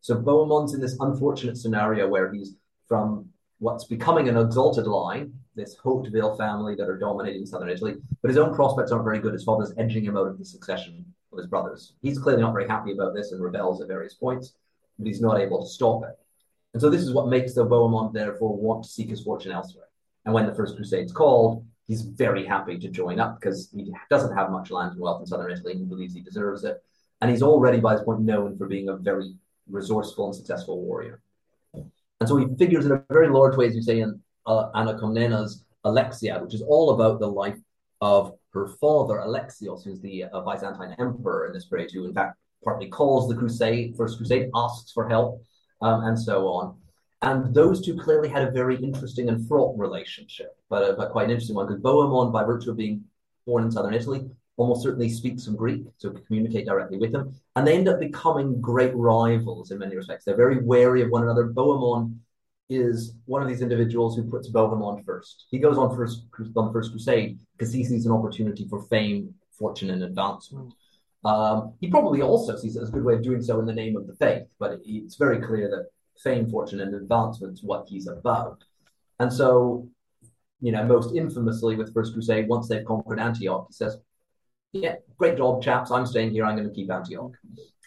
So 0.00 0.16
Bohemond's 0.16 0.74
in 0.74 0.80
this 0.80 0.96
unfortunate 1.00 1.56
scenario 1.56 2.08
where 2.08 2.32
he's 2.32 2.54
from 2.88 3.28
what's 3.58 3.84
becoming 3.84 4.28
an 4.28 4.38
exalted 4.38 4.86
line, 4.86 5.34
this 5.54 5.76
Hauteville 5.76 6.36
family 6.38 6.74
that 6.76 6.88
are 6.88 6.96
dominating 6.96 7.44
southern 7.44 7.68
Italy, 7.68 7.96
but 8.22 8.28
his 8.28 8.38
own 8.38 8.54
prospects 8.54 8.92
aren't 8.92 9.04
very 9.04 9.18
good. 9.18 9.34
His 9.34 9.44
father's 9.44 9.74
edging 9.76 10.04
him 10.04 10.16
out 10.16 10.26
of 10.26 10.38
the 10.38 10.44
succession 10.44 11.04
of 11.32 11.38
his 11.38 11.46
brothers. 11.46 11.94
He's 12.02 12.18
clearly 12.18 12.42
not 12.42 12.52
very 12.52 12.68
happy 12.68 12.92
about 12.92 13.14
this 13.14 13.32
and 13.32 13.42
rebels 13.42 13.80
at 13.80 13.88
various 13.88 14.14
points, 14.14 14.54
but 14.98 15.06
he's 15.06 15.20
not 15.20 15.40
able 15.40 15.62
to 15.62 15.68
stop 15.68 16.02
it. 16.04 16.18
And 16.72 16.80
so 16.80 16.90
this 16.90 17.02
is 17.02 17.12
what 17.12 17.28
makes 17.28 17.54
the 17.54 17.66
Bohemond 17.66 18.12
therefore 18.12 18.56
want 18.56 18.84
to 18.84 18.90
seek 18.90 19.10
his 19.10 19.22
fortune 19.22 19.52
elsewhere. 19.52 19.86
And 20.24 20.34
when 20.34 20.46
the 20.46 20.54
First 20.54 20.76
Crusade's 20.76 21.12
called, 21.12 21.64
he's 21.88 22.02
very 22.02 22.46
happy 22.46 22.78
to 22.78 22.88
join 22.88 23.18
up 23.18 23.40
because 23.40 23.70
he 23.74 23.92
doesn't 24.10 24.36
have 24.36 24.50
much 24.50 24.70
land 24.70 24.92
and 24.92 25.00
wealth 25.00 25.20
in 25.20 25.26
southern 25.26 25.50
Italy 25.50 25.72
and 25.72 25.80
he 25.80 25.86
believes 25.86 26.14
he 26.14 26.20
deserves 26.20 26.64
it. 26.64 26.82
And 27.20 27.30
he's 27.30 27.42
already 27.42 27.80
by 27.80 27.94
this 27.94 28.04
point 28.04 28.20
known 28.20 28.56
for 28.56 28.66
being 28.66 28.88
a 28.88 28.96
very 28.96 29.34
resourceful 29.68 30.26
and 30.26 30.34
successful 30.34 30.82
warrior. 30.82 31.20
And 31.74 32.28
so 32.28 32.36
he 32.36 32.46
figures 32.58 32.86
in 32.86 32.92
a 32.92 33.02
very 33.10 33.28
large 33.28 33.56
way, 33.56 33.66
as 33.66 33.74
you 33.74 33.82
say 33.82 34.00
in 34.00 34.20
uh, 34.46 34.70
Anna 34.74 34.98
Komnene's 34.98 35.64
Alexiad, 35.84 36.42
which 36.42 36.54
is 36.54 36.62
all 36.62 36.90
about 36.90 37.18
the 37.18 37.26
life 37.26 37.58
of 38.00 38.34
her 38.52 38.66
father, 38.66 39.14
Alexios, 39.14 39.84
who's 39.84 40.00
the 40.00 40.24
uh, 40.24 40.40
Byzantine 40.40 40.96
emperor 40.98 41.46
in 41.46 41.52
this 41.52 41.66
period, 41.66 41.90
who 41.92 42.04
in 42.04 42.14
fact 42.14 42.36
partly 42.64 42.88
calls 42.88 43.28
the 43.28 43.36
crusade, 43.36 43.96
first 43.96 44.18
crusade, 44.18 44.50
asks 44.54 44.92
for 44.92 45.08
help, 45.08 45.42
um, 45.80 46.04
and 46.04 46.18
so 46.18 46.48
on. 46.48 46.76
And 47.22 47.54
those 47.54 47.84
two 47.84 47.96
clearly 47.96 48.28
had 48.28 48.48
a 48.48 48.50
very 48.50 48.76
interesting 48.76 49.28
and 49.28 49.46
fraught 49.46 49.78
relationship, 49.78 50.56
but, 50.68 50.82
uh, 50.82 50.92
but 50.96 51.12
quite 51.12 51.24
an 51.24 51.30
interesting 51.30 51.56
one, 51.56 51.66
because 51.66 51.82
Bohemond, 51.82 52.32
by 52.32 52.44
virtue 52.44 52.70
of 52.70 52.76
being 52.76 53.04
born 53.46 53.64
in 53.64 53.70
southern 53.70 53.94
Italy, 53.94 54.28
almost 54.56 54.82
certainly 54.82 55.08
speaks 55.08 55.44
some 55.44 55.56
Greek, 55.56 55.84
so 55.96 56.10
communicate 56.10 56.66
directly 56.66 56.98
with 56.98 57.14
him. 57.14 57.34
And 57.56 57.66
they 57.66 57.76
end 57.76 57.88
up 57.88 58.00
becoming 58.00 58.60
great 58.60 58.94
rivals 58.94 59.70
in 59.70 59.78
many 59.78 59.96
respects. 59.96 60.24
They're 60.24 60.36
very 60.36 60.62
wary 60.62 61.02
of 61.02 61.10
one 61.10 61.22
another. 61.22 61.46
Bohemond 61.46 62.16
is 62.70 63.16
one 63.26 63.42
of 63.42 63.48
these 63.48 63.60
individuals 63.60 64.16
who 64.16 64.22
puts 64.22 64.48
Bohemond 64.50 65.04
first. 65.04 65.46
He 65.50 65.58
goes 65.58 65.76
on 65.76 65.94
first 65.94 66.24
on 66.56 66.66
the 66.66 66.72
first 66.72 66.92
crusade 66.92 67.38
because 67.56 67.72
he 67.72 67.84
sees 67.84 68.06
an 68.06 68.12
opportunity 68.12 68.66
for 68.68 68.82
fame, 68.84 69.34
fortune, 69.50 69.90
and 69.90 70.02
advancement. 70.02 70.72
Um, 71.24 71.74
he 71.80 71.90
probably 71.90 72.22
also 72.22 72.56
sees 72.56 72.76
it 72.76 72.82
as 72.82 72.88
a 72.88 72.92
good 72.92 73.04
way 73.04 73.14
of 73.14 73.22
doing 73.22 73.42
so 73.42 73.60
in 73.60 73.66
the 73.66 73.74
name 73.74 73.96
of 73.96 74.06
the 74.06 74.14
faith, 74.14 74.44
but 74.58 74.80
it's 74.84 75.16
very 75.16 75.40
clear 75.40 75.68
that 75.68 75.88
fame, 76.22 76.48
fortune, 76.48 76.80
and 76.80 76.94
advancement 76.94 77.54
is 77.54 77.62
what 77.62 77.86
he's 77.88 78.06
about. 78.06 78.62
And 79.18 79.30
so, 79.30 79.88
you 80.60 80.72
know, 80.72 80.84
most 80.84 81.14
infamously 81.14 81.76
with 81.76 81.92
First 81.92 82.14
Crusade, 82.14 82.48
once 82.48 82.68
they've 82.68 82.84
conquered 82.84 83.20
Antioch, 83.20 83.66
he 83.68 83.74
says, 83.74 83.98
yeah, 84.72 84.96
great 85.18 85.36
job, 85.36 85.62
chaps. 85.62 85.90
I'm 85.90 86.06
staying 86.06 86.30
here. 86.30 86.44
I'm 86.46 86.56
going 86.56 86.68
to 86.68 86.74
keep 86.74 86.90
Antioch, 86.90 87.32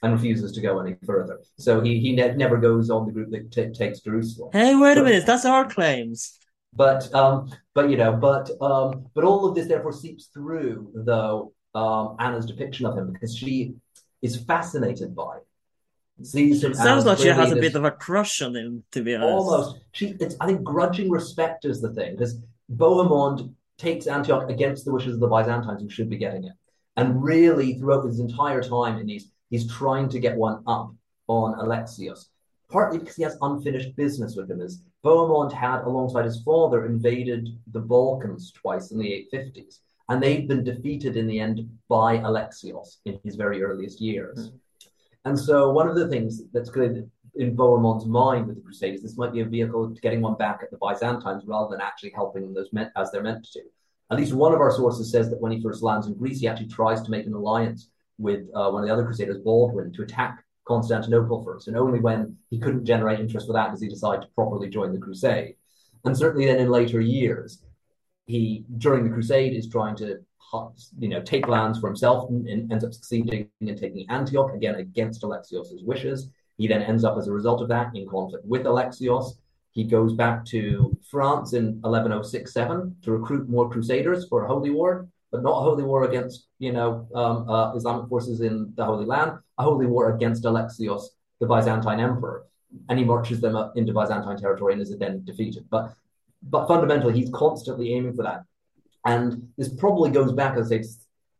and 0.03 0.13
refuses 0.13 0.51
to 0.51 0.61
go 0.61 0.79
any 0.79 0.95
further. 1.05 1.39
So 1.57 1.81
he 1.81 1.99
he 1.99 2.13
ne- 2.13 2.35
never 2.35 2.57
goes 2.57 2.89
on 2.89 3.07
the 3.07 3.11
group 3.11 3.31
that 3.31 3.51
t- 3.51 3.71
takes 3.71 4.01
Jerusalem. 4.01 4.49
Hey, 4.53 4.75
wait 4.75 4.95
but, 4.95 5.01
a 5.01 5.03
minute. 5.03 5.25
That's 5.25 5.45
our 5.45 5.65
claims. 5.65 6.37
But 6.75 7.13
um, 7.15 7.51
but 7.73 7.89
you 7.89 7.97
know, 7.97 8.13
but 8.13 8.51
um, 8.61 9.07
but 9.15 9.23
all 9.23 9.47
of 9.47 9.55
this 9.55 9.67
therefore 9.67 9.93
seeps 9.93 10.25
through 10.27 10.91
though 10.93 11.53
um, 11.73 12.17
Anna's 12.19 12.45
depiction 12.45 12.85
of 12.85 12.97
him 12.97 13.11
because 13.11 13.35
she 13.35 13.75
is 14.21 14.35
fascinated 14.35 15.15
by. 15.15 15.37
Him. 15.37 15.41
Sees 16.21 16.63
him 16.63 16.75
Sounds 16.75 17.05
like 17.05 17.17
she 17.17 17.27
has 17.27 17.51
a 17.51 17.55
bit 17.55 17.73
of 17.73 17.85
a 17.85 17.91
crush 17.91 18.41
on 18.43 18.55
him, 18.55 18.83
to 18.91 19.01
be 19.01 19.15
honest. 19.15 19.29
Almost. 19.29 19.77
She, 19.93 20.15
it's, 20.19 20.35
I 20.39 20.45
think, 20.45 20.63
grudging 20.63 21.09
respect 21.09 21.65
is 21.65 21.81
the 21.81 21.91
thing 21.91 22.15
because 22.15 22.39
Bohemond 22.71 23.53
takes 23.79 24.05
Antioch 24.05 24.47
against 24.47 24.85
the 24.85 24.93
wishes 24.93 25.15
of 25.15 25.21
the 25.21 25.27
Byzantines 25.27 25.81
who 25.81 25.89
should 25.89 26.11
be 26.11 26.17
getting 26.17 26.43
it. 26.43 26.53
And 26.95 27.23
really, 27.23 27.73
throughout 27.73 28.05
his 28.05 28.19
entire 28.19 28.61
time 28.61 28.99
in 28.99 29.07
these, 29.07 29.32
he's 29.53 29.71
trying 29.71 30.09
to 30.09 30.19
get 30.19 30.35
one 30.35 30.63
up 30.65 30.91
on 31.27 31.53
Alexios, 31.59 32.29
partly 32.71 32.97
because 32.97 33.15
he 33.15 33.21
has 33.21 33.37
unfinished 33.43 33.95
business 33.95 34.35
with 34.35 34.49
him. 34.49 34.61
As 34.61 34.81
Bohemond 35.05 35.53
had, 35.53 35.81
alongside 35.81 36.25
his 36.25 36.41
father, 36.41 36.87
invaded 36.87 37.47
the 37.71 37.79
Balkans 37.79 38.51
twice 38.51 38.89
in 38.89 38.97
the 38.97 39.27
850s, 39.31 39.77
and 40.09 40.21
they'd 40.21 40.47
been 40.47 40.63
defeated 40.63 41.17
in 41.17 41.27
the 41.27 41.39
end 41.39 41.69
by 41.87 42.17
Alexios 42.17 42.97
in 43.05 43.19
his 43.23 43.35
very 43.35 43.61
earliest 43.61 44.01
years. 44.01 44.49
Mm. 44.49 44.59
And 45.25 45.39
so, 45.39 45.71
one 45.71 45.87
of 45.87 45.95
the 45.95 46.07
things 46.07 46.41
that's 46.51 46.71
good 46.71 47.09
in 47.35 47.55
Bohemond's 47.55 48.07
mind 48.07 48.47
with 48.47 48.55
the 48.55 48.61
Crusades, 48.63 49.03
this 49.03 49.17
might 49.19 49.33
be 49.33 49.41
a 49.41 49.45
vehicle 49.45 49.93
to 49.93 50.01
getting 50.01 50.21
one 50.21 50.35
back 50.35 50.61
at 50.63 50.71
the 50.71 50.77
Byzantines 50.81 51.43
rather 51.45 51.69
than 51.69 51.79
actually 51.79 52.11
helping 52.15 52.51
them 52.51 52.89
as 52.95 53.11
they're 53.11 53.21
meant 53.21 53.47
to. 53.53 53.61
At 54.09 54.17
least 54.17 54.33
one 54.33 54.51
of 54.51 54.59
our 54.59 54.71
sources 54.71 55.11
says 55.11 55.29
that 55.29 55.39
when 55.39 55.51
he 55.51 55.61
first 55.61 55.83
lands 55.83 56.07
in 56.07 56.15
Greece, 56.15 56.39
he 56.39 56.47
actually 56.47 56.67
tries 56.67 57.03
to 57.03 57.11
make 57.11 57.27
an 57.27 57.33
alliance 57.33 57.89
with 58.17 58.47
uh, 58.55 58.69
one 58.69 58.83
of 58.83 58.87
the 58.87 58.93
other 58.93 59.05
crusaders, 59.05 59.37
Baldwin, 59.37 59.91
to 59.93 60.03
attack 60.03 60.43
Constantinople 60.65 61.43
first. 61.43 61.67
And 61.67 61.77
only 61.77 61.99
when 61.99 62.37
he 62.49 62.59
couldn't 62.59 62.85
generate 62.85 63.19
interest 63.19 63.47
for 63.47 63.53
that 63.53 63.71
does 63.71 63.81
he 63.81 63.87
decide 63.87 64.21
to 64.21 64.27
properly 64.35 64.69
join 64.69 64.93
the 64.93 64.99
crusade. 64.99 65.55
And 66.05 66.17
certainly 66.17 66.45
then 66.45 66.59
in 66.59 66.69
later 66.69 67.01
years, 67.01 67.63
he, 68.25 68.65
during 68.77 69.03
the 69.03 69.09
crusade, 69.09 69.53
is 69.53 69.69
trying 69.69 69.95
to 69.97 70.19
you 70.99 71.09
know, 71.09 71.21
take 71.21 71.47
lands 71.47 71.79
for 71.79 71.87
himself 71.87 72.29
and, 72.29 72.47
and 72.47 72.71
ends 72.71 72.83
up 72.83 72.93
succeeding 72.93 73.49
in 73.61 73.75
taking 73.75 74.07
Antioch, 74.09 74.53
again, 74.53 74.75
against 74.75 75.23
Alexios's 75.23 75.83
wishes. 75.83 76.29
He 76.57 76.67
then 76.67 76.83
ends 76.83 77.03
up, 77.03 77.17
as 77.17 77.27
a 77.27 77.31
result 77.31 77.61
of 77.61 77.69
that, 77.69 77.95
in 77.95 78.07
conflict 78.07 78.45
with 78.45 78.63
Alexios 78.63 79.37
he 79.73 79.83
goes 79.83 80.13
back 80.13 80.45
to 80.45 80.95
France 81.09 81.53
in 81.53 81.81
1106-7 81.81 83.01
to 83.01 83.11
recruit 83.11 83.49
more 83.49 83.69
crusaders 83.69 84.27
for 84.27 84.45
a 84.45 84.47
holy 84.47 84.69
war, 84.69 85.07
but 85.33 85.41
not 85.41 85.57
a 85.57 85.63
holy 85.63 85.83
war 85.83 86.03
against, 86.03 86.47
you 86.59 86.71
know, 86.71 87.07
um, 87.15 87.49
uh, 87.49 87.73
Islamic 87.75 88.07
forces 88.07 88.39
in 88.39 88.71
the 88.75 88.85
Holy 88.85 89.03
Land, 89.03 89.31
a 89.57 89.63
holy 89.63 89.87
war 89.87 90.15
against 90.15 90.43
Alexios, 90.43 91.05
the 91.41 91.47
Byzantine 91.47 91.99
emperor. 91.99 92.45
And 92.87 92.99
he 92.99 93.03
marches 93.03 93.41
them 93.41 93.55
up 93.55 93.75
into 93.75 93.93
Byzantine 93.93 94.37
territory 94.37 94.73
and 94.73 94.81
is 94.81 94.95
then 94.97 95.25
defeated. 95.25 95.65
But 95.69 95.93
but 96.43 96.67
fundamentally, 96.67 97.13
he's 97.13 97.31
constantly 97.31 97.93
aiming 97.93 98.13
for 98.13 98.23
that. 98.23 98.43
And 99.05 99.49
this 99.57 99.69
probably 99.73 100.11
goes 100.11 100.31
back, 100.33 100.57
as 100.57 100.71
I 100.71 100.81
say, 100.81 100.89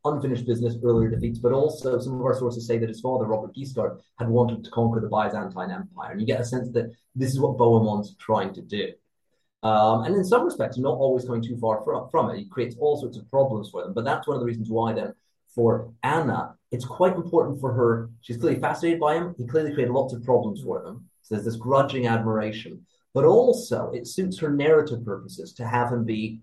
unfinished 0.06 0.46
business, 0.46 0.76
earlier 0.84 1.10
defeats, 1.10 1.40
but 1.40 1.52
also 1.52 2.00
some 2.00 2.16
of 2.20 2.26
our 2.26 2.38
sources 2.38 2.66
say 2.66 2.78
that 2.78 2.90
his 2.90 3.02
father, 3.02 3.26
Robert 3.26 3.56
Guiscard, 3.56 4.00
had 4.18 4.28
wanted 4.28 4.64
to 4.64 4.72
conquer 4.72 5.02
the 5.02 5.08
Byzantine 5.08 5.72
Empire. 5.72 6.12
And 6.12 6.22
you 6.22 6.28
get 6.28 6.42
a 6.42 6.46
sense 6.46 6.70
that 6.72 6.92
this 7.16 7.32
is 7.32 7.40
what 7.40 7.58
Bohemond's 7.58 8.16
trying 8.16 8.54
to 8.56 8.62
do. 8.62 8.94
Um, 9.64 10.04
and 10.04 10.16
in 10.16 10.26
some 10.26 10.44
respects, 10.44 10.78
not 10.78 10.98
always 10.98 11.26
coming 11.26 11.42
too 11.42 11.58
far 11.58 11.82
from, 11.84 12.10
from 12.10 12.30
it. 12.30 12.38
He 12.38 12.46
creates 12.46 12.76
all 12.80 13.00
sorts 13.00 13.18
of 13.18 13.30
problems 13.30 13.70
for 13.70 13.82
them. 13.82 13.94
But 13.94 14.04
that's 14.04 14.28
one 14.28 14.36
of 14.36 14.42
the 14.42 14.46
reasons 14.46 14.70
why 14.70 14.94
then 14.94 15.14
for 15.56 15.94
Anna, 16.04 16.56
it's 16.72 16.86
quite 16.86 17.16
important 17.16 17.62
for 17.62 17.72
her. 17.72 18.10
She's 18.22 18.38
clearly 18.38 18.60
fascinated 18.60 19.00
by 19.00 19.16
him. 19.16 19.36
He 19.38 19.46
clearly 19.46 19.74
created 19.74 19.94
lots 19.94 20.14
of 20.14 20.24
problems 20.24 20.62
for 20.62 20.82
them. 20.82 21.08
So 21.22 21.36
there's 21.36 21.46
this 21.46 21.56
grudging 21.56 22.08
admiration. 22.08 22.86
But 23.14 23.26
also, 23.26 23.92
it 23.92 24.08
suits 24.08 24.40
her 24.40 24.52
narrative 24.52 25.06
purposes 25.06 25.54
to 25.54 25.68
have 25.68 25.94
him 25.94 26.04
be 26.04 26.40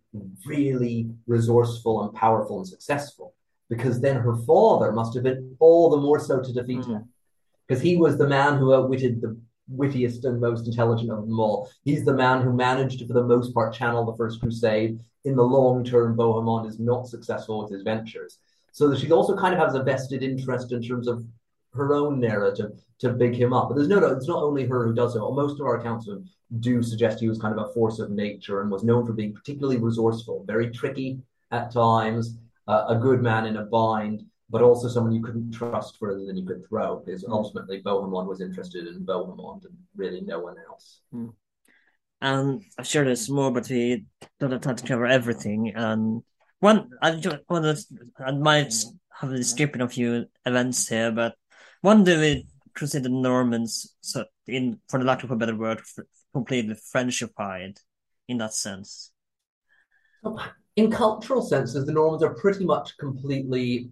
really 0.47 1.11
resourceful 1.27 2.05
and 2.05 2.14
powerful 2.14 2.59
and 2.59 2.68
successful 2.68 3.35
because 3.68 4.01
then 4.01 4.16
her 4.16 4.37
father 4.37 4.93
must 4.93 5.14
have 5.14 5.25
been 5.25 5.57
all 5.59 5.91
the 5.91 5.97
more 5.97 6.21
so 6.21 6.41
to 6.41 6.53
defeat 6.53 6.79
mm. 6.79 6.95
her 6.95 7.05
because 7.66 7.83
he 7.83 7.97
was 7.97 8.18
the 8.18 8.27
man 8.27 8.57
who 8.57 8.75
outwitted 8.75 9.21
the 9.21 9.37
wittiest 9.71 10.25
and 10.25 10.41
most 10.41 10.66
intelligent 10.66 11.11
of 11.11 11.27
them 11.27 11.41
all. 11.41 11.71
He's 11.85 12.05
the 12.05 12.14
man 12.14 12.43
who 12.43 12.53
managed 12.53 12.99
to, 12.99 13.07
for 13.07 13.12
the 13.12 13.23
most 13.23 13.55
part, 13.55 13.75
channel 13.75 14.05
the 14.05 14.16
First 14.16 14.41
Crusade. 14.41 14.99
In 15.25 15.37
the 15.37 15.43
long 15.43 15.85
term, 15.85 16.16
Bohemond 16.16 16.66
is 16.66 16.79
not 16.79 17.07
successful 17.07 17.62
with 17.62 17.71
his 17.71 17.83
ventures. 17.83 18.39
So 18.73 18.95
she 18.95 19.11
also 19.12 19.37
kind 19.37 19.55
of 19.55 19.61
has 19.61 19.75
a 19.75 19.83
vested 19.83 20.23
interest 20.23 20.73
in 20.73 20.83
terms 20.83 21.09
of 21.09 21.25
her 21.73 21.95
own 21.95 22.18
narrative 22.18 22.73
to 22.99 23.11
big 23.11 23.35
him 23.35 23.53
up. 23.53 23.68
But 23.68 23.77
there's 23.77 23.89
no 23.89 24.01
doubt 24.01 24.16
it's 24.16 24.29
not 24.29 24.43
only 24.43 24.66
her 24.66 24.87
who 24.87 24.95
does 24.95 25.14
so. 25.14 25.31
Most 25.31 25.61
of 25.61 25.66
our 25.66 25.79
accounts 25.79 26.09
of 26.09 26.25
do 26.59 26.83
suggest 26.83 27.21
he 27.21 27.29
was 27.29 27.39
kind 27.39 27.57
of 27.57 27.64
a 27.64 27.73
force 27.73 27.99
of 27.99 28.11
nature 28.11 28.61
and 28.61 28.71
was 28.71 28.83
known 28.83 29.07
for 29.07 29.12
being 29.12 29.33
particularly 29.33 29.77
resourceful, 29.77 30.45
very 30.47 30.71
tricky 30.71 31.21
at 31.53 31.73
times, 31.73 32.39
uh, 32.66 32.87
a 32.89 32.97
good 32.97 33.23
man 33.23 33.47
in 33.47 33.57
a 33.57 33.64
bind, 33.64 34.25
but 34.51 34.62
also 34.62 34.88
someone 34.88 35.12
you 35.12 35.22
couldn't 35.22 35.53
trust 35.53 35.98
further 35.98 36.24
than 36.26 36.36
you 36.36 36.44
could 36.44 36.66
throw, 36.68 37.03
because 37.05 37.24
mm. 37.24 37.30
ultimately 37.30 37.82
Bohemond 37.82 38.26
was 38.26 38.40
interested 38.40 38.86
in 38.86 39.07
Bohemond 39.07 39.64
and 39.64 39.74
really 39.96 40.20
no 40.20 40.40
one 40.40 40.57
else. 40.68 41.01
Mm. 41.14 41.32
And 42.20 42.62
I'm 42.76 42.84
sure 42.84 43.05
there's 43.05 43.30
more, 43.30 43.51
but 43.51 43.70
we 43.70 44.05
don't 44.38 44.53
have 44.53 44.61
time 44.61 44.76
to 44.76 44.86
cover 44.86 45.07
everything. 45.07 45.72
And 45.74 46.22
one, 46.59 46.90
I, 47.01 47.12
one 47.46 47.76
I 48.18 48.32
might 48.32 48.74
have 49.20 49.32
a 49.32 49.42
skipping 49.42 49.80
a 49.80 49.88
few 49.88 50.26
events 50.44 50.88
here, 50.88 51.12
but 51.12 51.34
one 51.80 52.05
do 52.05 52.20
we 52.20 52.46
consider 52.74 53.05
the 53.05 53.14
Normans, 53.14 53.94
so 54.01 54.24
in 54.46 54.80
for 54.88 54.98
the 54.98 55.05
lack 55.07 55.22
of 55.22 55.30
a 55.30 55.36
better 55.36 55.57
word, 55.57 55.80
completely 56.34 56.74
Frenchified 56.74 57.78
in 58.28 58.38
that 58.38 58.53
sense? 58.53 59.12
In 60.76 60.90
cultural 60.90 61.40
senses, 61.40 61.86
the 61.86 61.92
Normans 61.92 62.22
are 62.22 62.34
pretty 62.34 62.64
much 62.64 62.98
completely 62.98 63.90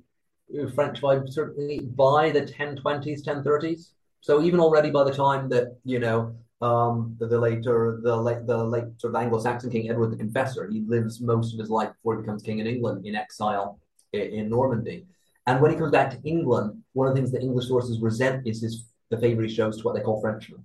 uh, 0.54 0.66
Frenchified, 0.66 1.30
certainly 1.32 1.80
by 1.80 2.30
the 2.30 2.42
1020s, 2.42 3.24
1030s. 3.24 3.90
So 4.20 4.42
even 4.42 4.60
already 4.60 4.90
by 4.90 5.04
the 5.04 5.12
time 5.12 5.48
that 5.50 5.76
you 5.84 5.98
know 5.98 6.34
um, 6.60 7.16
the, 7.18 7.26
the 7.26 7.38
later 7.38 8.00
the 8.02 8.16
late 8.16 8.46
the 8.46 8.56
late 8.56 8.84
sort 8.98 9.14
of 9.14 9.22
Anglo-Saxon 9.22 9.70
king 9.70 9.90
Edward 9.90 10.10
the 10.10 10.16
Confessor, 10.16 10.68
he 10.68 10.80
lives 10.86 11.20
most 11.20 11.52
of 11.54 11.60
his 11.60 11.70
life 11.70 11.92
before 11.92 12.16
he 12.16 12.22
becomes 12.22 12.42
king 12.42 12.58
in 12.58 12.66
England 12.66 13.06
in 13.06 13.14
exile 13.14 13.78
in, 14.12 14.20
in 14.20 14.48
Normandy. 14.48 15.06
And 15.46 15.62
when 15.62 15.70
he 15.70 15.78
comes 15.78 15.92
back 15.92 16.10
to 16.10 16.28
England, 16.28 16.82
one 16.92 17.08
of 17.08 17.14
the 17.14 17.20
things 17.20 17.32
that 17.32 17.42
English 17.42 17.68
sources 17.68 18.00
resent 18.00 18.46
is 18.46 18.60
his 18.60 18.86
the 19.10 19.18
favour 19.18 19.42
he 19.42 19.48
shows 19.48 19.78
to 19.78 19.82
what 19.84 19.94
they 19.94 20.02
call 20.02 20.20
Frenchmen. 20.20 20.64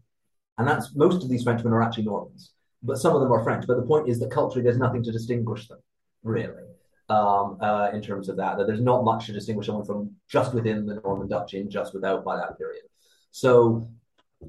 And 0.58 0.68
that's 0.68 0.96
most 0.96 1.24
of 1.24 1.30
these 1.30 1.44
Frenchmen 1.44 1.74
are 1.74 1.82
actually 1.82 2.04
Normans, 2.06 2.52
but 2.82 2.98
some 2.98 3.16
of 3.16 3.22
them 3.22 3.32
are 3.32 3.44
French. 3.44 3.66
But 3.66 3.78
the 3.78 3.88
point 3.88 4.10
is 4.10 4.20
that 4.20 4.32
culturally, 4.32 4.64
there's 4.64 4.78
nothing 4.78 5.04
to 5.04 5.12
distinguish 5.12 5.68
them, 5.68 5.80
really, 6.24 6.64
um, 7.14 7.58
uh, 7.62 7.90
in 7.94 8.02
terms 8.02 8.30
of 8.30 8.38
that. 8.38 8.58
That 8.58 8.68
there's 8.68 8.82
not 8.92 9.04
much 9.04 9.28
to 9.28 9.34
distinguish 9.34 9.68
someone 9.68 9.86
from 9.86 10.12
just 10.28 10.54
within 10.54 10.86
the 10.86 10.96
Norman 10.96 11.28
Duchy 11.28 11.60
and 11.60 11.70
just 11.70 11.94
without 11.94 12.24
by 12.24 12.36
that 12.38 12.58
period. 12.58 12.84
So 13.32 13.90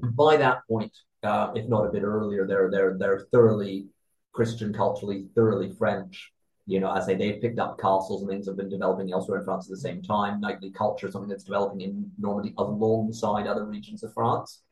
by 0.01 0.37
that 0.37 0.59
point, 0.67 0.95
uh, 1.23 1.51
if 1.55 1.67
not 1.67 1.85
a 1.85 1.91
bit 1.91 2.03
earlier, 2.03 2.45
they're 2.47 2.69
they're 2.71 2.97
they're 2.97 3.27
thoroughly 3.31 3.87
Christian, 4.33 4.73
culturally 4.73 5.27
thoroughly 5.35 5.71
French. 5.71 6.31
You 6.67 6.79
know, 6.79 6.89
I 6.89 6.99
say, 6.99 7.15
they've 7.15 7.39
picked 7.39 7.59
up 7.59 7.79
castles 7.79 8.21
and 8.21 8.29
things 8.29 8.47
have 8.47 8.57
been 8.57 8.69
developing 8.69 9.11
elsewhere 9.11 9.37
in 9.37 9.45
France 9.45 9.67
at 9.67 9.69
the 9.69 9.77
same 9.87 10.01
time. 10.01 10.41
Knightly 10.41 10.71
culture, 10.71 11.05
is 11.05 11.13
something 11.13 11.29
that's 11.29 11.43
developing 11.43 11.81
in 11.81 12.09
Normandy 12.17 12.55
alongside 12.57 13.45
other 13.45 13.65
regions 13.65 14.01
of 14.03 14.11
France. 14.15 14.63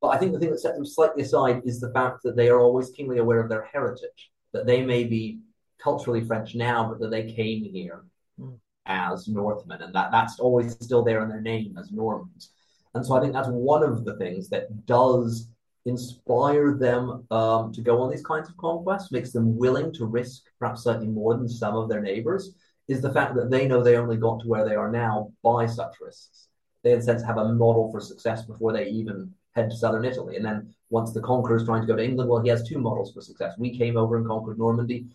But 0.00 0.08
I 0.08 0.18
think 0.18 0.32
the 0.32 0.38
thing 0.38 0.50
that 0.52 0.60
sets 0.60 0.76
them 0.76 0.86
slightly 0.86 1.24
aside 1.24 1.62
is 1.64 1.80
the 1.80 1.92
fact 1.92 2.22
that 2.22 2.36
they 2.36 2.48
are 2.48 2.60
always 2.60 2.90
keenly 2.90 3.18
aware 3.18 3.40
of 3.40 3.48
their 3.48 3.64
heritage, 3.72 4.30
that 4.52 4.66
they 4.66 4.84
may 4.84 5.02
be 5.02 5.40
culturally 5.82 6.24
French 6.24 6.54
now, 6.54 6.88
but 6.88 7.00
that 7.00 7.10
they 7.10 7.32
came 7.32 7.64
here 7.64 8.04
mm. 8.40 8.58
as 8.86 9.28
Northmen, 9.28 9.82
and 9.82 9.94
that 9.94 10.10
that's 10.10 10.38
always 10.40 10.72
still 10.72 11.02
there 11.02 11.22
in 11.22 11.28
their 11.28 11.40
name 11.40 11.76
as 11.78 11.90
Normans. 11.90 12.50
And 12.94 13.04
so 13.04 13.14
I 13.14 13.20
think 13.20 13.32
that's 13.32 13.48
one 13.48 13.82
of 13.82 14.04
the 14.04 14.16
things 14.16 14.48
that 14.48 14.86
does 14.86 15.48
inspire 15.84 16.74
them 16.74 17.26
um, 17.30 17.72
to 17.72 17.80
go 17.80 18.00
on 18.00 18.10
these 18.10 18.24
kinds 18.24 18.48
of 18.48 18.56
conquests, 18.56 19.12
makes 19.12 19.32
them 19.32 19.56
willing 19.56 19.92
to 19.94 20.06
risk 20.06 20.42
perhaps 20.58 20.82
slightly 20.82 21.06
more 21.06 21.36
than 21.36 21.48
some 21.48 21.76
of 21.76 21.88
their 21.88 22.00
neighbors, 22.00 22.54
is 22.88 23.00
the 23.00 23.12
fact 23.12 23.34
that 23.34 23.50
they 23.50 23.68
know 23.68 23.82
they 23.82 23.96
only 23.96 24.16
got 24.16 24.40
to 24.40 24.48
where 24.48 24.66
they 24.68 24.74
are 24.74 24.90
now 24.90 25.32
by 25.42 25.66
such 25.66 25.94
risks. 26.00 26.48
They, 26.82 26.92
in 26.92 26.98
a 26.98 27.02
sense, 27.02 27.22
have 27.22 27.36
a 27.36 27.52
model 27.52 27.90
for 27.90 28.00
success 28.00 28.42
before 28.42 28.72
they 28.72 28.88
even 28.88 29.32
head 29.54 29.70
to 29.70 29.76
southern 29.76 30.04
Italy. 30.04 30.36
And 30.36 30.44
then 30.44 30.74
once 30.90 31.12
the 31.12 31.20
conqueror 31.20 31.56
is 31.56 31.64
trying 31.64 31.82
to 31.82 31.86
go 31.86 31.96
to 31.96 32.04
England, 32.04 32.30
well, 32.30 32.42
he 32.42 32.48
has 32.48 32.66
two 32.66 32.78
models 32.78 33.12
for 33.12 33.20
success. 33.20 33.54
We 33.58 33.76
came 33.76 33.96
over 33.96 34.16
and 34.16 34.26
conquered 34.26 34.58
Normandy. 34.58 35.06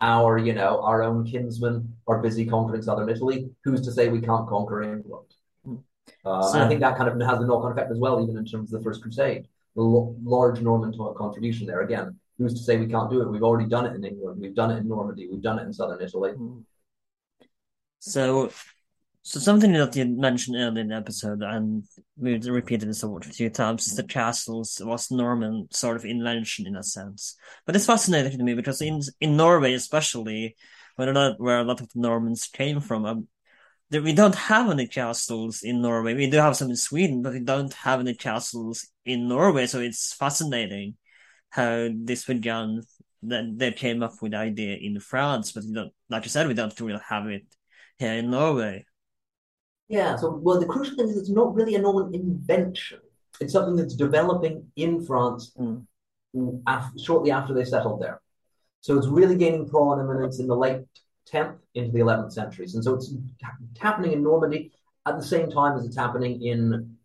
Our, 0.00 0.38
you 0.38 0.54
know, 0.54 0.82
our 0.82 1.02
own 1.02 1.26
kinsmen 1.26 1.94
are 2.06 2.22
busy 2.22 2.46
conquering 2.46 2.82
southern 2.82 3.10
Italy. 3.10 3.50
Who's 3.64 3.82
to 3.82 3.92
say 3.92 4.08
we 4.08 4.20
can't 4.20 4.48
conquer 4.48 4.82
England? 4.82 5.26
Hmm. 5.64 5.76
Uh, 6.24 6.42
so, 6.42 6.54
and 6.54 6.64
I 6.64 6.68
think 6.68 6.80
that 6.80 6.96
kind 6.96 7.08
of 7.08 7.28
has 7.28 7.40
a 7.40 7.46
knock-on 7.46 7.72
effect 7.72 7.90
as 7.90 7.98
well, 7.98 8.22
even 8.22 8.36
in 8.38 8.44
terms 8.46 8.72
of 8.72 8.80
the 8.80 8.84
First 8.84 9.02
Crusade. 9.02 9.46
The 9.76 9.82
l- 9.82 10.16
large 10.22 10.60
Norman 10.60 10.94
contribution 11.16 11.66
there. 11.66 11.82
Again, 11.82 12.18
who's 12.38 12.54
to 12.54 12.60
say 12.60 12.78
we 12.78 12.86
can't 12.86 13.10
do 13.10 13.20
it? 13.20 13.30
We've 13.30 13.42
already 13.42 13.68
done 13.68 13.86
it 13.86 13.94
in 13.94 14.04
England. 14.04 14.40
We've 14.40 14.54
done 14.54 14.70
it 14.70 14.78
in 14.78 14.88
Normandy. 14.88 15.28
We've 15.30 15.42
done 15.42 15.58
it 15.58 15.64
in 15.64 15.72
southern 15.72 16.00
Italy. 16.00 16.32
Hmm. 16.32 16.60
So 17.98 18.50
so 19.22 19.38
something 19.38 19.72
that 19.72 19.94
you 19.96 20.06
mentioned 20.06 20.56
earlier 20.56 20.80
in 20.80 20.88
the 20.88 20.94
episode, 20.96 21.42
and 21.42 21.84
we 22.16 22.38
repeated 22.38 22.88
this 22.88 23.02
a 23.02 23.20
few 23.20 23.50
times, 23.50 23.86
is 23.86 23.96
that 23.96 24.08
castles 24.08 24.80
was 24.82 25.10
Norman 25.10 25.68
sort 25.70 25.96
of 25.96 26.04
invention 26.06 26.66
in 26.66 26.76
a 26.76 26.82
sense. 26.82 27.36
But 27.66 27.76
it's 27.76 27.86
fascinating 27.86 28.38
to 28.38 28.44
me 28.44 28.54
because 28.54 28.80
in 28.80 29.00
in 29.20 29.36
Norway, 29.36 29.74
especially, 29.74 30.56
where 30.96 31.10
a 31.10 31.12
lot, 31.12 31.40
where 31.40 31.60
a 31.60 31.64
lot 31.64 31.80
of 31.80 31.88
the 31.90 32.00
Normans 32.00 32.46
came 32.46 32.80
from, 32.80 33.04
um, 33.04 33.28
we 33.90 34.12
don't 34.14 34.34
have 34.34 34.70
any 34.70 34.86
castles 34.86 35.62
in 35.62 35.82
Norway. 35.82 36.14
We 36.14 36.30
do 36.30 36.38
have 36.38 36.56
some 36.56 36.70
in 36.70 36.76
Sweden, 36.76 37.22
but 37.22 37.34
we 37.34 37.40
don't 37.40 37.74
have 37.74 38.00
any 38.00 38.14
castles 38.14 38.88
in 39.04 39.28
Norway. 39.28 39.66
So 39.66 39.80
it's 39.80 40.14
fascinating 40.14 40.96
how 41.50 41.88
this 41.94 42.24
began. 42.24 42.82
That 43.22 43.58
they 43.58 43.70
came 43.72 44.02
up 44.02 44.14
with 44.22 44.32
the 44.32 44.38
idea 44.38 44.78
in 44.80 44.98
France, 44.98 45.52
but 45.52 45.64
don't, 45.70 45.92
like 46.08 46.24
you 46.24 46.30
said, 46.30 46.48
we 46.48 46.54
don't 46.54 46.80
really 46.80 47.02
have 47.06 47.26
it 47.26 47.44
here 47.98 48.14
in 48.14 48.30
Norway. 48.30 48.86
Yeah, 49.90 50.14
so 50.14 50.30
well, 50.30 50.60
the 50.60 50.66
crucial 50.66 50.94
thing 50.94 51.08
is 51.08 51.16
it's 51.16 51.30
not 51.30 51.52
really 51.52 51.74
a 51.74 51.80
Norman 51.80 52.14
invention. 52.14 53.00
It's 53.40 53.52
something 53.52 53.74
that's 53.74 53.96
developing 53.96 54.70
in 54.76 55.04
France 55.04 55.52
mm. 55.58 55.84
after, 56.68 56.96
shortly 57.00 57.32
after 57.32 57.52
they 57.52 57.64
settled 57.64 58.00
there. 58.00 58.20
So 58.82 58.96
it's 58.96 59.08
really 59.08 59.34
gaining 59.34 59.68
prominence 59.68 60.38
in 60.38 60.46
the 60.46 60.54
late 60.54 60.82
10th 61.28 61.58
into 61.74 61.90
the 61.90 61.98
11th 61.98 62.32
centuries. 62.32 62.76
And 62.76 62.84
so 62.84 62.94
it's 62.94 63.12
happening 63.80 64.12
in 64.12 64.22
Normandy 64.22 64.70
at 65.06 65.16
the 65.16 65.26
same 65.26 65.50
time 65.50 65.76
as 65.76 65.84
it's 65.84 65.96
happening 65.96 66.40
in, 66.40 66.96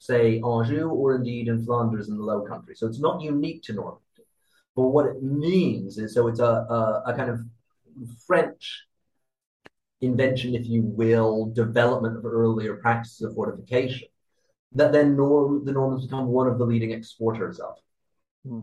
say, 0.00 0.40
Anjou 0.40 0.88
or 0.88 1.14
indeed 1.14 1.46
in 1.46 1.64
Flanders 1.64 2.08
in 2.08 2.16
the 2.16 2.24
Low 2.24 2.42
Country. 2.42 2.74
So 2.74 2.88
it's 2.88 3.00
not 3.00 3.22
unique 3.22 3.62
to 3.64 3.74
Normandy. 3.74 4.02
But 4.74 4.88
what 4.88 5.06
it 5.06 5.22
means 5.22 5.98
is 5.98 6.14
so 6.14 6.26
it's 6.26 6.40
a, 6.40 6.44
a, 6.44 7.02
a 7.06 7.14
kind 7.16 7.30
of 7.30 7.44
French 8.26 8.86
invention, 10.06 10.54
if 10.54 10.66
you 10.66 10.82
will, 10.82 11.46
development 11.46 12.16
of 12.16 12.24
earlier 12.24 12.76
practices 12.76 13.22
of 13.22 13.34
fortification, 13.34 14.08
that 14.72 14.92
then 14.92 15.16
Norm, 15.16 15.64
the 15.64 15.72
Normans 15.72 16.04
become 16.06 16.26
one 16.26 16.46
of 16.46 16.58
the 16.58 16.64
leading 16.64 16.90
exporters 16.90 17.60
of. 17.60 17.74
Hmm. 18.46 18.60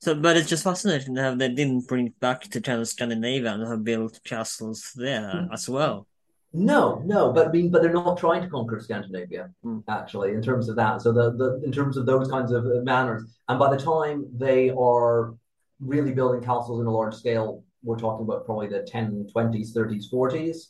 So, 0.00 0.14
but 0.14 0.36
it's 0.36 0.48
just 0.48 0.64
fascinating 0.64 1.16
how 1.16 1.34
they 1.34 1.50
didn't 1.50 1.86
bring 1.86 2.06
it 2.06 2.20
back 2.20 2.42
to 2.42 2.60
kind 2.60 2.80
of 2.80 2.88
Scandinavia 2.88 3.52
and 3.52 3.66
have 3.66 3.84
built 3.84 4.18
castles 4.24 4.92
there 4.96 5.20
mm. 5.20 5.52
as 5.52 5.68
well. 5.68 6.06
No, 6.54 7.02
no, 7.04 7.32
but 7.32 7.48
I 7.48 7.50
mean, 7.52 7.70
but 7.70 7.82
they're 7.82 7.92
not 7.92 8.16
trying 8.16 8.42
to 8.42 8.48
conquer 8.48 8.80
Scandinavia 8.80 9.50
mm. 9.64 9.84
actually 9.88 10.30
in 10.30 10.42
terms 10.42 10.70
of 10.70 10.76
that. 10.76 11.02
So 11.02 11.12
the, 11.12 11.32
the 11.32 11.60
in 11.64 11.70
terms 11.70 11.98
of 11.98 12.06
those 12.06 12.30
kinds 12.30 12.50
of 12.50 12.64
manners, 12.82 13.24
and 13.48 13.58
by 13.58 13.70
the 13.70 13.80
time 13.80 14.26
they 14.34 14.70
are 14.70 15.34
really 15.80 16.12
building 16.12 16.42
castles 16.42 16.80
in 16.80 16.86
a 16.86 16.90
large 16.90 17.14
scale, 17.14 17.62
we're 17.82 17.98
talking 17.98 18.24
about 18.24 18.44
probably 18.44 18.68
the 18.68 18.82
10, 18.82 19.28
20s, 19.34 19.74
30s, 19.74 20.04
40s. 20.12 20.66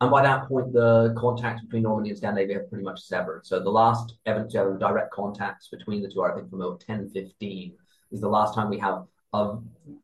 And 0.00 0.10
by 0.10 0.22
that 0.22 0.46
point, 0.46 0.72
the 0.72 1.14
contacts 1.16 1.62
between 1.62 1.84
Normandy 1.84 2.10
and 2.10 2.18
Scandinavia 2.18 2.58
have 2.58 2.68
pretty 2.68 2.84
much 2.84 3.00
severed. 3.00 3.46
So 3.46 3.60
the 3.60 3.70
last 3.70 4.16
evidence 4.26 4.54
of 4.54 4.74
uh, 4.74 4.78
direct 4.78 5.10
contacts 5.10 5.68
between 5.68 6.02
the 6.02 6.10
two 6.10 6.20
are, 6.20 6.32
I 6.32 6.36
think, 6.36 6.50
from 6.50 6.60
about 6.60 6.84
1015 6.86 7.72
is 8.12 8.20
the 8.20 8.28
last 8.28 8.54
time 8.54 8.68
we 8.68 8.78
have 8.78 9.04
a, 9.32 9.56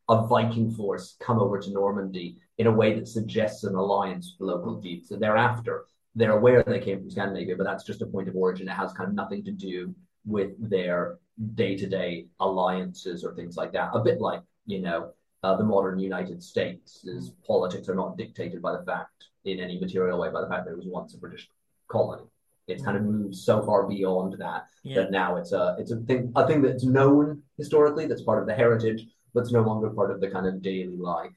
a 0.08 0.26
Viking 0.26 0.70
force 0.70 1.16
come 1.20 1.38
over 1.38 1.58
to 1.58 1.70
Normandy 1.70 2.38
in 2.58 2.66
a 2.66 2.72
way 2.72 2.94
that 2.94 3.06
suggests 3.06 3.64
an 3.64 3.74
alliance 3.74 4.36
with 4.38 4.48
local 4.48 4.80
duke. 4.80 5.04
So 5.04 5.16
thereafter, 5.16 5.84
they're 6.14 6.32
aware 6.38 6.62
they 6.62 6.80
came 6.80 7.00
from 7.00 7.10
Scandinavia, 7.10 7.56
but 7.56 7.64
that's 7.64 7.84
just 7.84 8.02
a 8.02 8.06
point 8.06 8.28
of 8.28 8.36
origin. 8.36 8.68
It 8.68 8.72
has 8.72 8.92
kind 8.92 9.08
of 9.08 9.14
nothing 9.14 9.44
to 9.44 9.52
do 9.52 9.94
with 10.24 10.52
their 10.70 11.18
day-to-day 11.54 12.26
alliances 12.40 13.24
or 13.24 13.34
things 13.34 13.56
like 13.56 13.72
that. 13.72 13.90
A 13.94 14.00
bit 14.00 14.20
like, 14.20 14.42
you 14.66 14.80
know, 14.80 15.12
uh, 15.42 15.56
the 15.56 15.64
modern 15.64 15.98
United 15.98 16.42
States. 16.42 17.04
Is 17.04 17.32
politics 17.46 17.88
are 17.88 17.94
not 17.94 18.16
dictated 18.16 18.62
by 18.62 18.76
the 18.76 18.84
fact, 18.84 19.24
in 19.44 19.60
any 19.60 19.78
material 19.78 20.18
way, 20.18 20.30
by 20.30 20.40
the 20.40 20.48
fact 20.48 20.64
that 20.66 20.72
it 20.72 20.76
was 20.76 20.86
once 20.86 21.14
a 21.14 21.18
British 21.18 21.48
colony. 21.88 22.24
It's 22.68 22.82
kind 22.82 22.96
of 22.96 23.02
moved 23.02 23.34
so 23.34 23.62
far 23.62 23.86
beyond 23.88 24.36
that 24.38 24.68
yeah. 24.84 25.02
that 25.02 25.10
now 25.10 25.36
it's 25.36 25.52
a 25.52 25.76
it's 25.78 25.90
a 25.90 25.96
thing 25.96 26.32
a 26.36 26.46
thing 26.46 26.62
that's 26.62 26.84
known 26.84 27.42
historically, 27.58 28.06
that's 28.06 28.22
part 28.22 28.40
of 28.40 28.46
the 28.46 28.54
heritage, 28.54 29.06
but 29.34 29.40
it's 29.40 29.52
no 29.52 29.62
longer 29.62 29.90
part 29.90 30.10
of 30.10 30.20
the 30.20 30.30
kind 30.30 30.46
of 30.46 30.62
daily 30.62 30.96
life. 30.96 31.32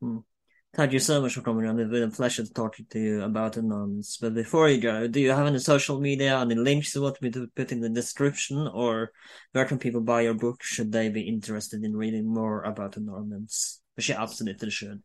Hmm. 0.00 0.18
Thank 0.74 0.92
you 0.92 0.98
so 0.98 1.20
much 1.20 1.34
for 1.34 1.40
coming 1.40 1.66
on. 1.66 1.78
It's 1.78 1.88
been 1.88 2.02
a 2.02 2.10
pleasure 2.10 2.44
to 2.44 2.52
talk 2.52 2.76
to 2.76 2.98
you 2.98 3.22
about 3.22 3.56
Normans. 3.56 4.18
But 4.20 4.34
before 4.34 4.68
you 4.68 4.80
go, 4.80 5.06
do 5.06 5.20
you 5.20 5.30
have 5.30 5.46
any 5.46 5.60
social 5.60 6.00
media, 6.00 6.36
any 6.40 6.56
links 6.56 6.96
you 6.96 7.02
want 7.02 7.22
me 7.22 7.30
to 7.30 7.46
put 7.54 7.70
in 7.70 7.80
the 7.80 7.88
description, 7.88 8.66
or 8.66 9.12
where 9.52 9.66
can 9.66 9.78
people 9.78 10.00
buy 10.00 10.22
your 10.22 10.34
book 10.34 10.64
should 10.64 10.90
they 10.90 11.10
be 11.10 11.28
interested 11.28 11.84
in 11.84 11.96
reading 11.96 12.26
more 12.26 12.62
about 12.62 12.98
Normans? 12.98 13.82
Which 13.94 14.08
you 14.08 14.16
absolutely 14.16 14.70
should. 14.70 15.00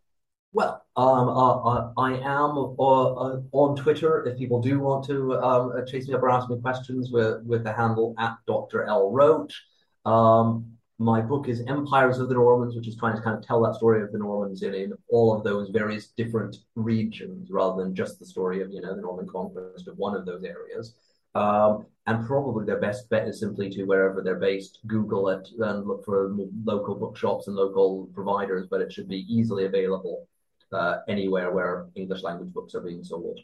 Well, 0.53 0.84
um, 0.95 1.30
uh, 1.30 1.91
I 2.01 2.13
am 2.13 2.57
uh, 2.57 3.13
uh, 3.13 3.41
on 3.51 3.76
Twitter. 3.76 4.26
If 4.26 4.39
people 4.39 4.61
do 4.61 4.80
want 4.80 5.05
to 5.05 5.36
um, 5.36 5.86
chase 5.86 6.07
me 6.07 6.15
up 6.15 6.24
or 6.24 6.32
ask 6.32 6.49
me 6.49 6.59
questions 6.59 7.11
with 7.11 7.43
with 7.43 7.63
the 7.63 7.74
handle 7.74 8.15
at 8.17 8.38
Dr. 8.47 8.86
L 8.86 9.11
Roach. 9.11 9.63
Um, 10.03 10.78
my 11.00 11.22
book 11.22 11.47
is 11.47 11.64
Empires 11.68 12.20
of 12.20 12.28
the 12.28 12.36
Normans, 12.36 12.76
which 12.76 12.88
is 12.88 12.97
trying 12.97 13.16
to 13.16 13.22
kind 13.22 13.38
of 13.38 13.45
tell 13.45 13.62
that 13.64 13.76
story 13.76 14.04
of 14.04 14.12
the 14.12 14.18
Normans 14.18 14.64
in, 14.64 14.74
in 14.74 14.93
all 15.08 15.34
of 15.34 15.45
those 15.45 15.70
various 15.70 16.08
different 16.08 16.58
regions 16.76 17.50
rather 17.50 17.82
than 17.82 17.95
just 17.95 18.20
the 18.20 18.26
story 18.26 18.62
of, 18.62 18.70
you 18.72 18.82
know, 18.82 18.93
the 18.93 19.02
Norman 19.02 19.26
conquest 19.26 19.88
of 19.88 19.97
one 19.97 20.14
of 20.14 20.26
those 20.26 20.43
areas. 20.43 20.95
Um, 21.36 21.86
and 22.06 22.28
probably 22.28 22.66
their 22.66 22.82
best 22.82 23.10
bet 23.10 23.30
is 23.30 23.39
simply 23.39 23.70
to 23.70 23.86
wherever 23.86 24.22
they're 24.22 24.36
based, 24.39 24.80
Google 24.88 25.30
it 25.30 25.47
and 25.60 25.88
look 25.88 26.04
for 26.04 26.36
local 26.66 26.95
bookshops 26.95 27.47
and 27.47 27.56
local 27.56 28.10
providers, 28.14 28.68
but 28.70 28.82
it 28.82 28.91
should 28.91 29.08
be 29.08 29.26
easily 29.34 29.66
available 29.66 30.28
uh, 30.74 30.97
anywhere 31.08 31.52
where 31.52 31.88
English 31.95 32.24
language 32.24 32.52
books 32.52 32.76
are 32.76 32.82
being 32.82 33.06
sold. 33.06 33.39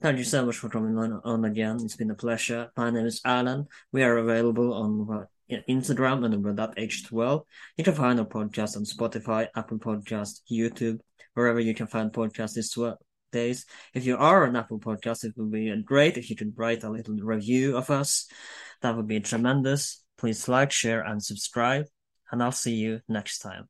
Thank 0.00 0.16
you 0.16 0.24
so 0.24 0.46
much 0.46 0.56
for 0.56 0.70
coming 0.70 0.96
on, 0.96 1.20
on 1.24 1.44
again. 1.44 1.78
It's 1.82 1.96
been 1.96 2.12
a 2.12 2.14
pleasure. 2.14 2.70
My 2.74 2.88
name 2.88 3.04
is 3.04 3.20
Alan. 3.24 3.66
We 3.92 4.02
are 4.04 4.16
available 4.16 4.72
on 4.72 5.26
Instagram 5.50 6.24
and 6.24 6.58
that 6.58 6.76
H12. 6.76 7.42
You 7.76 7.84
can 7.84 7.94
find 7.94 8.18
our 8.18 8.26
podcast 8.26 8.76
on 8.76 8.84
Spotify, 8.84 9.48
Apple 9.54 9.78
Podcast, 9.78 10.40
YouTube, 10.50 11.00
wherever 11.34 11.60
you 11.60 11.74
can 11.74 11.86
find 11.86 12.12
podcasts 12.12 12.54
these 12.54 12.76
days. 13.32 13.66
If 13.94 14.06
you 14.06 14.16
are 14.16 14.46
on 14.46 14.56
Apple 14.56 14.80
Podcast, 14.80 15.24
it 15.24 15.34
would 15.36 15.50
be 15.50 15.74
great 15.82 16.16
if 16.16 16.30
you 16.30 16.36
could 16.36 16.54
write 16.56 16.84
a 16.84 16.90
little 16.90 17.16
review 17.16 17.76
of 17.76 17.90
us. 17.90 18.28
That 18.82 18.96
would 18.96 19.08
be 19.08 19.20
tremendous. 19.20 20.04
Please 20.16 20.48
like, 20.48 20.72
share, 20.72 21.02
and 21.02 21.22
subscribe. 21.22 21.86
And 22.30 22.42
I'll 22.42 22.52
see 22.52 22.74
you 22.74 23.00
next 23.08 23.38
time. 23.38 23.68